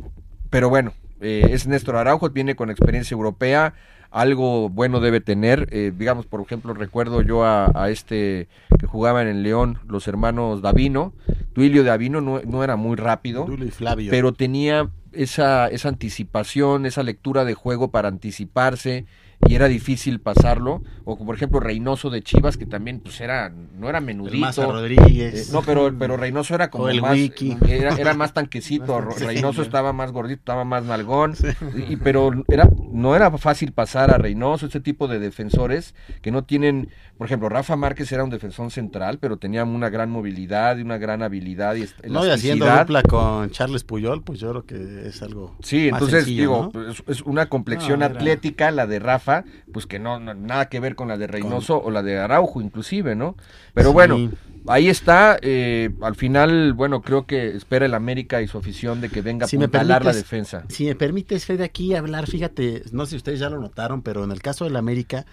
pero 0.51 0.69
bueno, 0.69 0.93
eh, 1.21 1.49
es 1.53 1.67
Néstor 1.67 1.97
Araujo, 1.97 2.29
viene 2.31 2.55
con 2.57 2.71
experiencia 2.71 3.15
europea, 3.15 3.75
algo 4.11 4.69
bueno 4.69 5.01
debe 5.01 5.21
tener. 5.21 5.69
eh, 5.71 5.93
digamos, 5.97 6.27
por 6.27 6.41
ejemplo, 6.43 6.75
recuerdo 6.75 7.23
yo 7.23 7.45
a, 7.45 7.71
a 7.75 7.89
este 7.91 8.49
que 8.79 8.87
jugaba 8.87 9.23
en 9.23 9.29
el 9.29 9.43
León, 9.43 9.79
los 9.89 10.07
hermanos 10.09 10.61
Davino. 10.63 11.13
Duilio 11.55 11.85
Davino 11.85 12.21
no, 12.21 12.41
no 12.47 12.65
era 12.65 12.77
muy 12.77 12.97
rápido, 12.97 13.45
Dulio 13.45 13.67
y 13.67 13.71
Flavio. 13.71 14.11
pero 14.11 14.33
tenía 14.33 14.89
esa, 15.13 15.69
esa 15.69 15.89
anticipación, 15.91 16.87
esa 16.87 17.03
lectura 17.03 17.45
de 17.45 17.53
juego 17.55 17.91
para 17.91 18.09
anticiparse 18.09 19.05
y 19.47 19.55
era 19.55 19.69
difícil 19.69 20.21
pasarlo. 20.21 20.83
O 21.05 21.19
por 21.19 21.35
ejemplo 21.35 21.59
Reynoso 21.61 22.11
de 22.11 22.23
Chivas, 22.23 22.57
que 22.57 22.67
también 22.67 23.01
pues 23.01 23.21
era, 23.21 23.51
no 23.51 23.89
era 23.89 24.01
menudito. 24.01 24.39
Maza 24.39 24.67
Rodríguez. 24.67 25.49
Eh, 25.49 25.53
no, 25.53 25.63
pero, 25.63 25.93
pero 25.99 26.17
Reynoso 26.17 26.55
era 26.55 26.71
como 26.71 26.85
O 26.85 26.89
el 26.89 27.01
más, 27.03 27.13
Wiki. 27.15 27.57
era, 27.69 27.97
era 27.97 28.15
más 28.15 28.33
tanquecito. 28.35 29.01
Reynoso 29.19 29.63
estaba 29.63 29.93
más 29.93 30.13
gordito, 30.13 30.41
estaba 30.41 30.65
más 30.65 30.85
nalgón, 30.85 31.35
y, 31.77 31.93
y- 31.95 31.97
pero 31.97 32.31
era, 32.49 32.69
no 32.93 33.17
era 33.17 33.31
fácil 33.39 33.73
pasar 33.73 34.11
a 34.13 34.19
Reynoso, 34.19 34.67
este 34.67 34.81
tipo 34.81 35.09
de 35.09 35.19
defensores 35.19 35.95
que 36.21 36.31
no 36.31 36.45
tienen, 36.45 36.89
por 37.19 37.27
ejemplo, 37.27 37.49
Rafa 37.49 37.75
Márquez 37.77 38.13
era 38.13 38.23
un 38.25 38.31
defensor 38.31 38.71
central, 38.71 39.19
pero 39.19 39.39
tenía 39.39 39.65
una 39.65 39.89
gran 39.91 40.11
movilidad 40.11 40.77
y 40.79 40.83
una 40.83 40.99
gran 40.99 41.23
habilidad 41.23 41.75
y 41.75 41.85
No, 42.09 42.25
y 42.27 42.31
haciendo 42.31 42.67
dupla 42.71 43.03
con 43.03 43.51
Charles 43.51 43.83
Puyol, 43.85 44.23
pues 44.23 44.39
yo 44.39 44.51
creo 44.51 44.67
que 44.67 45.09
es 45.09 45.23
algo. 45.23 45.57
Sí, 45.63 45.91
más 45.91 46.01
entonces 46.03 46.25
sencillo, 46.25 46.41
digo, 46.43 46.71
¿no? 46.73 46.91
es, 47.09 47.23
una 47.23 47.49
complexión 47.49 48.01
No, 48.01 48.07
atlética 48.07 48.71
la 48.71 48.87
de 48.87 48.99
Rafa, 48.99 49.32
pues 49.73 49.87
que 49.87 49.99
no, 49.99 50.19
no- 50.21 50.35
nada 50.35 50.69
que 50.69 50.81
ver 50.81 50.95
con 50.95 51.09
la 51.09 51.17
de 51.17 51.27
Reynoso 51.27 51.81
o 51.83 51.91
la 51.91 52.03
de 52.03 52.19
Araujo 52.19 52.61
inclusive, 52.61 53.15
¿no? 53.15 53.37
Pero 53.75 53.89
Sí. 53.91 53.93
bueno, 53.95 54.31
ahí 54.69 54.89
está, 54.89 55.39
eh, 55.43 55.91
al 56.03 56.15
final, 56.15 56.73
bueno, 56.73 57.03
creo 57.03 57.27
que 57.27 57.49
espera 57.57 57.87
el 57.87 57.95
América 57.95 58.43
y 58.43 58.49
su 58.49 58.59
afición 58.59 59.01
de 59.01 59.09
que 59.09 59.23
venga 59.23 59.47
a 59.47 59.49
Si 59.49 59.57
apuntalar 59.57 60.05
la 60.05 60.13
defensa. 60.13 60.65
Si 60.69 60.85
me 60.85 60.95
permites, 60.95 61.45
Fede, 61.47 61.65
aquí 61.65 61.95
hablar, 61.95 62.27
fíjate, 62.27 62.83
no 62.93 63.05
sé 63.07 63.11
si 63.11 63.17
ustedes 63.17 63.41
ya 63.41 63.49
lo 63.51 63.61
notaron, 63.61 64.03
pero 64.03 64.25
en 64.25 64.31
el 64.33 64.43
caso 64.43 64.65
del 64.65 64.77
América, 64.77 65.27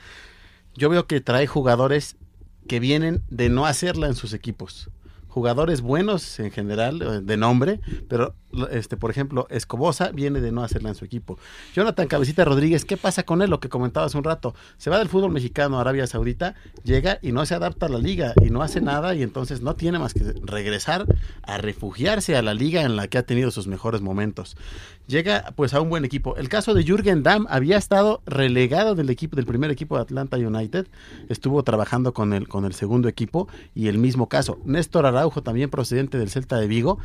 yo 0.76 0.90
veo 0.90 1.06
que 1.08 1.22
trae 1.22 1.48
jugadores 1.48 2.16
que 2.68 2.80
vienen 2.80 3.24
de 3.30 3.50
no 3.50 3.66
hacerla 3.66 4.08
en 4.08 4.16
sus 4.16 4.34
equipos. 4.34 4.90
Jugadores 5.40 5.80
buenos 5.80 6.38
en 6.42 6.52
general, 6.52 7.02
eh, 7.02 7.22
de 7.22 7.38
nombre, 7.38 7.80
pero 8.10 8.36
este, 8.72 8.98
por 8.98 9.10
ejemplo, 9.10 9.48
Escobosa 9.50 10.12
viene 10.12 10.42
de 10.42 10.52
no 10.52 10.64
hacerla 10.64 10.90
en 10.90 10.96
su 10.96 11.06
equipo. 11.06 11.38
Jonathan 11.74 12.08
Cabecita 12.08 12.44
Rodríguez, 12.44 12.84
¿qué 12.84 12.98
pasa 12.98 13.24
con 13.24 13.42
él? 13.42 13.50
Lo 13.50 13.60
que 13.60 13.70
comentaba 13.70 14.08
hace 14.08 14.18
un 14.18 14.24
rato. 14.24 14.54
Se 14.78 14.90
va 14.90 14.98
del 14.98 15.08
fútbol 15.08 15.32
mexicano 15.32 15.78
a 15.78 15.82
Arabia 15.82 16.08
Saudita, 16.08 16.56
llega 16.84 17.20
y 17.22 17.32
no 17.32 17.46
se 17.46 17.56
adapta 17.56 17.86
a 17.86 17.90
la 17.90 18.00
liga 18.00 18.34
y 18.44 18.50
no 18.50 18.62
hace 18.62 18.82
nada 18.82 19.16
y 19.16 19.24
entonces 19.24 19.62
no 19.62 19.76
tiene 19.76 19.98
más 19.98 20.14
que 20.14 20.34
regresar 20.44 21.06
a 21.44 21.58
refugiarse 21.58 22.36
a 22.36 22.42
la 22.42 22.54
liga 22.54 22.82
en 22.82 22.96
la 22.98 23.08
que 23.08 23.18
ha 23.18 23.24
tenido 23.24 23.50
sus 23.50 23.68
mejores 23.68 24.02
momentos. 24.02 24.58
Llega 25.08 25.54
pues 25.56 25.74
a 25.74 25.82
un 25.82 25.90
buen 25.90 26.06
equipo. 26.06 26.36
El 26.36 26.50
caso 26.50 26.74
de 26.74 26.84
Jürgen 26.84 27.24
Damm 27.24 27.48
había 27.50 27.78
estado 27.78 28.22
relegado 28.26 28.94
del 28.94 29.10
equipo 29.10 29.38
del 29.38 29.46
primer 29.46 29.72
equipo 29.72 29.96
de 29.96 30.02
Atlanta 30.02 30.38
United, 30.38 30.88
estuvo 31.30 31.64
trabajando 31.64 32.14
con 32.14 32.34
el 32.34 32.48
con 32.48 32.66
el 32.66 32.74
segundo 32.74 33.08
equipo 33.08 33.48
y 33.74 33.88
el 33.88 33.98
mismo 33.98 34.28
caso. 34.28 34.60
Néstor 34.66 35.06
También 35.44 35.70
procedente 35.70 36.18
del 36.18 36.30
Celta 36.30 36.58
de 36.58 36.68
Vigo 36.68 37.00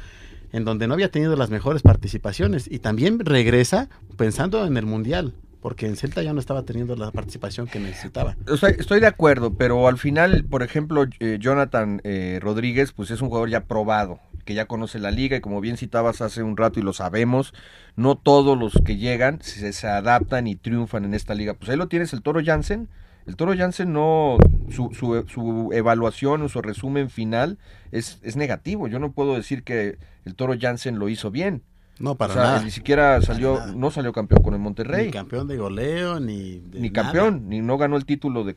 en 0.54 0.64
donde 0.64 0.86
no 0.86 0.94
había 0.94 1.10
tenido 1.10 1.34
las 1.34 1.50
mejores 1.50 1.82
participaciones 1.82 2.70
y 2.70 2.78
también 2.78 3.18
regresa 3.18 3.88
pensando 4.16 4.64
en 4.64 4.76
el 4.76 4.86
Mundial, 4.86 5.34
porque 5.60 5.86
en 5.86 5.96
Celta 5.96 6.22
ya 6.22 6.32
no 6.32 6.38
estaba 6.38 6.62
teniendo 6.62 6.94
la 6.94 7.10
participación 7.10 7.66
que 7.66 7.80
necesitaba. 7.80 8.36
Estoy 8.78 9.00
de 9.00 9.08
acuerdo, 9.08 9.54
pero 9.54 9.88
al 9.88 9.98
final, 9.98 10.44
por 10.44 10.62
ejemplo, 10.62 11.06
eh, 11.18 11.38
Jonathan 11.40 12.00
eh, 12.04 12.38
Rodríguez, 12.40 12.92
pues 12.92 13.10
es 13.10 13.20
un 13.20 13.30
jugador 13.30 13.50
ya 13.50 13.64
probado, 13.64 14.20
que 14.44 14.54
ya 14.54 14.66
conoce 14.66 15.00
la 15.00 15.10
liga 15.10 15.36
y 15.36 15.40
como 15.40 15.60
bien 15.60 15.76
citabas 15.76 16.20
hace 16.20 16.44
un 16.44 16.56
rato 16.56 16.78
y 16.78 16.84
lo 16.84 16.92
sabemos, 16.92 17.52
no 17.96 18.14
todos 18.14 18.56
los 18.56 18.74
que 18.84 18.96
llegan 18.96 19.42
se, 19.42 19.88
adaptan 19.88 20.46
y 20.46 20.54
triunfan 20.54 21.04
en 21.04 21.14
esta 21.14 21.34
liga. 21.34 21.54
Pues 21.54 21.68
ahí 21.68 21.76
lo 21.76 21.88
tienes 21.88 22.12
el 22.12 22.22
Toro 22.22 22.40
Jansen. 22.44 22.88
El 23.26 23.34
Toro 23.34 23.56
Jansen 23.56 23.92
no, 23.92 24.36
su, 24.70 24.94
su 24.94 25.70
evaluación 25.72 26.42
o 26.42 26.48
su 26.48 26.62
resumen 26.62 27.10
final 27.10 27.58
es, 27.94 28.18
es 28.22 28.36
negativo. 28.36 28.88
Yo 28.88 28.98
no 28.98 29.12
puedo 29.12 29.34
decir 29.34 29.62
que 29.62 29.98
el 30.24 30.34
Toro 30.34 30.54
Jansen 30.60 30.98
lo 30.98 31.08
hizo 31.08 31.30
bien. 31.30 31.62
No, 32.00 32.16
para 32.16 32.32
o 32.32 32.36
sea, 32.36 32.44
nada. 32.44 32.62
ni 32.64 32.72
siquiera 32.72 33.22
salió, 33.22 33.54
nada. 33.58 33.72
no 33.72 33.90
salió 33.92 34.12
campeón 34.12 34.42
con 34.42 34.52
el 34.52 34.58
Monterrey 34.58 35.06
Ni 35.06 35.12
campeón 35.12 35.46
de 35.46 35.56
goleo, 35.56 36.18
ni... 36.18 36.58
de 36.58 36.80
ni 36.80 36.90
nada. 36.90 37.04
campeón, 37.04 37.48
ni 37.48 37.60
no 37.60 37.78
ganó 37.78 37.96
el 37.96 38.04
título 38.04 38.42
de, 38.42 38.52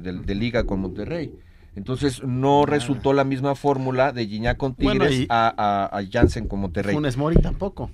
de, 0.00 0.34
liga 0.36 0.64
con 0.64 0.80
Monterrey. 0.80 1.34
Entonces 1.74 2.22
no 2.22 2.64
resultó 2.64 3.12
la 3.12 3.24
misma 3.24 3.56
fórmula 3.56 4.12
de 4.12 4.26
Gignac 4.26 4.56
con 4.56 4.74
Tigres 4.76 4.98
Bueno, 4.98 5.12
y- 5.12 5.26
a, 5.28 5.52
a, 5.90 5.98
a 5.98 6.02
Jansen 6.10 6.46
con 6.46 6.60
Monterrey. 6.60 6.94
Funes 6.94 7.16
Mori 7.16 7.36
tampoco. 7.36 7.90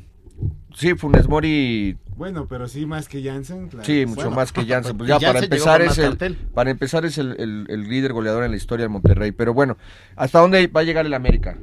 Sí, 0.74 0.95
Funes 0.95 1.28
Mori, 1.28 1.97
Bueno, 2.16 2.47
pero 2.49 2.66
sí 2.66 2.86
más 2.86 3.09
que 3.09 3.22
Jansen. 3.22 3.68
claro. 3.68 3.84
sí, 3.84 4.07
mucho 4.07 4.22
Bueno, 4.22 4.30
más 4.36 4.53
que 4.53 4.64
Jansen. 4.64 4.97
Pues 4.97 5.09
ya 5.09 5.20
para 5.20 5.40
empezar 5.40 5.82
es 5.82 5.99
el, 5.99 6.16
para 6.55 6.70
empezar 6.70 7.05
es 7.05 7.18
el, 7.18 7.36
el- 7.38 7.66
el 7.68 7.88
líder 7.88 8.12
goleador 8.14 8.45
en 8.45 8.51
la 8.53 8.57
historia 8.57 8.84
del 8.84 8.90
Monterrey. 8.90 9.32
Pero 9.32 9.53
bueno, 9.55 9.76
¿hasta 10.16 10.38
dónde 10.40 10.66
va 10.68 10.80
a 10.80 10.84
llegar 10.84 11.05
el 11.07 11.14
América? 11.14 11.59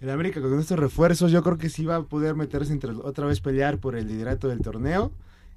El 0.00 0.10
América 0.10 0.40
con 0.40 0.58
estos 0.58 0.78
refuerzos 0.78 1.30
yo 1.32 1.42
creo 1.42 1.56
que 1.58 1.68
sí 1.70 1.84
va 1.84 1.96
a 1.96 2.02
poder 2.02 2.34
meterse 2.34 2.72
entre 2.72 2.90
otra 2.90 3.26
vez 3.26 3.40
pelear 3.40 3.78
por 3.78 3.96
el 3.96 4.06
liderato 4.08 4.48
del 4.48 4.60
torneo 4.60 5.12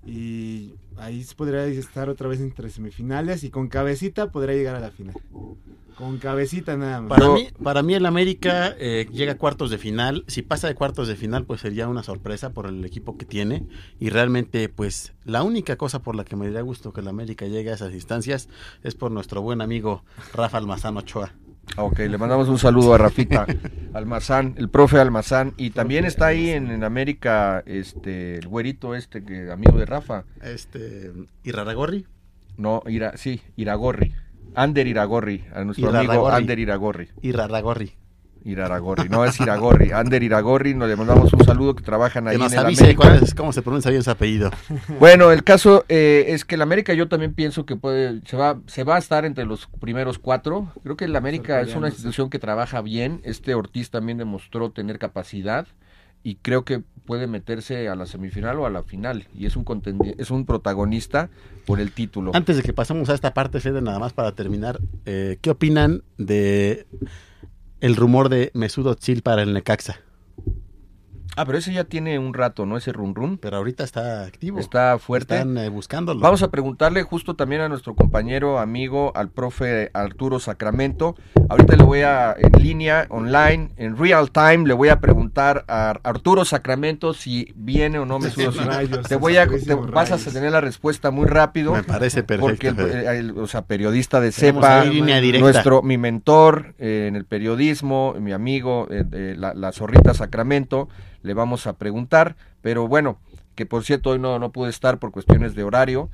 y 0.06 0.76
ahí 0.98 1.24
se 1.24 1.34
podría 1.36 1.66
estar 1.66 2.10
otra 2.10 2.28
vez 2.28 2.40
entre 2.40 2.70
semifinales 2.70 3.44
y 3.44 3.50
con 3.50 3.68
cabecita 3.70 4.32
podría 4.32 4.56
llegar 4.56 4.76
a 4.76 4.80
la 4.80 4.92
final. 4.92 5.16
Con 5.98 6.18
cabecita 6.18 6.76
nada 6.76 7.02
más. 7.02 7.10
Para, 7.10 7.30
mí, 7.30 7.48
para 7.64 7.82
mí 7.82 7.94
el 7.94 8.06
América 8.06 8.76
eh, 8.78 9.08
llega 9.12 9.34
a 9.34 9.38
cuartos 9.38 9.70
de 9.70 9.78
final. 9.78 10.26
Si 10.28 10.42
pasa 10.42 10.68
de 10.68 10.76
cuartos 10.76 11.08
de 11.08 11.16
final, 11.16 11.46
pues 11.46 11.62
sería 11.62 11.88
una 11.88 12.04
sorpresa 12.04 12.52
por 12.52 12.68
el 12.68 12.84
equipo 12.84 13.18
que 13.18 13.26
tiene. 13.26 13.66
Y 14.00 14.10
realmente, 14.10 14.68
pues 14.68 15.14
la 15.24 15.44
única 15.44 15.78
cosa 15.78 16.02
por 16.02 16.16
la 16.16 16.26
que 16.26 16.36
me 16.36 16.48
daría 16.48 16.62
gusto 16.62 16.92
que 16.92 17.02
el 17.02 17.08
América 17.08 17.46
llegue 17.46 17.72
a 17.72 17.76
esas 17.76 17.94
instancias 17.94 18.50
es 18.84 18.96
por 18.96 19.12
nuestro 19.12 19.42
buen 19.42 19.62
amigo 19.62 20.04
Rafa 20.34 20.58
Almazán 20.58 20.98
Ochoa. 20.98 21.34
Ok, 21.78 22.00
le 22.00 22.18
mandamos 22.18 22.48
un 22.48 22.60
saludo 22.60 22.94
a 22.94 22.98
Rafita 22.98 23.48
Almazán, 23.94 24.54
el 24.58 24.70
profe 24.70 25.00
Almazán, 25.00 25.54
y 25.58 25.72
también 25.72 26.06
está 26.06 26.28
ahí 26.28 26.52
en, 26.52 26.70
en 26.70 26.84
América 26.84 27.64
este 27.66 28.36
el 28.36 28.48
güerito 28.48 28.94
este 28.94 29.24
que 29.24 29.52
amigo 29.52 29.78
de 29.78 29.86
Rafa. 29.86 30.26
Este, 30.44 31.12
y 31.44 31.52
Raragorri. 31.52 32.06
No, 32.58 32.84
Ira, 32.88 33.18
sí, 33.18 33.42
Iragorri. 33.56 34.14
Ander 34.56 34.88
Iragorri, 34.88 35.44
a 35.54 35.64
nuestro 35.64 35.90
amigo 35.90 36.04
Irarragorri. 36.04 36.36
Ander 36.36 36.60
Iragorri. 36.60 37.08
Y 37.22 37.32
Raragorri. 37.32 37.94
Iraragorri, 38.48 39.10
no 39.10 39.26
es 39.26 39.40
Iragorri, 39.40 39.92
Ander 39.92 40.22
Iragorri, 40.22 40.76
nos 40.76 40.88
le 40.88 40.96
mandamos 40.96 41.34
un 41.34 41.44
saludo 41.44 41.74
que 41.76 41.82
trabajan 41.82 42.28
ahí 42.28 42.38
Que 42.38 42.46
en 42.46 42.54
el 42.54 42.60
avise 42.60 42.84
América. 42.84 43.02
cuál 43.02 43.24
es- 43.24 43.34
cómo 43.34 43.52
se 43.52 43.64
pronuncia 43.64 43.90
bien 43.90 44.04
su 44.04 44.12
apellido. 44.12 44.52
Bueno, 45.00 45.32
el 45.32 45.44
caso 45.44 45.84
eh, 45.90 46.26
es 46.28 46.46
que 46.46 46.54
el 46.54 46.62
América 46.62 46.94
yo 46.94 47.08
también 47.08 47.34
pienso 47.34 47.66
que 47.66 47.76
puede, 47.76 48.22
se 48.28 48.38
va, 48.38 48.60
se 48.68 48.84
va 48.84 48.98
a 48.98 49.00
estar 49.00 49.26
entre 49.26 49.46
los 49.46 49.66
primeros 49.80 50.20
cuatro. 50.20 50.72
Creo 50.84 50.96
que 50.96 51.06
el 51.06 51.16
América 51.16 51.60
es 51.62 51.76
una 51.76 51.88
institución 51.88 52.30
que 52.30 52.38
trabaja 52.38 52.82
bien. 52.82 53.20
Este 53.24 53.56
Ortiz 53.56 53.90
también 53.90 54.20
demostró 54.20 54.70
tener 54.70 55.00
capacidad 55.00 55.66
y 56.26 56.38
creo 56.38 56.66
que 56.66 56.82
puede 57.06 57.28
meterse 57.28 57.88
a 57.88 57.96
la 57.96 58.08
semifinal 58.08 58.58
o 58.58 58.66
a 58.66 58.72
la 58.72 58.82
final 58.82 59.28
y 59.38 59.46
es 59.46 59.56
un 59.56 59.64
es 60.18 60.32
un 60.32 60.46
protagonista 60.48 61.30
por 61.68 61.80
el 61.80 61.92
título. 61.92 62.32
Antes 62.34 62.58
de 62.58 62.64
que 62.64 62.74
pasemos 62.74 63.10
a 63.10 63.14
esta 63.14 63.36
parte, 63.36 63.60
Fede, 63.60 63.80
nada 63.80 64.00
más 64.00 64.12
para 64.12 64.32
terminar, 64.34 64.80
eh, 65.06 65.38
¿qué 65.40 65.52
opinan 65.52 66.02
de 66.18 66.88
el 67.80 67.96
rumor 67.96 68.30
de 68.30 68.50
Mesut 68.56 68.88
Özil 68.88 69.22
para 69.22 69.44
el 69.44 69.54
Necaxa? 69.54 70.00
Ah, 71.36 71.46
pero 71.46 71.58
ese 71.58 71.74
ya 71.74 71.84
tiene 71.84 72.18
un 72.20 72.34
rato, 72.34 72.66
¿no? 72.66 72.78
Ese 72.78 72.92
run 72.94 73.14
run. 73.16 73.38
Pero 73.38 73.58
ahorita 73.58 73.84
está 73.84 74.24
activo. 74.24 74.60
Está 74.60 74.98
fuerte. 75.00 75.36
Están 75.36 75.58
eh, 75.58 75.70
buscándolo. 75.70 76.20
Vamos 76.22 76.42
a 76.44 76.50
preguntarle 76.50 77.04
justo 77.04 77.36
también 77.36 77.62
a 77.62 77.70
nuestro 77.70 77.94
compañero, 77.96 78.60
amigo, 78.60 79.12
al 79.16 79.30
profe 79.30 79.90
Arturo 79.94 80.40
Sacramento. 80.40 81.16
Ahorita 81.50 81.76
le 81.76 81.84
voy 81.84 82.02
a, 82.02 82.36
en 82.38 82.62
línea, 82.62 83.06
online, 83.10 83.70
en 83.78 83.98
real 83.98 84.32
time, 84.32 84.68
le 84.68 84.74
voy 84.74 84.90
a 84.90 85.00
preguntar 85.00 85.66
a 85.68 85.92
Arturo 86.04 86.46
Sacramento 86.46 87.14
si 87.14 87.52
viene 87.56 88.00
o 88.00 88.06
no 88.06 88.20
me. 88.20 88.30
Rayos, 88.66 89.08
te 89.08 89.16
voy 89.16 89.38
a, 89.38 89.48
te, 89.48 89.76
vas 89.76 90.12
a 90.12 90.32
tener 90.32 90.52
la 90.52 90.62
respuesta 90.62 91.12
muy 91.12 91.26
rápido. 91.28 91.74
Me 91.74 91.84
parece 91.84 92.24
perfecto. 92.24 92.74
Porque, 92.76 92.98
el- 92.98 93.08
el- 93.32 93.38
o 93.38 93.48
sea, 93.48 93.64
periodista 93.66 94.20
de 94.22 94.32
CEPA, 94.32 94.84
nuestro, 95.42 95.82
mi 95.82 95.98
mentor 95.98 96.76
eh, 96.80 97.06
en 97.08 97.16
el 97.16 97.26
periodismo, 97.26 98.16
mi 98.20 98.32
amigo, 98.32 98.88
eh, 98.90 99.04
eh, 99.12 99.36
la, 99.38 99.54
la 99.54 99.72
zorrita 99.72 100.14
Sacramento, 100.14 100.88
le 101.26 101.34
vamos 101.34 101.68
a 101.68 101.74
preguntar, 101.74 102.36
pero 102.62 102.88
bueno, 102.88 103.18
que 103.56 103.66
por 103.66 103.84
cierto 103.84 104.12
hoy 104.12 104.20
no, 104.20 104.40
no 104.40 104.52
pude 104.52 104.70
estar 104.70 105.00
por 105.00 105.12
cuestiones 105.12 105.56
de 105.56 105.64
horario, 105.64 106.10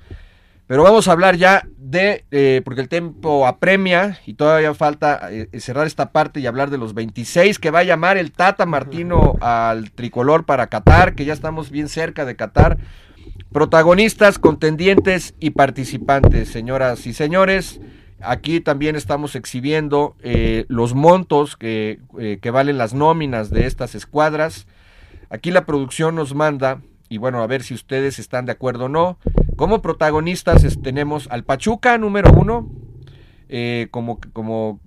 pero 0.72 0.84
vamos 0.84 1.10
a 1.10 1.12
hablar 1.12 1.36
ya 1.36 1.68
de, 1.78 2.24
eh, 2.32 2.62
porque 2.64 2.80
el 2.80 2.88
tiempo 2.88 3.46
apremia 3.46 4.20
y 4.26 4.36
todavía 4.36 4.74
falta 4.74 5.28
eh, 5.30 5.50
cerrar 5.60 5.86
esta 5.86 6.14
parte 6.14 6.40
y 6.40 6.48
hablar 6.48 6.70
de 6.70 6.78
los 6.78 6.94
26 6.94 7.60
que 7.60 7.72
va 7.72 7.80
a 7.80 7.84
llamar 7.84 8.18
el 8.18 8.32
Tata 8.32 8.66
Martino 8.66 9.36
al 9.42 9.92
tricolor 9.92 10.46
para 10.46 10.68
Qatar, 10.68 11.14
que 11.14 11.26
ya 11.26 11.34
estamos 11.34 11.72
bien 11.72 11.90
cerca 11.90 12.24
de 12.24 12.38
Qatar. 12.38 12.78
Protagonistas, 13.52 14.40
contendientes 14.40 15.36
y 15.42 15.50
participantes, 15.50 16.48
señoras 16.48 17.06
y 17.06 17.12
señores. 17.12 17.82
Aquí 18.22 18.62
también 18.62 18.96
estamos 18.96 19.36
exhibiendo 19.36 20.16
eh, 20.24 20.64
los 20.70 20.94
montos 20.94 21.58
que, 21.58 22.00
que 22.42 22.52
valen 22.52 22.78
las 22.78 22.94
nóminas 22.94 23.50
de 23.50 23.66
estas 23.66 23.94
escuadras. 23.94 24.68
Aquí 25.32 25.50
la 25.50 25.66
producción 25.66 26.16
nos 26.16 26.36
manda, 26.36 26.82
y 27.08 27.18
bueno, 27.18 27.42
a 27.42 27.48
ver 27.48 27.64
si 27.64 27.74
ustedes 27.74 28.20
están 28.20 28.46
de 28.46 28.52
acuerdo 28.52 28.86
o 28.86 28.90
no. 28.90 29.18
Como 29.56 29.82
protagonistas 29.82 30.78
tenemos 30.84 31.30
al 31.32 31.46
Pachuca 31.46 31.98
número 31.98 32.34
uno, 32.34 32.70
eh, 33.48 33.88
como, 33.92 34.20
como, 34.34 34.82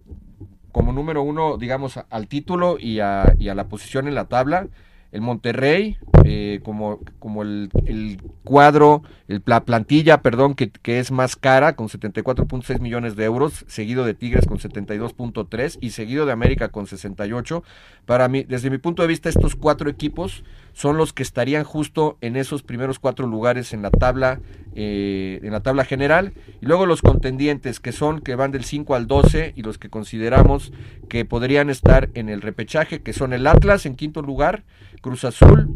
como 0.71 0.93
número 0.93 1.23
uno, 1.23 1.57
digamos, 1.57 1.99
al 2.11 2.29
título 2.29 2.77
y 2.79 3.01
a 3.01 3.35
la 3.39 3.69
posición 3.69 4.07
en 4.07 4.15
la 4.15 4.27
tabla. 4.27 4.69
El 5.15 5.21
Monterrey, 5.21 5.97
eh, 6.25 6.59
como, 6.65 6.99
como 7.21 7.43
el, 7.43 7.71
el 7.87 8.21
cuadro, 8.43 9.05
el, 9.29 9.43
la 9.47 9.65
plantilla, 9.65 10.23
perdón, 10.23 10.55
que, 10.55 10.71
que 10.71 10.99
es 10.99 11.13
más 11.13 11.37
cara, 11.37 11.77
con 11.77 11.89
74.6 11.89 12.81
millones 12.81 13.15
de 13.15 13.25
euros, 13.25 13.65
seguido 13.69 14.05
de 14.05 14.15
Tigres 14.15 14.45
con 14.47 14.59
72.3 14.59 15.79
y 15.81 15.91
seguido 15.91 16.27
de 16.27 16.33
América 16.33 16.71
con 16.71 16.89
68. 16.89 17.63
Para 18.07 18.27
mí, 18.27 18.43
desde 18.43 18.71
mi 18.71 18.79
punto 18.79 19.03
de 19.03 19.09
vista, 19.09 19.29
estos 19.29 19.55
cuatro 19.55 19.89
equipos 19.89 20.43
son 20.73 20.97
los 20.97 21.13
que 21.13 21.23
estarían 21.23 21.63
justo 21.63 22.19
en 22.21 22.35
esos 22.35 22.65
primeros 22.65 22.99
cuatro 22.99 23.29
lugares 23.29 23.73
en 23.73 23.83
la 23.83 23.91
tabla, 23.91 24.41
eh, 24.75 25.39
en 25.45 25.53
la 25.53 25.61
tabla 25.61 25.85
general. 25.85 26.33
Y 26.61 26.67
luego 26.67 26.87
los 26.87 27.01
contendientes, 27.01 27.79
que 27.79 27.93
son, 27.93 28.21
que 28.21 28.35
van 28.35 28.51
del 28.51 28.65
5 28.65 28.97
al 28.97 29.07
12, 29.07 29.53
y 29.55 29.63
los 29.63 29.79
que 29.79 29.89
consideramos 29.89 30.73
que 31.09 31.25
podrían 31.25 31.71
estar 31.71 32.11
en 32.15 32.29
el 32.29 32.43
repechaje, 32.43 33.03
que 33.03 33.13
son 33.13 33.33
el 33.33 33.47
Atlas 33.47 33.87
en 33.87 33.95
quinto 33.95 34.21
lugar, 34.21 34.65
Cruz 35.05 35.23
Azul, 35.25 35.69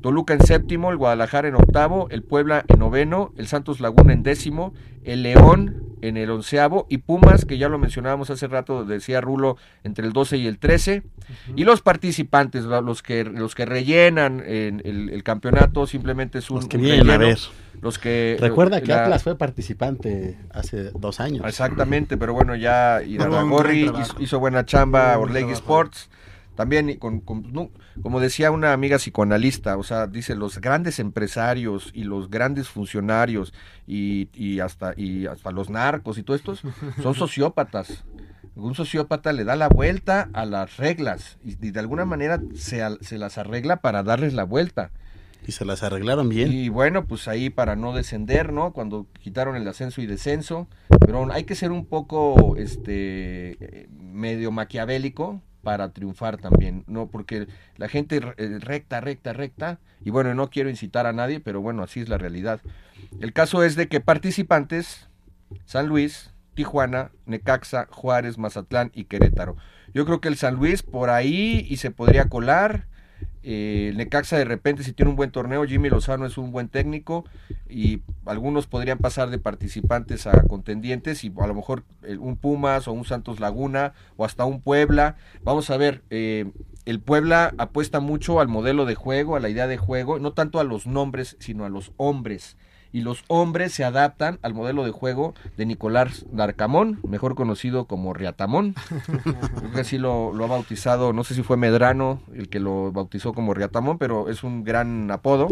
Toluca 0.00 0.32
en 0.34 0.40
séptimo, 0.40 0.90
el 0.90 0.96
Guadalajara 0.96 1.46
en 1.46 1.54
octavo, 1.56 2.08
el 2.10 2.22
Puebla 2.22 2.64
en 2.68 2.78
noveno, 2.78 3.32
el 3.36 3.46
Santos 3.46 3.80
Laguna 3.80 4.14
en 4.14 4.22
décimo, 4.22 4.72
el 5.04 5.22
León 5.22 5.82
en 6.00 6.16
el 6.16 6.30
onceavo 6.30 6.86
y 6.88 6.98
Pumas, 6.98 7.44
que 7.44 7.58
ya 7.58 7.68
lo 7.68 7.78
mencionábamos 7.78 8.30
hace 8.30 8.48
rato, 8.48 8.84
decía 8.84 9.20
Rulo, 9.20 9.56
entre 9.84 10.04
el 10.06 10.12
12 10.14 10.38
y 10.38 10.46
el 10.48 10.58
13. 10.58 11.02
Y 11.54 11.64
los 11.64 11.82
participantes, 11.82 12.64
los 12.64 13.02
que, 13.02 13.22
los 13.24 13.54
que 13.54 13.66
rellenan 13.66 14.42
en 14.44 14.80
el, 14.84 15.10
el 15.10 15.22
campeonato, 15.22 15.86
simplemente 15.86 16.38
es 16.38 16.50
un, 16.50 16.56
Los 16.56 16.66
que 16.68 16.78
un 16.78 16.82
vienen 16.82 17.08
a 17.10 17.18
relleno. 17.18 17.26
ver. 17.26 17.38
Los 17.82 17.98
que, 17.98 18.36
Recuerda 18.40 18.80
que 18.80 18.88
la- 18.88 19.04
Atlas 19.04 19.22
fue 19.22 19.36
participante 19.36 20.38
hace 20.52 20.90
dos 20.92 21.20
años. 21.20 21.44
Exactamente, 21.46 22.16
pero 22.16 22.32
bueno, 22.34 22.56
ya 22.56 23.02
Iraragorri 23.06 23.88
hizo, 24.18 24.40
buena 24.40 24.64
chamba, 24.64 25.16
Orlegui 25.18 25.52
trabajo. 25.52 25.56
También, 26.54 26.98
con, 26.98 27.20
con- 27.20 27.50
no, 27.52 27.70
como 28.02 28.20
decía 28.20 28.50
una 28.50 28.72
amiga 28.74 28.98
psicoanalista, 28.98 29.78
o 29.78 29.82
sea, 29.82 30.06
dice, 30.06 30.34
los 30.34 30.60
grandes 30.60 30.98
empresarios 30.98 31.90
y 31.94 32.04
los 32.04 32.28
grandes 32.28 32.68
funcionarios 32.68 33.54
y, 33.86 34.28
y 34.34 34.60
hasta, 34.60 34.92
y 34.96 35.26
hasta 35.26 35.50
los 35.50 35.70
narcos 35.70 36.18
y 36.18 36.22
todo 36.22 36.36
estos 36.36 36.62
son 37.02 37.14
sociópatas. 37.14 38.04
Un 38.54 38.74
sociópata 38.74 39.32
le 39.32 39.44
da 39.44 39.56
la 39.56 39.68
vuelta 39.70 40.28
a 40.34 40.44
las 40.44 40.76
reglas 40.76 41.38
y, 41.42 41.52
y 41.66 41.70
de 41.70 41.80
alguna 41.80 42.04
manera 42.04 42.38
se, 42.54 42.82
se 43.00 43.16
las 43.16 43.38
arregla 43.38 43.76
para 43.76 44.02
darles 44.02 44.34
la 44.34 44.44
vuelta. 44.44 44.90
Y 45.46 45.52
se 45.52 45.64
las 45.64 45.82
arreglaron 45.82 46.28
bien. 46.28 46.52
Y 46.52 46.68
bueno, 46.68 47.06
pues 47.06 47.28
ahí 47.28 47.48
para 47.50 47.76
no 47.76 47.94
descender, 47.94 48.52
¿no? 48.52 48.72
Cuando 48.72 49.06
quitaron 49.22 49.56
el 49.56 49.66
ascenso 49.66 50.02
y 50.02 50.06
descenso, 50.06 50.68
pero 51.00 51.32
hay 51.32 51.44
que 51.44 51.54
ser 51.54 51.72
un 51.72 51.86
poco, 51.86 52.56
este, 52.58 53.56
eh, 53.58 53.88
medio 53.90 54.52
maquiavélico 54.52 55.40
para 55.62 55.92
triunfar 55.92 56.38
también, 56.38 56.84
¿no? 56.86 57.06
Porque 57.08 57.46
la 57.76 57.88
gente 57.88 58.20
eh, 58.36 58.58
recta, 58.60 59.00
recta, 59.00 59.32
recta, 59.32 59.78
y 60.04 60.10
bueno, 60.10 60.34
no 60.34 60.50
quiero 60.50 60.70
incitar 60.70 61.06
a 61.06 61.12
nadie, 61.12 61.40
pero 61.40 61.60
bueno, 61.60 61.82
así 61.82 62.00
es 62.00 62.08
la 62.08 62.18
realidad. 62.18 62.60
El 63.20 63.32
caso 63.32 63.62
es 63.64 63.76
de 63.76 63.88
que 63.88 64.00
participantes, 64.00 65.08
San 65.64 65.86
Luis, 65.86 66.32
Tijuana, 66.54 67.10
Necaxa, 67.26 67.86
Juárez, 67.90 68.38
Mazatlán 68.38 68.90
y 68.94 69.04
Querétaro. 69.04 69.56
Yo 69.94 70.04
creo 70.04 70.20
que 70.20 70.28
el 70.28 70.36
San 70.36 70.56
Luis 70.56 70.82
por 70.82 71.10
ahí 71.10 71.66
y 71.68 71.76
se 71.76 71.90
podría 71.90 72.28
colar. 72.28 72.86
Eh, 73.44 73.92
Necaxa 73.96 74.38
de 74.38 74.44
repente 74.44 74.84
si 74.84 74.92
tiene 74.92 75.10
un 75.10 75.16
buen 75.16 75.32
torneo, 75.32 75.64
Jimmy 75.64 75.88
Lozano 75.88 76.26
es 76.26 76.38
un 76.38 76.52
buen 76.52 76.68
técnico 76.68 77.24
y 77.68 78.02
algunos 78.24 78.66
podrían 78.66 78.98
pasar 78.98 79.30
de 79.30 79.38
participantes 79.38 80.26
a 80.26 80.42
contendientes 80.42 81.24
y 81.24 81.32
a 81.40 81.46
lo 81.46 81.54
mejor 81.54 81.82
eh, 82.02 82.16
un 82.16 82.36
Pumas 82.36 82.86
o 82.86 82.92
un 82.92 83.04
Santos 83.04 83.40
Laguna 83.40 83.94
o 84.16 84.24
hasta 84.24 84.44
un 84.44 84.60
Puebla. 84.60 85.16
Vamos 85.42 85.70
a 85.70 85.76
ver, 85.76 86.02
eh, 86.10 86.52
el 86.84 87.00
Puebla 87.00 87.52
apuesta 87.58 88.00
mucho 88.00 88.40
al 88.40 88.48
modelo 88.48 88.84
de 88.84 88.94
juego, 88.94 89.36
a 89.36 89.40
la 89.40 89.48
idea 89.48 89.66
de 89.66 89.76
juego, 89.76 90.18
no 90.18 90.32
tanto 90.32 90.60
a 90.60 90.64
los 90.64 90.86
nombres, 90.86 91.36
sino 91.40 91.64
a 91.64 91.68
los 91.68 91.92
hombres. 91.96 92.56
Y 92.92 93.00
los 93.00 93.24
hombres 93.28 93.72
se 93.72 93.84
adaptan 93.84 94.38
al 94.42 94.54
modelo 94.54 94.84
de 94.84 94.90
juego 94.90 95.34
de 95.56 95.64
Nicolás 95.66 96.26
Darcamón, 96.30 97.00
mejor 97.08 97.34
conocido 97.34 97.86
como 97.86 98.12
Riatamón. 98.12 98.74
Creo 99.58 99.72
que 99.72 99.80
así 99.80 99.98
lo, 99.98 100.32
lo 100.34 100.44
ha 100.44 100.48
bautizado, 100.48 101.12
no 101.12 101.24
sé 101.24 101.34
si 101.34 101.42
fue 101.42 101.56
Medrano 101.56 102.20
el 102.34 102.48
que 102.48 102.60
lo 102.60 102.92
bautizó 102.92 103.32
como 103.32 103.54
Riatamón, 103.54 103.98
pero 103.98 104.28
es 104.28 104.44
un 104.44 104.62
gran 104.64 105.10
apodo. 105.10 105.48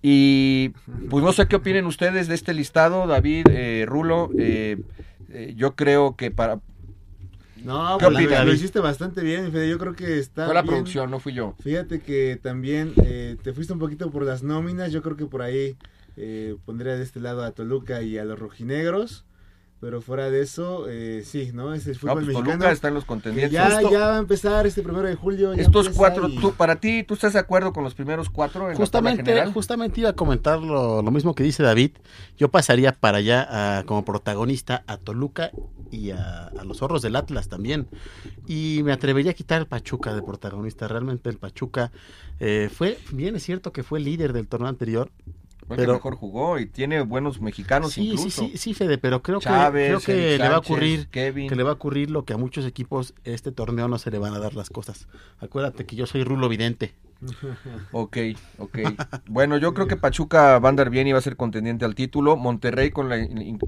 Y 0.00 0.70
pues 1.08 1.24
no 1.24 1.32
sé 1.32 1.48
qué 1.48 1.56
opinen 1.56 1.86
ustedes 1.86 2.28
de 2.28 2.34
este 2.34 2.52
listado, 2.54 3.06
David, 3.06 3.46
eh, 3.50 3.84
Rulo. 3.88 4.30
eh, 4.38 4.78
eh, 5.34 5.54
yo 5.56 5.74
creo 5.74 6.14
que 6.16 6.30
para... 6.30 6.60
No, 7.64 7.96
¿Qué 7.98 8.06
pues, 8.06 8.44
lo, 8.44 8.52
hiciste 8.52 8.78
bastante 8.78 9.22
bien, 9.22 9.50
Fede. 9.50 9.68
Yo 9.70 9.78
creo 9.78 9.94
que 9.94 10.18
está 10.18 10.44
Fue 10.44 10.54
la 10.54 10.60
bien. 10.62 10.74
producción, 10.74 11.10
no 11.10 11.18
fui 11.18 11.32
yo. 11.32 11.54
Fíjate 11.62 12.00
que 12.00 12.38
también 12.40 12.92
eh, 13.02 13.36
te 13.42 13.54
fuiste 13.54 13.72
un 13.72 13.78
poquito 13.78 14.10
por 14.10 14.24
las 14.24 14.42
nóminas. 14.42 14.92
Yo 14.92 15.02
creo 15.02 15.16
que 15.16 15.24
por 15.24 15.40
ahí 15.40 15.74
eh, 16.16 16.56
pondría 16.64 16.96
de 16.96 17.02
este 17.02 17.20
lado 17.20 17.42
a 17.44 17.52
Toluca 17.52 18.02
y 18.02 18.18
a 18.18 18.24
los 18.24 18.38
rojinegros. 18.38 19.24
Pero 19.80 20.00
fuera 20.00 20.30
de 20.30 20.40
eso, 20.40 20.86
eh, 20.88 21.22
sí, 21.26 21.50
¿no? 21.52 21.74
Es 21.74 21.86
el 21.86 21.92
No, 21.94 21.98
fútbol 21.98 22.14
pues 22.14 22.26
mexicano. 22.28 22.50
Toluca 22.52 22.70
está 22.72 22.88
en 22.88 22.94
los 22.94 23.04
contendientes. 23.04 23.52
ya, 23.52 23.68
Justo- 23.70 23.90
ya 23.90 23.98
va 23.98 24.16
a 24.16 24.18
empezar 24.18 24.66
este 24.66 24.80
primero 24.82 25.06
de 25.06 25.14
julio. 25.14 25.52
Estos 25.52 25.90
cuatro, 25.90 26.26
y- 26.26 26.38
tú, 26.38 26.54
para 26.54 26.76
ti, 26.76 27.02
¿tú 27.02 27.12
estás 27.12 27.34
de 27.34 27.38
acuerdo 27.40 27.74
con 27.74 27.84
los 27.84 27.94
primeros 27.94 28.30
cuatro 28.30 28.70
en 28.70 28.78
Justamente, 28.78 29.44
justamente 29.52 30.00
iba 30.00 30.08
a 30.10 30.12
comentar 30.14 30.58
lo, 30.60 31.02
lo 31.02 31.10
mismo 31.10 31.34
que 31.34 31.42
dice 31.42 31.62
David. 31.62 31.90
Yo 32.38 32.48
pasaría 32.50 32.92
para 32.92 33.18
allá 33.18 33.78
a- 33.78 33.82
como 33.84 34.06
protagonista 34.06 34.84
a 34.86 34.96
Toluca 34.96 35.50
y 35.90 36.12
a, 36.12 36.44
a 36.46 36.64
los 36.64 36.78
zorros 36.78 37.02
del 37.02 37.14
Atlas 37.14 37.48
también. 37.50 37.86
Y 38.46 38.80
me 38.84 38.92
atrevería 38.92 39.32
a 39.32 39.34
quitar 39.34 39.60
el 39.60 39.66
Pachuca 39.66 40.14
de 40.14 40.22
protagonista. 40.22 40.88
Realmente 40.88 41.28
el 41.28 41.36
Pachuca 41.36 41.92
eh, 42.40 42.70
fue, 42.72 42.98
bien 43.12 43.36
es 43.36 43.42
cierto 43.42 43.70
que 43.72 43.82
fue 43.82 44.00
líder 44.00 44.32
del 44.32 44.48
torneo 44.48 44.68
anterior. 44.68 45.10
Fue 45.66 45.76
el 45.76 45.80
que 45.80 45.82
pero- 45.86 45.94
mejor 45.94 46.14
jugó 46.16 46.58
y 46.58 46.66
tiene 46.66 47.00
buenos 47.02 47.40
mexicanos 47.40 47.92
Sí, 47.92 48.10
incluso. 48.10 48.42
sí, 48.42 48.50
sí, 48.52 48.58
sí, 48.58 48.74
Fede, 48.74 48.98
pero 48.98 49.22
creo 49.22 49.40
Chávez, 49.40 49.98
que, 50.04 50.12
creo 50.12 50.16
que 50.18 50.38
le 50.38 50.48
va 50.48 50.56
a 50.56 50.58
ocurrir 50.58 51.06
Kevin. 51.08 51.48
que 51.48 51.56
le 51.56 51.62
va 51.62 51.70
a 51.70 51.74
ocurrir 51.74 52.10
lo 52.10 52.24
que 52.24 52.32
a 52.34 52.36
muchos 52.36 52.66
equipos 52.66 53.14
este 53.24 53.50
torneo 53.52 53.88
no 53.88 53.98
se 53.98 54.10
le 54.10 54.18
van 54.18 54.34
a 54.34 54.38
dar 54.38 54.54
las 54.54 54.68
cosas. 54.70 55.08
Acuérdate 55.38 55.86
que 55.86 55.96
yo 55.96 56.06
soy 56.06 56.22
rulo 56.24 56.48
vidente. 56.48 56.94
Ok, 57.92 58.18
ok. 58.58 58.78
Bueno, 59.28 59.56
yo 59.56 59.72
creo 59.72 59.86
que 59.86 59.96
Pachuca 59.96 60.58
va 60.58 60.68
a 60.68 60.70
andar 60.70 60.90
bien 60.90 61.06
y 61.06 61.12
va 61.12 61.18
a 61.18 61.22
ser 61.22 61.36
contendiente 61.36 61.84
al 61.84 61.94
título. 61.94 62.36
Monterrey 62.36 62.90
con 62.90 63.08
la, 63.08 63.16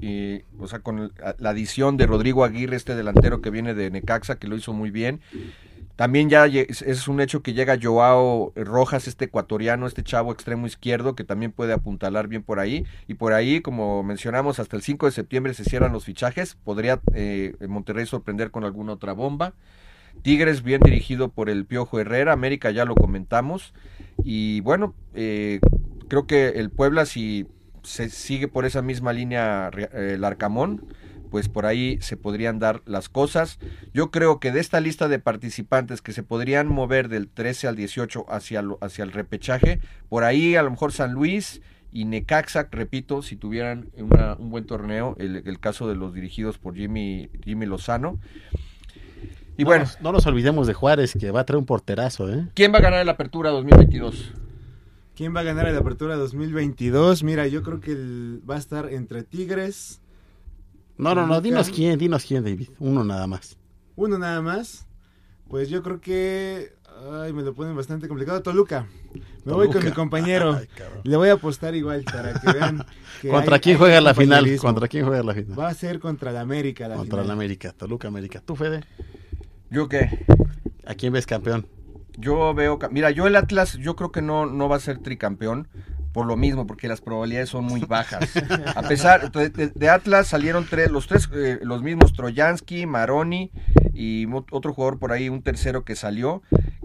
eh, 0.01 0.45
o 0.59 0.67
sea, 0.67 0.79
con 0.79 1.11
la 1.39 1.49
adición 1.49 1.97
de 1.97 2.05
Rodrigo 2.05 2.43
Aguirre, 2.43 2.75
este 2.75 2.95
delantero 2.95 3.41
que 3.41 3.49
viene 3.49 3.73
de 3.73 3.89
Necaxa, 3.89 4.37
que 4.37 4.47
lo 4.47 4.55
hizo 4.57 4.73
muy 4.73 4.91
bien. 4.91 5.21
También 5.97 6.29
ya 6.29 6.45
es 6.45 7.07
un 7.07 7.19
hecho 7.21 7.41
que 7.41 7.53
llega 7.53 7.79
Joao 7.81 8.53
Rojas, 8.55 9.07
este 9.07 9.25
ecuatoriano, 9.25 9.87
este 9.87 10.03
chavo 10.03 10.31
extremo 10.31 10.67
izquierdo, 10.67 11.15
que 11.15 11.23
también 11.23 11.51
puede 11.51 11.73
apuntalar 11.73 12.27
bien 12.27 12.43
por 12.43 12.59
ahí. 12.59 12.85
Y 13.07 13.15
por 13.15 13.33
ahí, 13.33 13.61
como 13.61 14.03
mencionamos, 14.03 14.59
hasta 14.59 14.75
el 14.75 14.83
5 14.83 15.07
de 15.07 15.11
septiembre 15.11 15.55
se 15.55 15.63
cierran 15.63 15.91
los 15.91 16.05
fichajes. 16.05 16.55
Podría 16.63 17.01
eh, 17.15 17.55
Monterrey 17.67 18.05
sorprender 18.05 18.51
con 18.51 18.63
alguna 18.63 18.93
otra 18.93 19.13
bomba. 19.13 19.55
Tigres 20.21 20.61
bien 20.61 20.81
dirigido 20.81 21.29
por 21.29 21.49
el 21.49 21.65
Piojo 21.65 21.99
Herrera, 21.99 22.31
América 22.31 22.69
ya 22.69 22.85
lo 22.85 22.93
comentamos. 22.93 23.73
Y 24.23 24.61
bueno, 24.61 24.93
eh, 25.15 25.59
creo 26.07 26.27
que 26.27 26.49
el 26.49 26.69
Puebla 26.69 27.07
si 27.07 27.47
se 27.81 28.09
sigue 28.09 28.47
por 28.47 28.65
esa 28.65 28.83
misma 28.83 29.13
línea 29.13 29.71
eh, 29.75 30.13
el 30.13 30.23
Arcamón, 30.23 30.85
pues 31.29 31.49
por 31.49 31.65
ahí 31.65 31.97
se 32.01 32.17
podrían 32.17 32.59
dar 32.59 32.81
las 32.85 33.09
cosas. 33.09 33.59
Yo 33.93 34.11
creo 34.11 34.39
que 34.39 34.51
de 34.51 34.59
esta 34.59 34.79
lista 34.79 35.07
de 35.07 35.19
participantes 35.19 36.01
que 36.01 36.13
se 36.13 36.23
podrían 36.23 36.67
mover 36.67 37.09
del 37.09 37.27
13 37.27 37.67
al 37.67 37.75
18 37.75 38.25
hacia, 38.29 38.61
lo- 38.61 38.77
hacia 38.81 39.03
el 39.03 39.11
repechaje, 39.11 39.79
por 40.09 40.23
ahí 40.23 40.55
a 40.55 40.63
lo 40.63 40.71
mejor 40.71 40.91
San 40.91 41.13
Luis 41.13 41.61
y 41.91 42.05
Necaxa, 42.05 42.67
repito, 42.71 43.21
si 43.21 43.35
tuvieran 43.37 43.89
una- 43.97 44.35
un 44.35 44.49
buen 44.49 44.65
torneo, 44.65 45.15
el, 45.19 45.41
el 45.45 45.59
caso 45.59 45.87
de 45.87 45.95
los 45.95 46.13
dirigidos 46.13 46.57
por 46.57 46.75
Jimmy, 46.75 47.29
Jimmy 47.43 47.65
Lozano. 47.65 48.19
Y 49.57 49.63
No 49.63 49.69
bueno, 49.69 49.85
no 50.01 50.11
nos 50.11 50.25
olvidemos 50.27 50.67
de 50.67 50.73
Juárez, 50.73 51.13
que 51.19 51.31
va 51.31 51.39
a 51.41 51.45
traer 51.45 51.57
un 51.57 51.65
porterazo, 51.65 52.31
¿eh? 52.31 52.47
¿quién 52.53 52.71
va 52.73 52.77
a 52.77 52.81
ganar 52.81 53.03
la 53.05 53.13
apertura 53.13 53.49
2022? 53.49 54.33
¿Quién 55.15 55.35
va 55.35 55.39
a 55.39 55.43
ganar 55.43 55.71
la 55.71 55.79
apertura 55.79 56.15
2022? 56.15 57.23
Mira, 57.23 57.47
yo 57.47 57.63
creo 57.63 57.79
que 57.79 57.93
el- 57.93 58.41
va 58.47 58.53
a 58.55 58.59
estar 58.59 58.93
entre 58.93 59.23
Tigres, 59.23 59.99
No, 60.97 61.13
no, 61.15 61.27
no, 61.27 61.41
dinos 61.41 61.69
quién, 61.69 61.97
dinos 61.99 62.25
quién, 62.25 62.43
David. 62.43 62.69
Uno 62.79 63.03
nada 63.03 63.27
más. 63.27 63.57
uno 63.95 64.17
nada 64.17 64.41
más. 64.41 64.85
Pues 65.47 65.69
yo 65.69 65.81
creo 65.83 66.01
que... 66.01 66.73
Ay, 67.23 67.31
me 67.31 67.43
lo 67.43 67.53
ponen 67.53 67.75
bastante 67.75 68.07
complicado. 68.07 68.41
Toluca. 68.41 68.87
Me 69.45 69.53
voy 69.53 69.69
con 69.69 69.85
mi 69.85 69.91
compañero. 69.91 70.55
Ay, 70.59 70.67
cabrón. 70.75 71.01
Le 71.03 71.15
voy 71.15 71.29
a 71.29 71.33
apostar 71.33 71.75
igual 71.75 72.03
para 72.03 72.33
que 72.39 72.51
vean. 72.51 72.83
que 73.21 73.29
¿Contra 73.29 73.55
hay- 73.55 73.61
quién 73.61 73.75
hay 73.75 73.79
juega 73.79 74.01
la 74.01 74.13
final? 74.15 74.57
¿Contra 74.57 74.87
quién 74.87 75.05
juega 75.05 75.21
la 75.23 75.33
final? 75.35 75.59
Va 75.59 75.67
a 75.69 75.73
ser 75.75 75.99
contra 75.99 76.31
la 76.31 76.41
América 76.41 76.87
la 76.87 76.95
Contra 76.95 77.17
final. 77.17 77.27
la 77.27 77.33
América, 77.33 77.71
Toluca 77.73 78.07
América. 78.07 78.41
¿Tú, 78.43 78.55
Fede? 78.55 78.83
¿Yo 79.69 79.87
qué? 79.87 80.25
¿A 80.85 80.95
quién 80.95 81.13
ves 81.13 81.25
campeón? 81.27 81.67
Yo 82.17 82.53
veo, 82.55 82.79
mira, 82.89 83.11
yo 83.11 83.27
el 83.27 83.35
Atlas, 83.35 83.73
yo 83.77 83.95
creo 83.95 84.11
que 84.11 84.23
no, 84.23 84.47
no 84.47 84.67
va 84.67 84.77
a 84.77 84.79
ser 84.79 84.97
tricampeón 84.97 85.67
por 86.17 86.25
lo 86.25 86.35
mismo, 86.35 86.65
porque 86.65 86.87
las 86.87 86.99
probabilidades 86.99 87.49
son 87.49 87.65
muy 87.65 87.81
bajas. 87.81 88.27
A 88.75 88.81
pesar 88.81 89.31
de, 89.31 89.49
de- 89.49 89.67
de 89.67 89.89
Atlas 89.89 90.25
salieron 90.25 90.65
tres, 90.67 90.89
los 90.89 91.05
tres, 91.05 91.29
eh, 91.31 91.59
los 91.61 91.83
mismos 91.83 92.11
Troyansky, 92.13 92.87
Maroni 92.87 93.51
y 93.93 94.25
otro 94.49 94.73
jugador 94.73 94.97
por 94.97 95.11
ahí, 95.11 95.29
un 95.29 95.43
tercero 95.43 95.83
que 95.85 95.95
salió, 95.95 96.41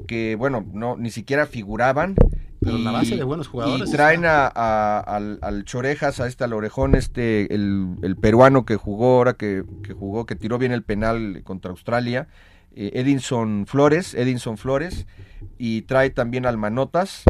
que 0.06 0.36
bueno, 0.36 0.66
no 0.74 0.98
ni 0.98 1.10
siquiera 1.10 1.46
figuraban. 1.46 2.14
Pero 2.60 2.76
la 2.76 2.90
base 2.90 3.16
de 3.16 3.24
buenos 3.24 3.48
jugadores 3.48 3.88
Y 3.88 3.92
traen 3.92 4.26
a, 4.26 4.52
a- 4.54 5.00
al, 5.00 5.38
al 5.40 5.64
Chorejas, 5.64 6.20
a 6.20 6.26
este 6.26 6.44
al 6.44 6.52
Orejón, 6.52 6.94
este, 6.94 7.54
el, 7.54 7.96
el 8.02 8.16
peruano 8.16 8.66
que 8.66 8.76
jugó 8.76 9.16
ahora, 9.16 9.32
que, 9.32 9.64
que 9.82 9.94
jugó, 9.94 10.26
que 10.26 10.36
tiró 10.36 10.58
bien 10.58 10.72
el 10.72 10.82
penal 10.82 11.40
contra 11.42 11.70
Australia, 11.70 12.28
eh, 12.76 12.90
Edinson 12.96 13.64
Flores, 13.66 14.12
Edinson 14.12 14.58
Flores, 14.58 15.06
y 15.56 15.82
trae 15.82 16.10
también 16.10 16.44
al 16.44 16.58
Manotas, 16.58 17.22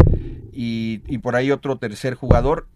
y, 0.53 1.03
y 1.07 1.19
por 1.19 1.35
ahí 1.37 1.51
otro 1.51 1.77
tercer 1.79 2.15
jugador. 2.15 2.69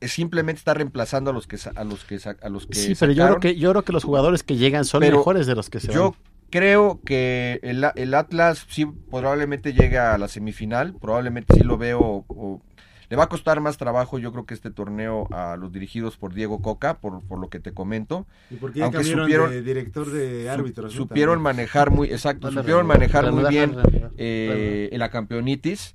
Simplemente 0.00 0.58
está 0.60 0.74
reemplazando 0.74 1.30
a 1.30 1.32
los 1.34 1.48
que 1.48 1.58
sa- 1.58 1.72
a 1.74 1.82
los 1.82 2.04
que 2.04 2.20
a 2.40 2.48
los 2.48 2.66
que 2.68 2.74
Sí, 2.78 2.94
pero 2.98 3.10
yo 3.10 3.26
creo 3.26 3.40
que 3.40 3.56
yo 3.56 3.70
creo 3.70 3.82
que 3.82 3.92
los 3.92 4.04
jugadores 4.04 4.44
que 4.44 4.56
llegan 4.56 4.84
son 4.84 5.00
Pero 5.00 5.18
mejores 5.18 5.46
de 5.48 5.56
los 5.56 5.70
que 5.70 5.80
se 5.80 5.92
Yo 5.92 6.12
van. 6.12 6.20
creo 6.50 7.00
que 7.04 7.58
el, 7.64 7.84
el 7.96 8.14
Atlas 8.14 8.64
sí 8.68 8.86
probablemente 9.10 9.72
llegue 9.72 9.98
a 9.98 10.16
la 10.16 10.28
semifinal, 10.28 10.94
probablemente 11.00 11.54
sí 11.54 11.64
lo 11.64 11.78
veo. 11.78 12.24
o- 12.28 12.62
le 13.10 13.16
va 13.16 13.24
a 13.24 13.28
costar 13.30 13.60
más 13.62 13.78
trabajo, 13.78 14.18
yo 14.18 14.32
creo 14.32 14.44
que 14.44 14.52
este 14.52 14.70
torneo 14.70 15.26
a 15.32 15.56
los 15.56 15.72
dirigidos 15.72 16.18
por 16.18 16.34
Diego 16.34 16.60
Coca, 16.60 16.98
por, 16.98 17.22
por 17.26 17.38
lo 17.40 17.48
que 17.48 17.58
te 17.58 17.72
comento. 17.72 18.26
Y 18.50 18.56
porque 18.56 18.80
ya 18.80 18.84
Aunque 18.84 18.98
cambiaron 18.98 19.24
supieron- 19.24 19.50
de 19.50 19.62
director 19.62 20.10
de 20.12 20.50
árbitros. 20.50 20.92
supieron 20.92 21.36
También. 21.36 21.42
manejar 21.56 21.90
muy, 21.90 22.08
exacto, 22.08 22.52
supieron 22.52 22.86
manejar 22.86 23.32
muy 23.32 23.48
bien 23.48 23.74
eh, 24.18 24.90
la 24.92 25.08
campeonitis. 25.08 25.94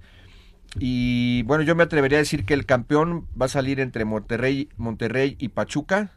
Y 0.79 1.43
bueno, 1.43 1.63
yo 1.63 1.75
me 1.75 1.83
atrevería 1.83 2.17
a 2.17 2.21
decir 2.21 2.45
que 2.45 2.53
el 2.53 2.65
campeón 2.65 3.27
va 3.39 3.45
a 3.45 3.49
salir 3.49 3.79
entre 3.79 4.05
Monterrey, 4.05 4.69
Monterrey 4.77 5.35
y 5.39 5.49
Pachuca. 5.49 6.11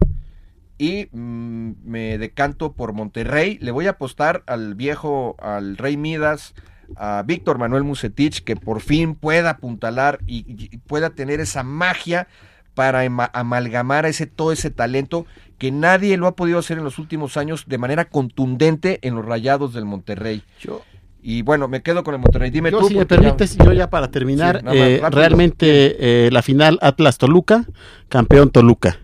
Y 0.79 1.09
mm, 1.13 1.73
me 1.85 2.19
decanto 2.19 2.73
por 2.73 2.93
Monterrey. 2.93 3.59
Le 3.61 3.71
voy 3.71 3.87
a 3.87 3.91
apostar 3.91 4.43
al 4.47 4.75
viejo, 4.75 5.37
al 5.39 5.77
Rey 5.77 5.97
Midas, 5.97 6.55
a 6.97 7.23
Víctor 7.27 7.59
Manuel 7.59 7.85
Musetich, 7.85 8.45
que 8.45 8.57
por 8.57 8.81
fin 8.81 9.15
pueda 9.15 9.51
apuntalar 9.51 10.21
y, 10.27 10.79
pueda 10.87 11.11
tener 11.11 11.41
esa 11.41 11.63
magia 11.63 12.29
para 12.75 13.01
amalgamar 13.33 14.05
ese, 14.05 14.27
todo 14.27 14.53
ese 14.53 14.71
talento 14.71 15.25
que 15.59 15.73
nadie 15.73 16.19
lo 16.19 16.27
ha 16.27 16.37
podido 16.37 16.59
hacer 16.59 16.77
en 16.77 16.85
los 16.85 16.99
últimos 16.99 17.39
años 17.39 17.65
de 17.67 17.79
manera 17.79 18.05
contundente 18.05 18.99
en 19.03 19.15
los 19.15 19.25
rayados 19.25 19.73
del 19.73 19.87
Monterrey. 19.87 20.43
Yo, 20.61 20.83
Y 21.29 21.43
bueno, 21.43 21.67
me 21.67 21.83
quedo 21.83 22.05
con 22.05 22.15
el 22.15 22.21
Monterrey. 22.21 22.51
Dime 22.53 22.71
yo, 22.71 22.79
tú. 22.79 22.87
si 22.87 22.95
me 22.95 23.01
ya- 23.01 23.07
permites, 23.09 23.57
yo 23.57 23.73
ya 23.73 23.91
para 23.91 24.13
terminar, 24.13 24.59
Sí, 24.61 24.65
nada 24.65 24.77
más, 24.79 24.89
eh, 24.89 25.03
realmente 25.11 26.27
eh, 26.27 26.31
la 26.31 26.41
final 26.41 26.79
Atlas 26.83 27.19
Toluca, 27.19 27.65
campeón 28.09 28.51
Toluca. 28.51 29.01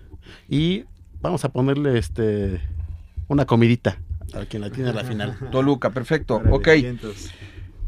Y 0.49 0.85
vamos 1.20 1.45
a 1.45 1.49
ponerle 1.49 1.99
este 1.99 2.61
una 3.27 3.45
comidita 3.45 3.99
a 4.35 4.45
quien 4.45 4.62
la 4.62 4.70
tiene 4.70 4.91
a 4.91 4.93
la 4.93 5.03
final. 5.03 5.37
Toluca, 5.51 5.91
perfecto. 5.91 6.37
Órale, 6.37 6.53
ok. 6.53 6.68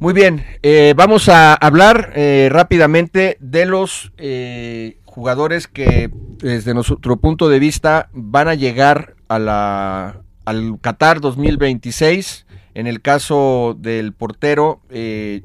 Muy 0.01 0.13
bien, 0.13 0.45
eh, 0.65 0.95
vamos 0.97 1.29
a 1.29 1.55
hablar 1.55 2.11
eh, 2.17 2.49
rápidamente 2.51 3.37
de 3.39 3.67
los 3.67 4.11
eh, 4.19 4.99
jugadores 5.05 5.69
que 5.69 6.11
desde 6.39 6.75
nuestro 6.75 7.19
punto 7.19 7.49
de 7.49 7.61
vista 7.61 8.09
van 8.13 8.49
a 8.49 8.55
llegar 8.55 9.15
a 9.29 9.39
la, 9.39 10.23
al 10.45 10.79
Qatar 10.81 11.21
2026. 11.21 12.47
En 12.75 12.89
el 12.89 13.01
caso 13.01 13.77
del 13.79 14.13
portero, 14.13 14.81
eh, 14.91 15.43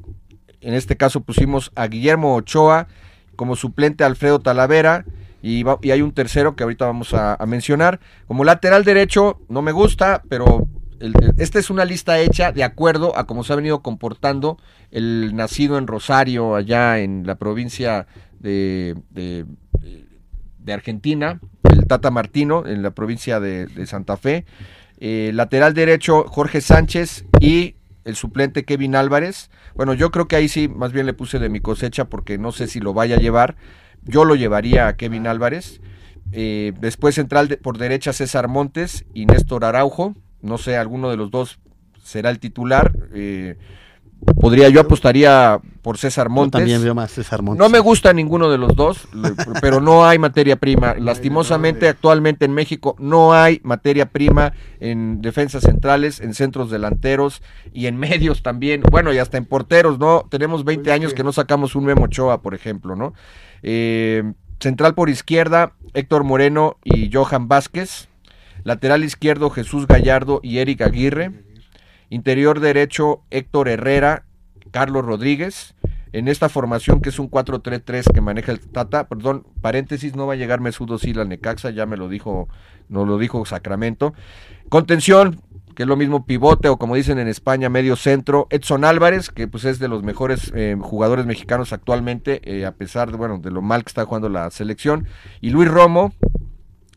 en 0.62 0.74
este 0.74 0.98
caso 0.98 1.22
pusimos 1.22 1.72
a 1.76 1.88
Guillermo 1.88 2.36
Ochoa 2.36 2.88
como 3.36 3.56
suplente 3.56 4.04
a 4.04 4.08
Alfredo 4.08 4.40
Talavera 4.40 5.06
y, 5.42 5.64
hay 5.90 6.02
un 6.02 6.12
tercero 6.12 6.56
que 6.56 6.64
ahorita 6.64 6.86
vamos 6.86 7.14
a, 7.14 7.38
mencionar. 7.48 8.00
Como 8.28 8.44
lateral 8.44 8.84
derecho 8.84 9.40
no 9.48 9.62
me 9.62 9.72
gusta, 9.72 10.24
pero 10.28 10.68
el- 11.00 11.14
esta 11.38 11.60
es 11.60 11.70
una 11.70 11.86
lista 11.86 12.20
hecha 12.20 12.52
de 12.52 12.64
acuerdo 12.64 13.18
a 13.18 13.26
cómo 13.26 13.44
se 13.44 13.54
ha 13.54 13.56
venido 13.56 13.82
comportando 13.82 14.58
el 14.92 15.36
nacido 15.36 15.78
en 15.78 15.88
Rosario, 15.88 16.56
allá 16.56 17.00
en 17.00 17.26
la 17.26 17.36
provincia 17.36 18.08
de, 18.40 18.98
de, 19.12 19.46
de 20.58 20.74
Argentina, 20.74 21.40
el 21.64 21.86
Tata 21.86 22.12
Martino, 22.12 22.66
en 22.66 22.82
la 22.82 22.92
provincia 22.92 23.40
de 23.40 23.86
Santa 23.86 24.18
Fe. 24.18 24.46
Eh, 25.00 25.32
lateral 25.34 25.74
derecho, 25.74 26.26
Jorge 26.28 26.62
Sánchez 26.62 27.26
y 27.40 27.76
el 28.06 28.16
suplente 28.16 28.66
Kevin 28.66 28.96
Álvarez. 28.96 29.50
Bueno, 29.76 29.94
yo 29.94 30.12
creo 30.12 30.28
que 30.28 30.36
ahí 30.36 30.48
sí, 30.50 30.68
más 30.68 30.92
bien 30.92 31.06
le 31.06 31.14
puse 31.14 31.40
de 31.40 31.50
mi 31.50 31.60
cosecha 31.60 32.06
porque 32.06 32.38
no 32.38 32.52
sé 32.52 32.68
si 32.68 32.80
lo 32.80 32.94
vaya 32.94 33.16
a 33.16 33.20
llevar. 33.20 33.56
Yo 34.04 34.26
lo 34.26 34.36
llevaría 34.36 34.88
a 34.88 34.96
Kevin 34.98 35.28
Álvarez. 35.28 35.82
Eh, 36.32 36.74
después 36.80 37.16
central 37.16 37.48
de- 37.48 37.58
por 37.58 37.78
derecha 37.78 38.14
César 38.14 38.48
Montes 38.48 39.06
y 39.14 39.26
Néstor 39.26 39.66
Araujo. 39.66 40.16
No 40.42 40.58
sé, 40.58 40.78
alguno 40.78 41.10
de 41.10 41.18
los 41.18 41.32
dos 41.32 41.60
será 42.04 42.30
el 42.30 42.40
titular. 42.40 42.92
Eh, 43.14 43.58
podría, 44.40 44.70
yo 44.70 44.82
apostaría 44.82 45.60
por 45.82 45.98
César 45.98 46.28
Yo 46.28 46.34
Montes. 46.34 46.60
también 46.60 46.84
veo 46.84 46.94
más 46.94 47.12
César 47.12 47.42
Montes. 47.42 47.60
No 47.60 47.70
me 47.70 47.80
gusta 47.80 48.12
ninguno 48.14 48.50
de 48.50 48.58
los 48.58 48.76
dos, 48.76 49.08
pero 49.62 49.82
no 49.82 50.06
hay 50.06 50.20
materia 50.20 50.56
prima. 50.58 50.94
Lastimosamente, 51.00 51.88
actualmente 51.88 52.46
en 52.46 52.54
México 52.54 52.96
no 53.00 53.34
hay 53.34 53.62
materia 53.64 54.08
prima 54.10 54.54
en 54.80 55.22
defensas 55.22 55.64
centrales, 55.64 56.20
en 56.20 56.34
centros 56.34 56.70
delanteros 56.70 57.42
y 57.74 57.88
en 57.88 57.98
medios 57.98 58.44
también. 58.44 58.82
Bueno, 58.92 59.14
y 59.14 59.18
hasta 59.18 59.38
en 59.38 59.46
porteros, 59.46 60.00
¿no? 60.00 60.26
Tenemos 60.30 60.64
20 60.66 60.84
Pues 60.86 60.94
años 60.96 61.12
que- 61.14 61.18
que 61.18 61.24
no 61.24 61.32
sacamos 61.32 61.76
un 61.76 61.86
Memo 61.86 62.06
Ochoa, 62.06 62.42
por 62.42 62.54
ejemplo, 62.54 62.96
¿no? 62.96 63.14
Eh, 63.64 64.24
central 64.60 64.94
por 64.96 65.10
izquierda, 65.10 65.74
Héctor 65.94 66.24
Moreno 66.24 66.78
y 66.84 67.10
Johan 67.14 67.48
Vázquez. 67.48 68.08
Lateral 68.66 69.06
izquierdo, 69.06 69.50
Jesús 69.50 69.88
Gallardo 69.88 70.42
y 70.44 70.58
Eric 70.58 70.82
Aguirre. 70.82 71.32
Interior 72.10 72.60
derecho, 72.60 73.24
Héctor 73.30 73.70
Herrera, 73.70 74.26
Carlos 74.72 75.06
Rodríguez. 75.06 75.76
En 76.12 76.28
esta 76.28 76.50
formación 76.50 77.02
que 77.02 77.10
es 77.10 77.20
un 77.20 77.30
4-3-3 77.30 78.12
que 78.12 78.22
maneja 78.22 78.52
el 78.52 78.60
Tata, 78.60 79.08
perdón, 79.08 79.46
paréntesis, 79.62 80.16
no 80.16 80.26
va 80.26 80.34
a 80.34 80.38
llegar 80.38 80.60
Mesudo 80.60 80.98
Sila 80.98 81.22
al 81.22 81.30
Necaxa, 81.30 81.70
ya 81.70 81.86
me 81.86 81.98
lo 81.98 82.10
dijo, 82.10 82.50
nos 82.88 83.08
lo 83.08 83.20
dijo 83.20 83.46
Sacramento. 83.46 84.16
Contención, 84.70 85.40
que 85.76 85.84
es 85.84 85.88
lo 85.88 85.96
mismo 85.96 86.26
pivote 86.26 86.68
o 86.68 86.78
como 86.78 86.96
dicen 86.96 87.20
en 87.20 87.28
España, 87.28 87.70
medio 87.70 87.96
centro. 87.96 88.48
Edson 88.50 88.86
Álvarez, 88.86 89.30
que 89.30 89.48
pues 89.48 89.66
es 89.66 89.78
de 89.78 89.88
los 89.88 90.02
mejores 90.02 90.52
eh, 90.56 90.76
jugadores 90.82 91.28
mexicanos 91.28 91.74
actualmente, 91.74 92.42
eh, 92.44 92.66
a 92.66 92.72
pesar 92.72 93.12
de, 93.12 93.18
bueno, 93.18 93.38
de 93.38 93.52
lo 93.52 93.62
mal 93.62 93.84
que 93.84 93.90
está 93.90 94.06
jugando 94.06 94.30
la 94.30 94.50
selección. 94.50 95.08
Y 95.42 95.52
Luis 95.52 95.70
Romo, 95.70 96.12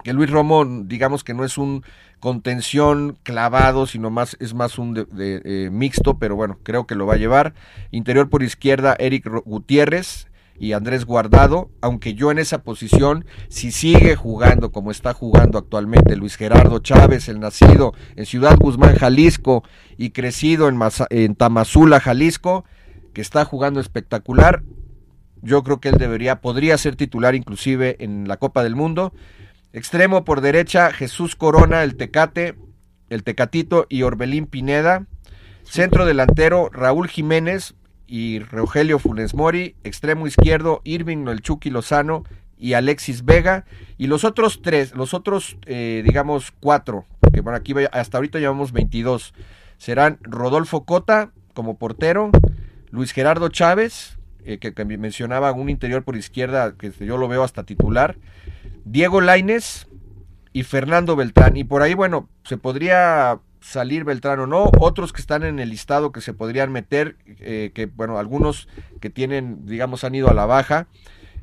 que 0.02 0.12
Luis 0.12 0.30
Romo, 0.30 0.64
digamos 0.64 1.24
que 1.24 1.34
no 1.34 1.44
es 1.44 1.58
un 1.58 1.84
contención 2.20 3.18
clavado, 3.24 3.86
sino 3.86 4.10
más 4.10 4.36
es 4.40 4.54
más 4.54 4.78
un 4.78 4.94
de, 4.94 5.06
eh, 5.44 5.70
mixto, 5.70 6.18
pero 6.18 6.36
bueno, 6.36 6.58
creo 6.62 6.86
que 6.86 6.94
lo 6.94 7.06
va 7.06 7.14
a 7.14 7.18
llevar. 7.18 7.54
Interior 7.90 8.28
por 8.30 8.42
izquierda, 8.42 8.94
Eric 8.98 9.28
Gutiérrez. 9.44 10.28
y 10.58 10.74
Andrés 10.74 11.06
Guardado, 11.06 11.70
aunque 11.80 12.14
yo 12.14 12.30
en 12.30 12.38
esa 12.38 12.62
posición, 12.62 13.24
si 13.48 13.72
sigue 13.72 14.14
jugando 14.14 14.70
como 14.70 14.90
está 14.92 15.12
jugando 15.14 15.58
actualmente 15.58 16.14
Luis 16.14 16.36
Gerardo 16.36 16.78
Chávez, 16.78 17.28
el 17.28 17.40
nacido 17.40 17.94
en 18.16 18.26
Ciudad 18.26 18.56
Guzmán, 18.58 18.94
Jalisco, 18.94 19.64
y 19.96 20.10
crecido 20.10 20.68
en, 20.68 20.76
Maza- 20.76 21.08
en 21.10 21.34
Tamazula, 21.34 21.98
Jalisco, 22.00 22.64
que 23.14 23.22
está 23.22 23.44
jugando 23.44 23.80
espectacular, 23.80 24.62
yo 25.40 25.64
creo 25.64 25.80
que 25.80 25.88
él 25.88 25.96
debería, 25.96 26.40
podría 26.40 26.78
ser 26.78 26.94
titular 26.94 27.34
inclusive 27.34 27.96
en 27.98 28.28
la 28.28 28.36
Copa 28.36 28.62
del 28.62 28.76
Mundo. 28.76 29.12
Extremo 29.72 30.24
por 30.24 30.42
derecha, 30.42 30.92
Jesús 30.92 31.34
Corona, 31.34 31.82
el 31.82 31.96
Tecate, 31.96 32.56
el 33.08 33.22
Tecatito 33.24 33.86
y 33.88 34.02
Orbelín 34.02 34.46
Pineda. 34.46 35.06
Centro 35.62 36.04
delantero, 36.04 36.68
Raúl 36.70 37.08
Jiménez 37.08 37.74
y 38.06 38.40
Rogelio 38.40 38.98
Funes 38.98 39.34
Mori. 39.34 39.76
Extremo 39.82 40.26
izquierdo, 40.26 40.82
Irving 40.84 41.26
el 41.28 41.42
Lozano 41.72 42.24
y 42.58 42.74
Alexis 42.74 43.24
Vega. 43.24 43.64
Y 43.96 44.08
los 44.08 44.24
otros 44.24 44.60
tres, 44.62 44.94
los 44.94 45.14
otros, 45.14 45.56
eh, 45.64 46.02
digamos, 46.04 46.52
cuatro, 46.60 47.06
porque 47.20 47.40
bueno, 47.40 47.56
aquí 47.56 47.74
hasta 47.92 48.18
ahorita 48.18 48.38
llevamos 48.38 48.72
22, 48.72 49.32
serán 49.78 50.18
Rodolfo 50.20 50.84
Cota 50.84 51.32
como 51.54 51.78
portero, 51.78 52.30
Luis 52.90 53.12
Gerardo 53.12 53.48
Chávez, 53.48 54.18
eh, 54.44 54.58
que, 54.58 54.74
que 54.74 54.84
mencionaba 54.84 55.52
un 55.52 55.70
interior 55.70 56.04
por 56.04 56.16
izquierda, 56.16 56.74
que 56.76 56.92
yo 57.00 57.16
lo 57.16 57.28
veo 57.28 57.42
hasta 57.42 57.64
titular, 57.64 58.16
Diego 58.84 59.20
Laines 59.20 59.88
y 60.52 60.62
Fernando 60.64 61.16
Beltrán. 61.16 61.56
Y 61.56 61.64
por 61.64 61.82
ahí, 61.82 61.94
bueno, 61.94 62.28
se 62.44 62.56
podría 62.56 63.40
salir 63.60 64.04
Beltrán 64.04 64.40
o 64.40 64.46
no, 64.46 64.70
otros 64.80 65.12
que 65.12 65.20
están 65.20 65.44
en 65.44 65.60
el 65.60 65.70
listado 65.70 66.12
que 66.12 66.20
se 66.20 66.34
podrían 66.34 66.72
meter, 66.72 67.16
eh, 67.26 67.70
que 67.74 67.86
bueno, 67.86 68.18
algunos 68.18 68.68
que 69.00 69.08
tienen, 69.08 69.66
digamos, 69.66 70.04
han 70.04 70.14
ido 70.14 70.28
a 70.28 70.34
la 70.34 70.46
baja. 70.46 70.88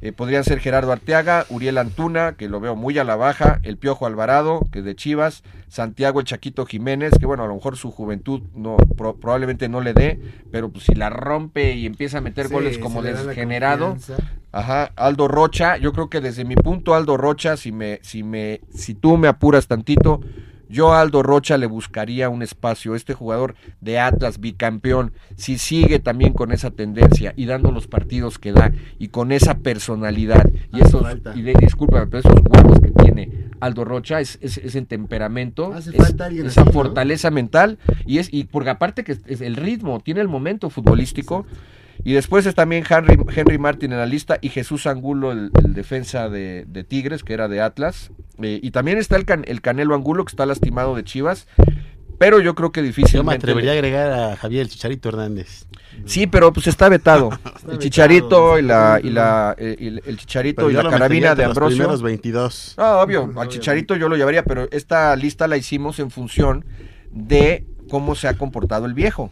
Eh, 0.01 0.11
podrían 0.11 0.43
ser 0.43 0.59
Gerardo 0.59 0.91
Arteaga, 0.91 1.45
Uriel 1.49 1.77
Antuna, 1.77 2.33
que 2.37 2.47
lo 2.49 2.59
veo 2.59 2.75
muy 2.75 2.97
a 2.97 3.03
la 3.03 3.15
baja, 3.15 3.59
el 3.63 3.77
Piojo 3.77 4.05
Alvarado, 4.05 4.61
que 4.71 4.79
es 4.79 4.85
de 4.85 4.95
Chivas, 4.95 5.43
Santiago 5.67 6.19
el 6.19 6.25
Chaquito 6.25 6.65
Jiménez, 6.65 7.13
que 7.19 7.25
bueno, 7.25 7.43
a 7.43 7.47
lo 7.47 7.55
mejor 7.55 7.75
su 7.77 7.91
juventud 7.91 8.41
no 8.55 8.77
pro- 8.97 9.15
probablemente 9.17 9.67
no 9.69 9.81
le 9.81 9.93
dé, 9.93 10.19
pero 10.51 10.69
pues 10.69 10.85
si 10.85 10.95
la 10.95 11.09
rompe 11.09 11.73
y 11.75 11.85
empieza 11.85 12.19
a 12.19 12.21
meter 12.21 12.47
Sí, 12.47 12.53
goles 12.53 12.77
como 12.79 13.01
desgenerado. 13.03 13.97
Ajá, 14.51 14.91
Aldo 14.95 15.27
Rocha, 15.27 15.77
yo 15.77 15.93
creo 15.93 16.09
que 16.09 16.21
desde 16.21 16.43
mi 16.43 16.55
punto 16.55 16.95
Aldo 16.95 17.17
Rocha, 17.17 17.55
si 17.55 17.71
me, 17.71 17.99
si 18.01 18.23
me, 18.23 18.61
si 18.71 18.95
tú 18.95 19.15
me 19.17 19.27
apuras 19.27 19.67
tantito, 19.67 20.21
yo 20.69 20.93
a 20.93 21.01
Aldo 21.01 21.23
Rocha 21.23 21.57
le 21.57 21.65
buscaría 21.65 22.29
un 22.29 22.41
espacio. 22.43 22.95
Este 22.95 23.13
jugador 23.13 23.55
de 23.81 23.99
Atlas, 23.99 24.39
bicampeón, 24.39 25.11
si 25.35 25.57
sigue 25.57 25.99
también 25.99 26.33
con 26.33 26.51
esa 26.51 26.71
tendencia 26.71 27.33
y 27.35 27.45
dando 27.45 27.71
los 27.71 27.87
partidos 27.87 28.37
que 28.39 28.51
da 28.53 28.71
y 28.99 29.07
con 29.09 29.31
esa 29.31 29.57
personalidad 29.57 30.47
y 30.73 30.81
esos, 30.81 31.01
falta. 31.01 31.35
y 31.35 31.41
de, 31.41 31.53
discúlpame, 31.59 32.07
pero 32.07 32.19
esos 32.19 32.41
huevos 32.49 32.79
que 32.79 32.91
tiene 32.91 33.49
Aldo 33.59 33.83
Rocha 33.83 34.21
es, 34.21 34.37
es, 34.41 34.57
es 34.57 34.75
en 34.75 34.85
temperamento, 34.85 35.73
Hace 35.73 35.89
es, 35.89 35.97
falta 35.97 36.25
alguien 36.27 36.45
esa 36.45 36.61
así, 36.61 36.67
¿no? 36.69 36.73
fortaleza 36.73 37.31
mental 37.31 37.77
y 38.05 38.19
es 38.19 38.29
y 38.31 38.45
porque 38.45 38.69
aparte 38.69 39.03
que 39.03 39.13
es- 39.13 39.21
es 39.25 39.41
el 39.41 39.55
ritmo, 39.55 39.99
tiene 39.99 40.21
el 40.21 40.27
momento 40.27 40.69
futbolístico. 40.69 41.45
Y 42.03 42.13
después 42.13 42.45
es 42.45 42.55
también 42.55 42.83
Henry, 42.89 43.17
Henry 43.35 43.57
Martin 43.57 43.91
en 43.91 43.97
la 43.99 44.05
lista 44.05 44.37
y 44.41 44.49
Jesús 44.49 44.87
Angulo, 44.87 45.31
el, 45.31 45.51
el 45.63 45.73
defensa 45.73 46.29
de, 46.29 46.65
de 46.67 46.83
Tigres, 46.83 47.23
que 47.23 47.33
era 47.33 47.47
de 47.47 47.61
Atlas. 47.61 48.11
Eh, 48.41 48.59
y 48.63 48.71
también 48.71 48.97
está 48.97 49.15
el, 49.17 49.25
Can- 49.25 49.43
el 49.47 49.61
Canelo 49.61 49.95
Angulo, 49.95 50.23
que 50.25 50.29
está 50.31 50.45
lastimado 50.45 50.95
de 50.95 51.03
Chivas. 51.03 51.47
Pero 52.17 52.39
yo 52.41 52.53
creo 52.53 52.71
que 52.73 52.79
Yo 52.81 52.83
me 52.83 52.87
difícilmente. 52.87 53.35
atrevería 53.35 53.71
a 53.71 53.73
agregar 53.75 54.11
a 54.11 54.35
Javier 54.35 54.63
el 54.63 54.69
Chicharito 54.69 55.07
Hernández. 55.09 55.65
Sí, 56.05 56.27
pero 56.27 56.51
pues 56.51 56.67
está 56.67 56.89
vetado. 56.89 57.29
el 57.45 57.53
vetado, 57.61 57.77
Chicharito 57.79 58.59
y 58.59 58.61
la, 58.61 58.99
y 59.01 59.09
la, 59.09 59.55
eh, 59.57 59.75
y 59.79 59.87
el, 59.87 60.01
el 60.05 60.17
Chicharito 60.17 60.65
Pero 60.67 60.71
y 60.71 60.73
la 60.83 60.89
carabina 60.89 61.27
de 61.27 61.43
entre 61.43 61.45
los 61.45 61.57
Ambrosio. 61.57 61.77
primeros 61.77 62.01
22. 62.01 62.75
No, 62.77 62.99
obvio, 62.99 63.31
al 63.37 63.47
Chicharito 63.49 63.95
yo 63.95 64.09
lo 64.09 64.17
llevaría, 64.17 64.43
pero 64.43 64.67
esta 64.71 65.15
lista 65.15 65.47
la 65.47 65.55
hicimos 65.57 65.99
en 65.99 66.11
función 66.11 66.65
de 67.11 67.65
cómo 67.89 68.15
se 68.15 68.27
ha 68.27 68.33
comportado 68.35 68.85
el 68.85 68.93
viejo. 68.93 69.31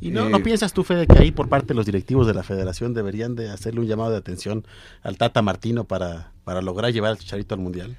¿Y 0.00 0.10
no, 0.10 0.26
Eh, 0.26 0.30
no 0.30 0.42
piensas 0.42 0.72
tú, 0.72 0.84
Fede, 0.84 1.06
que 1.06 1.18
ahí 1.18 1.30
por 1.30 1.48
parte 1.48 1.68
de 1.68 1.74
los 1.74 1.86
directivos 1.86 2.26
de 2.26 2.34
la 2.34 2.42
federación 2.42 2.94
deberían 2.94 3.34
de 3.36 3.50
hacerle 3.50 3.80
un 3.80 3.86
llamado 3.86 4.10
de 4.10 4.18
atención 4.18 4.66
al 5.02 5.16
Tata 5.16 5.42
Martino 5.42 5.84
para, 5.84 6.32
para 6.44 6.60
lograr 6.62 6.92
llevar 6.92 7.12
al 7.12 7.18
Chicharito 7.18 7.54
al 7.54 7.60
Mundial? 7.60 7.96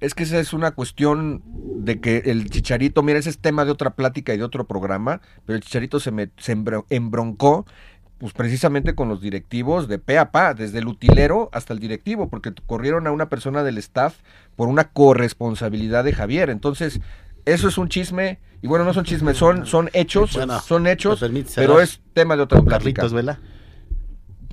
Es 0.00 0.14
que 0.14 0.22
esa 0.22 0.38
es 0.38 0.52
una 0.52 0.70
cuestión 0.70 1.42
de 1.44 2.00
que 2.00 2.22
el 2.26 2.48
Chicharito, 2.50 3.02
mira, 3.02 3.18
ese 3.18 3.30
es 3.30 3.38
tema 3.38 3.64
de 3.64 3.70
otra 3.70 3.90
plática 3.96 4.32
y 4.34 4.38
de 4.38 4.44
otro 4.44 4.66
programa, 4.66 5.20
pero 5.44 5.56
el 5.56 5.62
Chicharito 5.62 6.00
se, 6.00 6.10
me, 6.10 6.30
se 6.38 6.52
embro- 6.56 6.86
embroncó 6.90 7.66
pues 8.18 8.34
precisamente 8.34 8.94
con 8.94 9.08
los 9.08 9.22
directivos 9.22 9.88
de 9.88 9.98
pe 9.98 10.18
a 10.18 10.30
pa, 10.30 10.52
desde 10.52 10.78
el 10.80 10.88
utilero 10.88 11.48
hasta 11.52 11.72
el 11.72 11.80
directivo, 11.80 12.28
porque 12.28 12.52
corrieron 12.66 13.06
a 13.06 13.12
una 13.12 13.30
persona 13.30 13.62
del 13.62 13.78
staff 13.78 14.18
por 14.56 14.68
una 14.68 14.90
corresponsabilidad 14.90 16.04
de 16.04 16.12
Javier. 16.12 16.50
Entonces, 16.50 17.00
eso 17.46 17.68
es 17.68 17.78
un 17.78 17.88
chisme, 17.88 18.38
y 18.62 18.66
bueno, 18.66 18.84
no 18.84 18.92
son 18.92 19.04
chismes, 19.04 19.36
son, 19.36 19.66
son 19.66 19.88
hechos, 19.92 20.34
Bueno, 20.34 20.60
son 20.60 20.86
hechos, 20.86 21.20
¿me 21.20 21.28
permites 21.28 21.54
pero 21.54 21.80
es 21.80 22.00
tema 22.12 22.36
de 22.36 22.42
otra 22.42 22.60
plática. 22.60 23.02
Carlitos 23.02 23.12
Vela. 23.12 23.38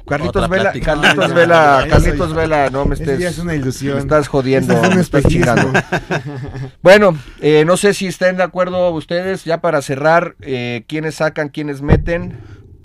Carlitos 0.08 0.36
Otra 0.38 0.48
Vela, 0.48 0.64
plática. 0.72 0.86
Carlitos 0.94 1.28
ya, 1.28 1.36
Vela, 1.36 1.88
Carlitos 1.90 2.34
Vela, 2.34 2.70
no 2.70 2.86
me 2.86 2.96
estés, 2.96 3.20
es 3.20 3.40
una 3.40 3.56
ilusión. 3.56 3.96
me 3.96 4.00
estás 4.00 4.30
jodiendo, 4.30 4.74
es 4.74 4.88
un 4.88 4.96
me 4.96 5.02
estás 5.02 5.24
chingando. 5.26 5.72
Bueno, 6.82 7.18
eh, 7.42 7.66
no 7.66 7.76
sé 7.76 7.94
si 7.94 8.08
estén 8.08 8.38
de 8.38 8.44
acuerdo 8.44 8.92
ustedes, 8.92 9.44
ya 9.44 9.60
para 9.60 9.82
cerrar, 9.82 10.36
eh, 10.40 10.86
quiénes 10.88 11.16
sacan, 11.16 11.50
quiénes 11.50 11.82
meten, 11.82 12.38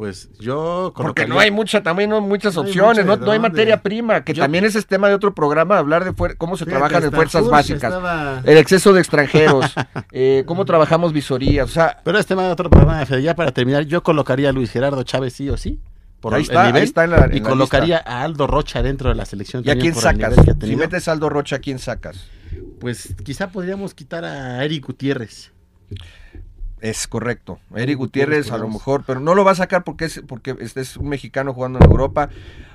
Pues 0.03 0.29
yo 0.41 0.93
porque 0.97 1.29
no 1.29 1.39
hay 1.39 1.53
mucha, 1.53 1.81
también 1.85 2.11
no 2.11 2.17
hay 2.17 2.23
muchas 2.23 2.57
opciones, 2.57 3.07
no, 3.07 3.17
no 3.17 3.31
hay 3.31 3.39
materia 3.39 3.83
prima, 3.85 4.25
que 4.25 4.35
Yo- 4.35 4.43
también 4.43 4.65
ese 4.65 4.81
es 4.81 4.87
tema 4.89 5.07
de 5.09 5.15
otro 5.15 5.33
programa, 5.33 5.79
hablar 5.79 6.05
de 6.05 6.35
cómo 6.37 6.57
se 6.57 6.67
trabajan 6.67 7.05
en 7.05 7.13
fuerzas 7.13 7.47
básicas, 7.49 7.85
estaba- 7.95 8.41
el 8.45 8.59
exceso 8.59 8.93
de 8.93 8.99
extranjeros, 9.01 9.65
eh, 10.11 10.43
cómo 10.45 10.65
trabajamos 10.65 11.13
visorías, 11.13 11.71
o 11.71 11.73
sea, 11.73 12.01
Pero 12.03 12.19
es 12.19 12.27
tema 12.27 12.43
de 12.43 12.51
otro 12.51 12.69
programa, 12.69 13.07
Fede. 13.07 13.23
Ya 13.23 13.37
para 13.37 13.53
terminar, 13.53 13.85
yo 13.85 14.03
colocaría 14.03 14.49
a 14.49 14.53
Luis 14.53 14.73
Gerardo 14.73 15.05
Chávez 15.05 15.35
sí 15.35 15.49
o 15.51 15.57
sí. 15.57 15.79
Por 16.19 16.35
Ahí 16.35 16.41
el 16.41 16.47
está, 16.49 16.61
ahí 16.63 16.67
nivel, 16.73 16.83
está 16.83 17.05
en 17.05 17.11
la- 17.11 17.25
en 17.27 17.37
y 17.37 17.41
la 17.41 17.49
colocaría 17.49 17.99
a 18.05 18.23
Aldo 18.25 18.49
Rocha 18.49 18.83
dentro 18.83 19.09
de 19.09 19.15
la 19.15 19.25
selección. 19.25 19.63
¿y 19.65 19.71
a 19.71 19.77
quién 19.79 19.95
sacas? 19.95 20.35
Si 20.63 20.75
metes 20.75 21.07
a 21.07 21.13
Aldo 21.13 21.29
Rocha, 21.29 21.57
¿a 21.57 21.59
quién 21.61 21.79
sacas? 21.79 22.27
Pues 22.81 23.15
quizá 23.25 23.51
podríamos 23.51 23.95
quitar 23.95 24.25
a 24.25 24.65
Eric 24.65 24.85
Gutiérrez. 24.85 25.53
Es 26.83 27.07
correcto. 27.07 27.61
Eric 27.77 27.97
Gutiérrez 27.97 28.51
a 28.51 28.59
lo 28.59 28.69
mejor, 28.69 29.05
pero 29.07 29.21
no 29.21 29.37
lo 29.37 29.45
va 29.45 29.53
a 29.53 29.55
sacar 29.55 29.85
porque 29.85 30.07
es 30.07 30.21
porque 30.27 30.57
este 30.59 30.81
es 30.81 30.97
un 30.97 31.09
mexicano 31.09 31.55
jugando 31.55 31.79
en 31.79 31.89
Europa. 31.89 32.29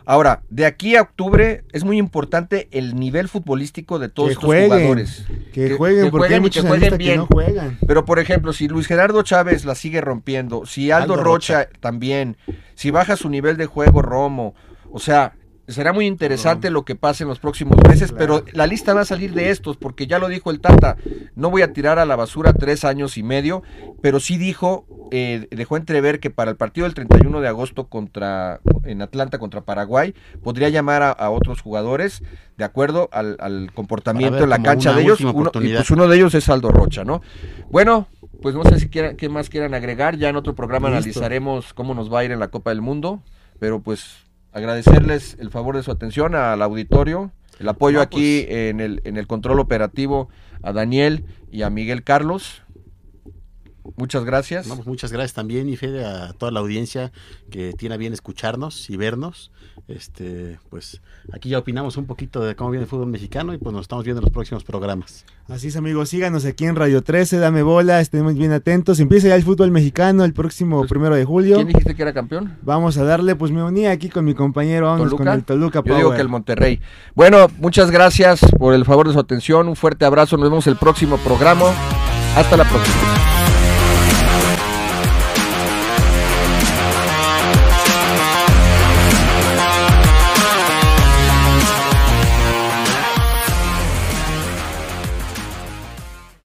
Ahora, 0.05 0.41
de 0.49 0.66
aquí 0.66 0.95
a 0.95 1.01
octubre 1.01 1.66
es 1.74 1.84
muy 1.84 1.97
importante 1.97 2.70
el 2.72 2.95
nivel 2.95 3.28
futbolístico 3.28 3.99
de 3.99 4.08
todos 4.08 4.30
Que 4.30 4.34
estos 4.36 4.45
jueguen, 4.45 4.70
jugadores. 4.70 5.26
Que, 5.53 5.68
Que- 5.68 5.76
jueguen, 5.76 6.05
que 6.05 6.12
porque 6.12 6.22
jueguen 6.22 6.36
hay 6.36 6.39
muchos 6.39 6.64
que 6.64 6.70
jueguen 6.70 6.91
que 6.91 6.97
bien. 6.97 7.18
no 7.18 7.26
juegan. 7.28 7.78
Pero 7.86 8.05
por 8.05 8.20
ejemplo, 8.20 8.53
si 8.53 8.70
Luis 8.70 8.88
Gerardo 8.88 9.22
Chávez 9.24 9.66
la 9.66 9.76
sigue 9.76 9.99
rompiendo, 9.99 10.66
si 10.66 10.89
Aldo, 10.89 11.16
Aldo 11.16 11.24
Rocha, 11.26 11.66
Rocha. 11.66 11.80
también, 11.82 12.38
si 12.76 12.91
baja 12.91 13.18
su 13.18 13.30
nivel 13.30 13.58
de 13.58 13.66
juego 13.66 14.01
Romo, 14.01 14.55
o 14.89 14.99
sea, 14.99 15.34
será 15.68 15.93
muy 15.93 16.05
interesante 16.05 16.70
lo 16.70 16.86
que 16.86 16.95
pase 16.95 17.24
en 17.24 17.30
los 17.30 17.39
próximos 17.39 17.78
meses, 17.88 18.13
pero 18.18 18.43
la 18.53 18.68
lista 18.68 18.93
va 18.93 19.01
a 19.01 19.05
salir 19.05 19.34
de 19.34 19.49
estos, 19.49 19.78
porque 19.78 20.07
ya 20.07 20.20
lo 20.20 20.28
dijo 20.30 20.51
el 20.51 20.61
Tata, 20.61 20.97
no 21.36 21.49
voy 21.49 21.61
a 21.61 21.74
tirar 21.74 21.99
a 21.99 22.05
la 22.05 22.15
basura 22.15 22.53
tres 22.53 22.86
años 22.86 23.18
y 23.18 23.24
medio, 23.24 23.63
pero 24.01 24.20
sí 24.20 24.38
dijo, 24.38 24.86
eh, 25.11 25.47
dejó 25.51 25.78
entrever 25.78 26.20
que 26.20 26.30
para 26.30 26.51
el 26.51 26.57
partido 26.57 26.86
del 26.86 26.93
31 26.93 27.41
de 27.41 27.47
agosto 27.47 27.88
contra 27.88 28.61
en 28.84 29.01
Atlanta 29.01 29.39
contra 29.39 29.61
Paraguay, 29.61 30.13
podría 30.41 30.70
llamar 30.70 31.03
a, 31.03 31.11
a 31.11 31.30
otros 31.30 31.61
jugadores 31.61 32.24
de 32.57 32.63
acuerdo 32.63 33.09
al, 33.11 33.38
al 33.39 33.72
comportamiento 33.74 34.43
en 34.43 34.49
la 34.49 34.61
cancha 34.61 34.93
de 34.93 35.03
ellos. 35.03 35.20
Uno, 35.22 35.51
y 35.61 35.74
pues 35.74 35.91
uno 35.91 36.07
de 36.07 36.15
ellos 36.15 36.34
es 36.34 36.49
Aldo 36.49 36.70
Rocha, 36.70 37.03
¿no? 37.03 37.22
Bueno, 37.70 38.07
pues 38.41 38.55
no 38.55 38.63
sé 38.63 38.80
si 38.80 38.89
quieran, 38.89 39.15
qué 39.15 39.30
más 39.30 39.49
quieran 39.49 39.74
agregar. 39.74 40.18
Ya 40.18 40.30
en 40.30 40.36
otro 40.38 40.55
programa 40.55 40.88
Listo. 40.89 40.97
analizaremos 40.99 41.74
cómo 41.74 41.93
nos 41.93 42.11
va 42.11 42.20
a 42.20 42.24
ir 42.24 42.32
en 42.32 42.39
la 42.39 42.47
Copa 42.47 42.72
del 42.72 42.82
Mundo. 42.82 43.22
Pero 43.59 43.80
pues 43.82 44.26
agradecerles 44.58 45.38
el 45.39 45.49
favor 45.51 45.76
de 45.76 45.84
su 45.84 45.91
atención 45.91 46.36
al 46.36 46.62
auditorio, 46.62 47.32
el 47.60 47.70
apoyo 47.70 48.01
aquí 48.01 48.43
pues. 48.45 48.58
en, 48.58 48.80
el, 48.80 49.01
en 49.05 49.18
el 49.18 49.28
control 49.28 49.60
operativo 49.60 50.30
a 50.64 50.74
Daniel 50.74 51.26
y 51.51 51.62
a 51.62 51.70
Miguel 51.70 52.03
Carlos. 52.03 52.64
Muchas 53.95 54.25
gracias. 54.25 54.67
Vamos, 54.67 54.85
muchas 54.85 55.11
gracias 55.11 55.33
también, 55.33 55.69
y 55.69 55.77
Fede, 55.77 56.05
a 56.05 56.33
toda 56.33 56.51
la 56.51 56.59
audiencia 56.59 57.11
que 57.49 57.73
tiene 57.73 57.95
a 57.95 57.97
bien 57.97 58.13
escucharnos 58.13 58.89
y 58.89 58.97
vernos. 58.97 59.51
Este, 59.88 60.59
pues 60.69 61.01
aquí 61.31 61.49
ya 61.49 61.59
opinamos 61.59 61.97
un 61.97 62.05
poquito 62.05 62.43
de 62.43 62.55
cómo 62.55 62.71
viene 62.71 62.83
el 62.83 62.89
fútbol 62.89 63.07
mexicano 63.07 63.53
y 63.53 63.57
pues 63.57 63.73
nos 63.73 63.83
estamos 63.83 64.03
viendo 64.03 64.19
en 64.19 64.25
los 64.25 64.33
próximos 64.33 64.63
programas. 64.63 65.23
Así 65.47 65.67
es, 65.67 65.77
amigos, 65.77 66.09
síganos 66.09 66.43
aquí 66.45 66.65
en 66.65 66.75
Radio 66.75 67.01
13, 67.03 67.38
dame 67.38 67.63
bola, 67.63 68.01
estemos 68.01 68.35
bien 68.35 68.51
atentos. 68.51 68.99
Empieza 68.99 69.29
ya 69.29 69.35
el 69.35 69.43
fútbol 69.43 69.71
mexicano 69.71 70.25
el 70.25 70.33
próximo 70.33 70.79
Pues, 70.79 70.89
primero 70.89 71.15
de 71.15 71.23
julio. 71.23 71.55
¿Quién 71.55 71.67
dijiste 71.67 71.95
que 71.95 72.01
era 72.01 72.13
campeón? 72.13 72.57
Vamos 72.63 72.97
a 72.97 73.03
darle, 73.03 73.35
pues 73.35 73.51
me 73.51 73.63
uní 73.63 73.88
aquí 73.88 74.09
con 74.09 74.25
mi 74.25 74.33
compañero, 74.33 74.88
vamos 74.88 75.13
con 75.13 75.27
el 75.27 75.43
Toluca 75.43 75.81
Yo 75.85 75.95
digo 75.95 76.13
que 76.13 76.21
el 76.21 76.29
Monterrey. 76.29 76.81
Bueno, 77.15 77.47
muchas 77.59 77.91
gracias 77.91 78.41
por 78.57 78.73
el 78.73 78.83
favor 78.83 79.07
de 79.07 79.13
su 79.13 79.19
atención. 79.19 79.69
Un 79.69 79.75
fuerte 79.75 80.05
abrazo. 80.05 80.38
Nos 80.38 80.49
vemos 80.49 80.67
el 80.67 80.75
próximo 80.75 81.17
programa. 81.17 81.71
Hasta 82.35 82.57
la 82.57 82.65
próxima. 82.65 83.36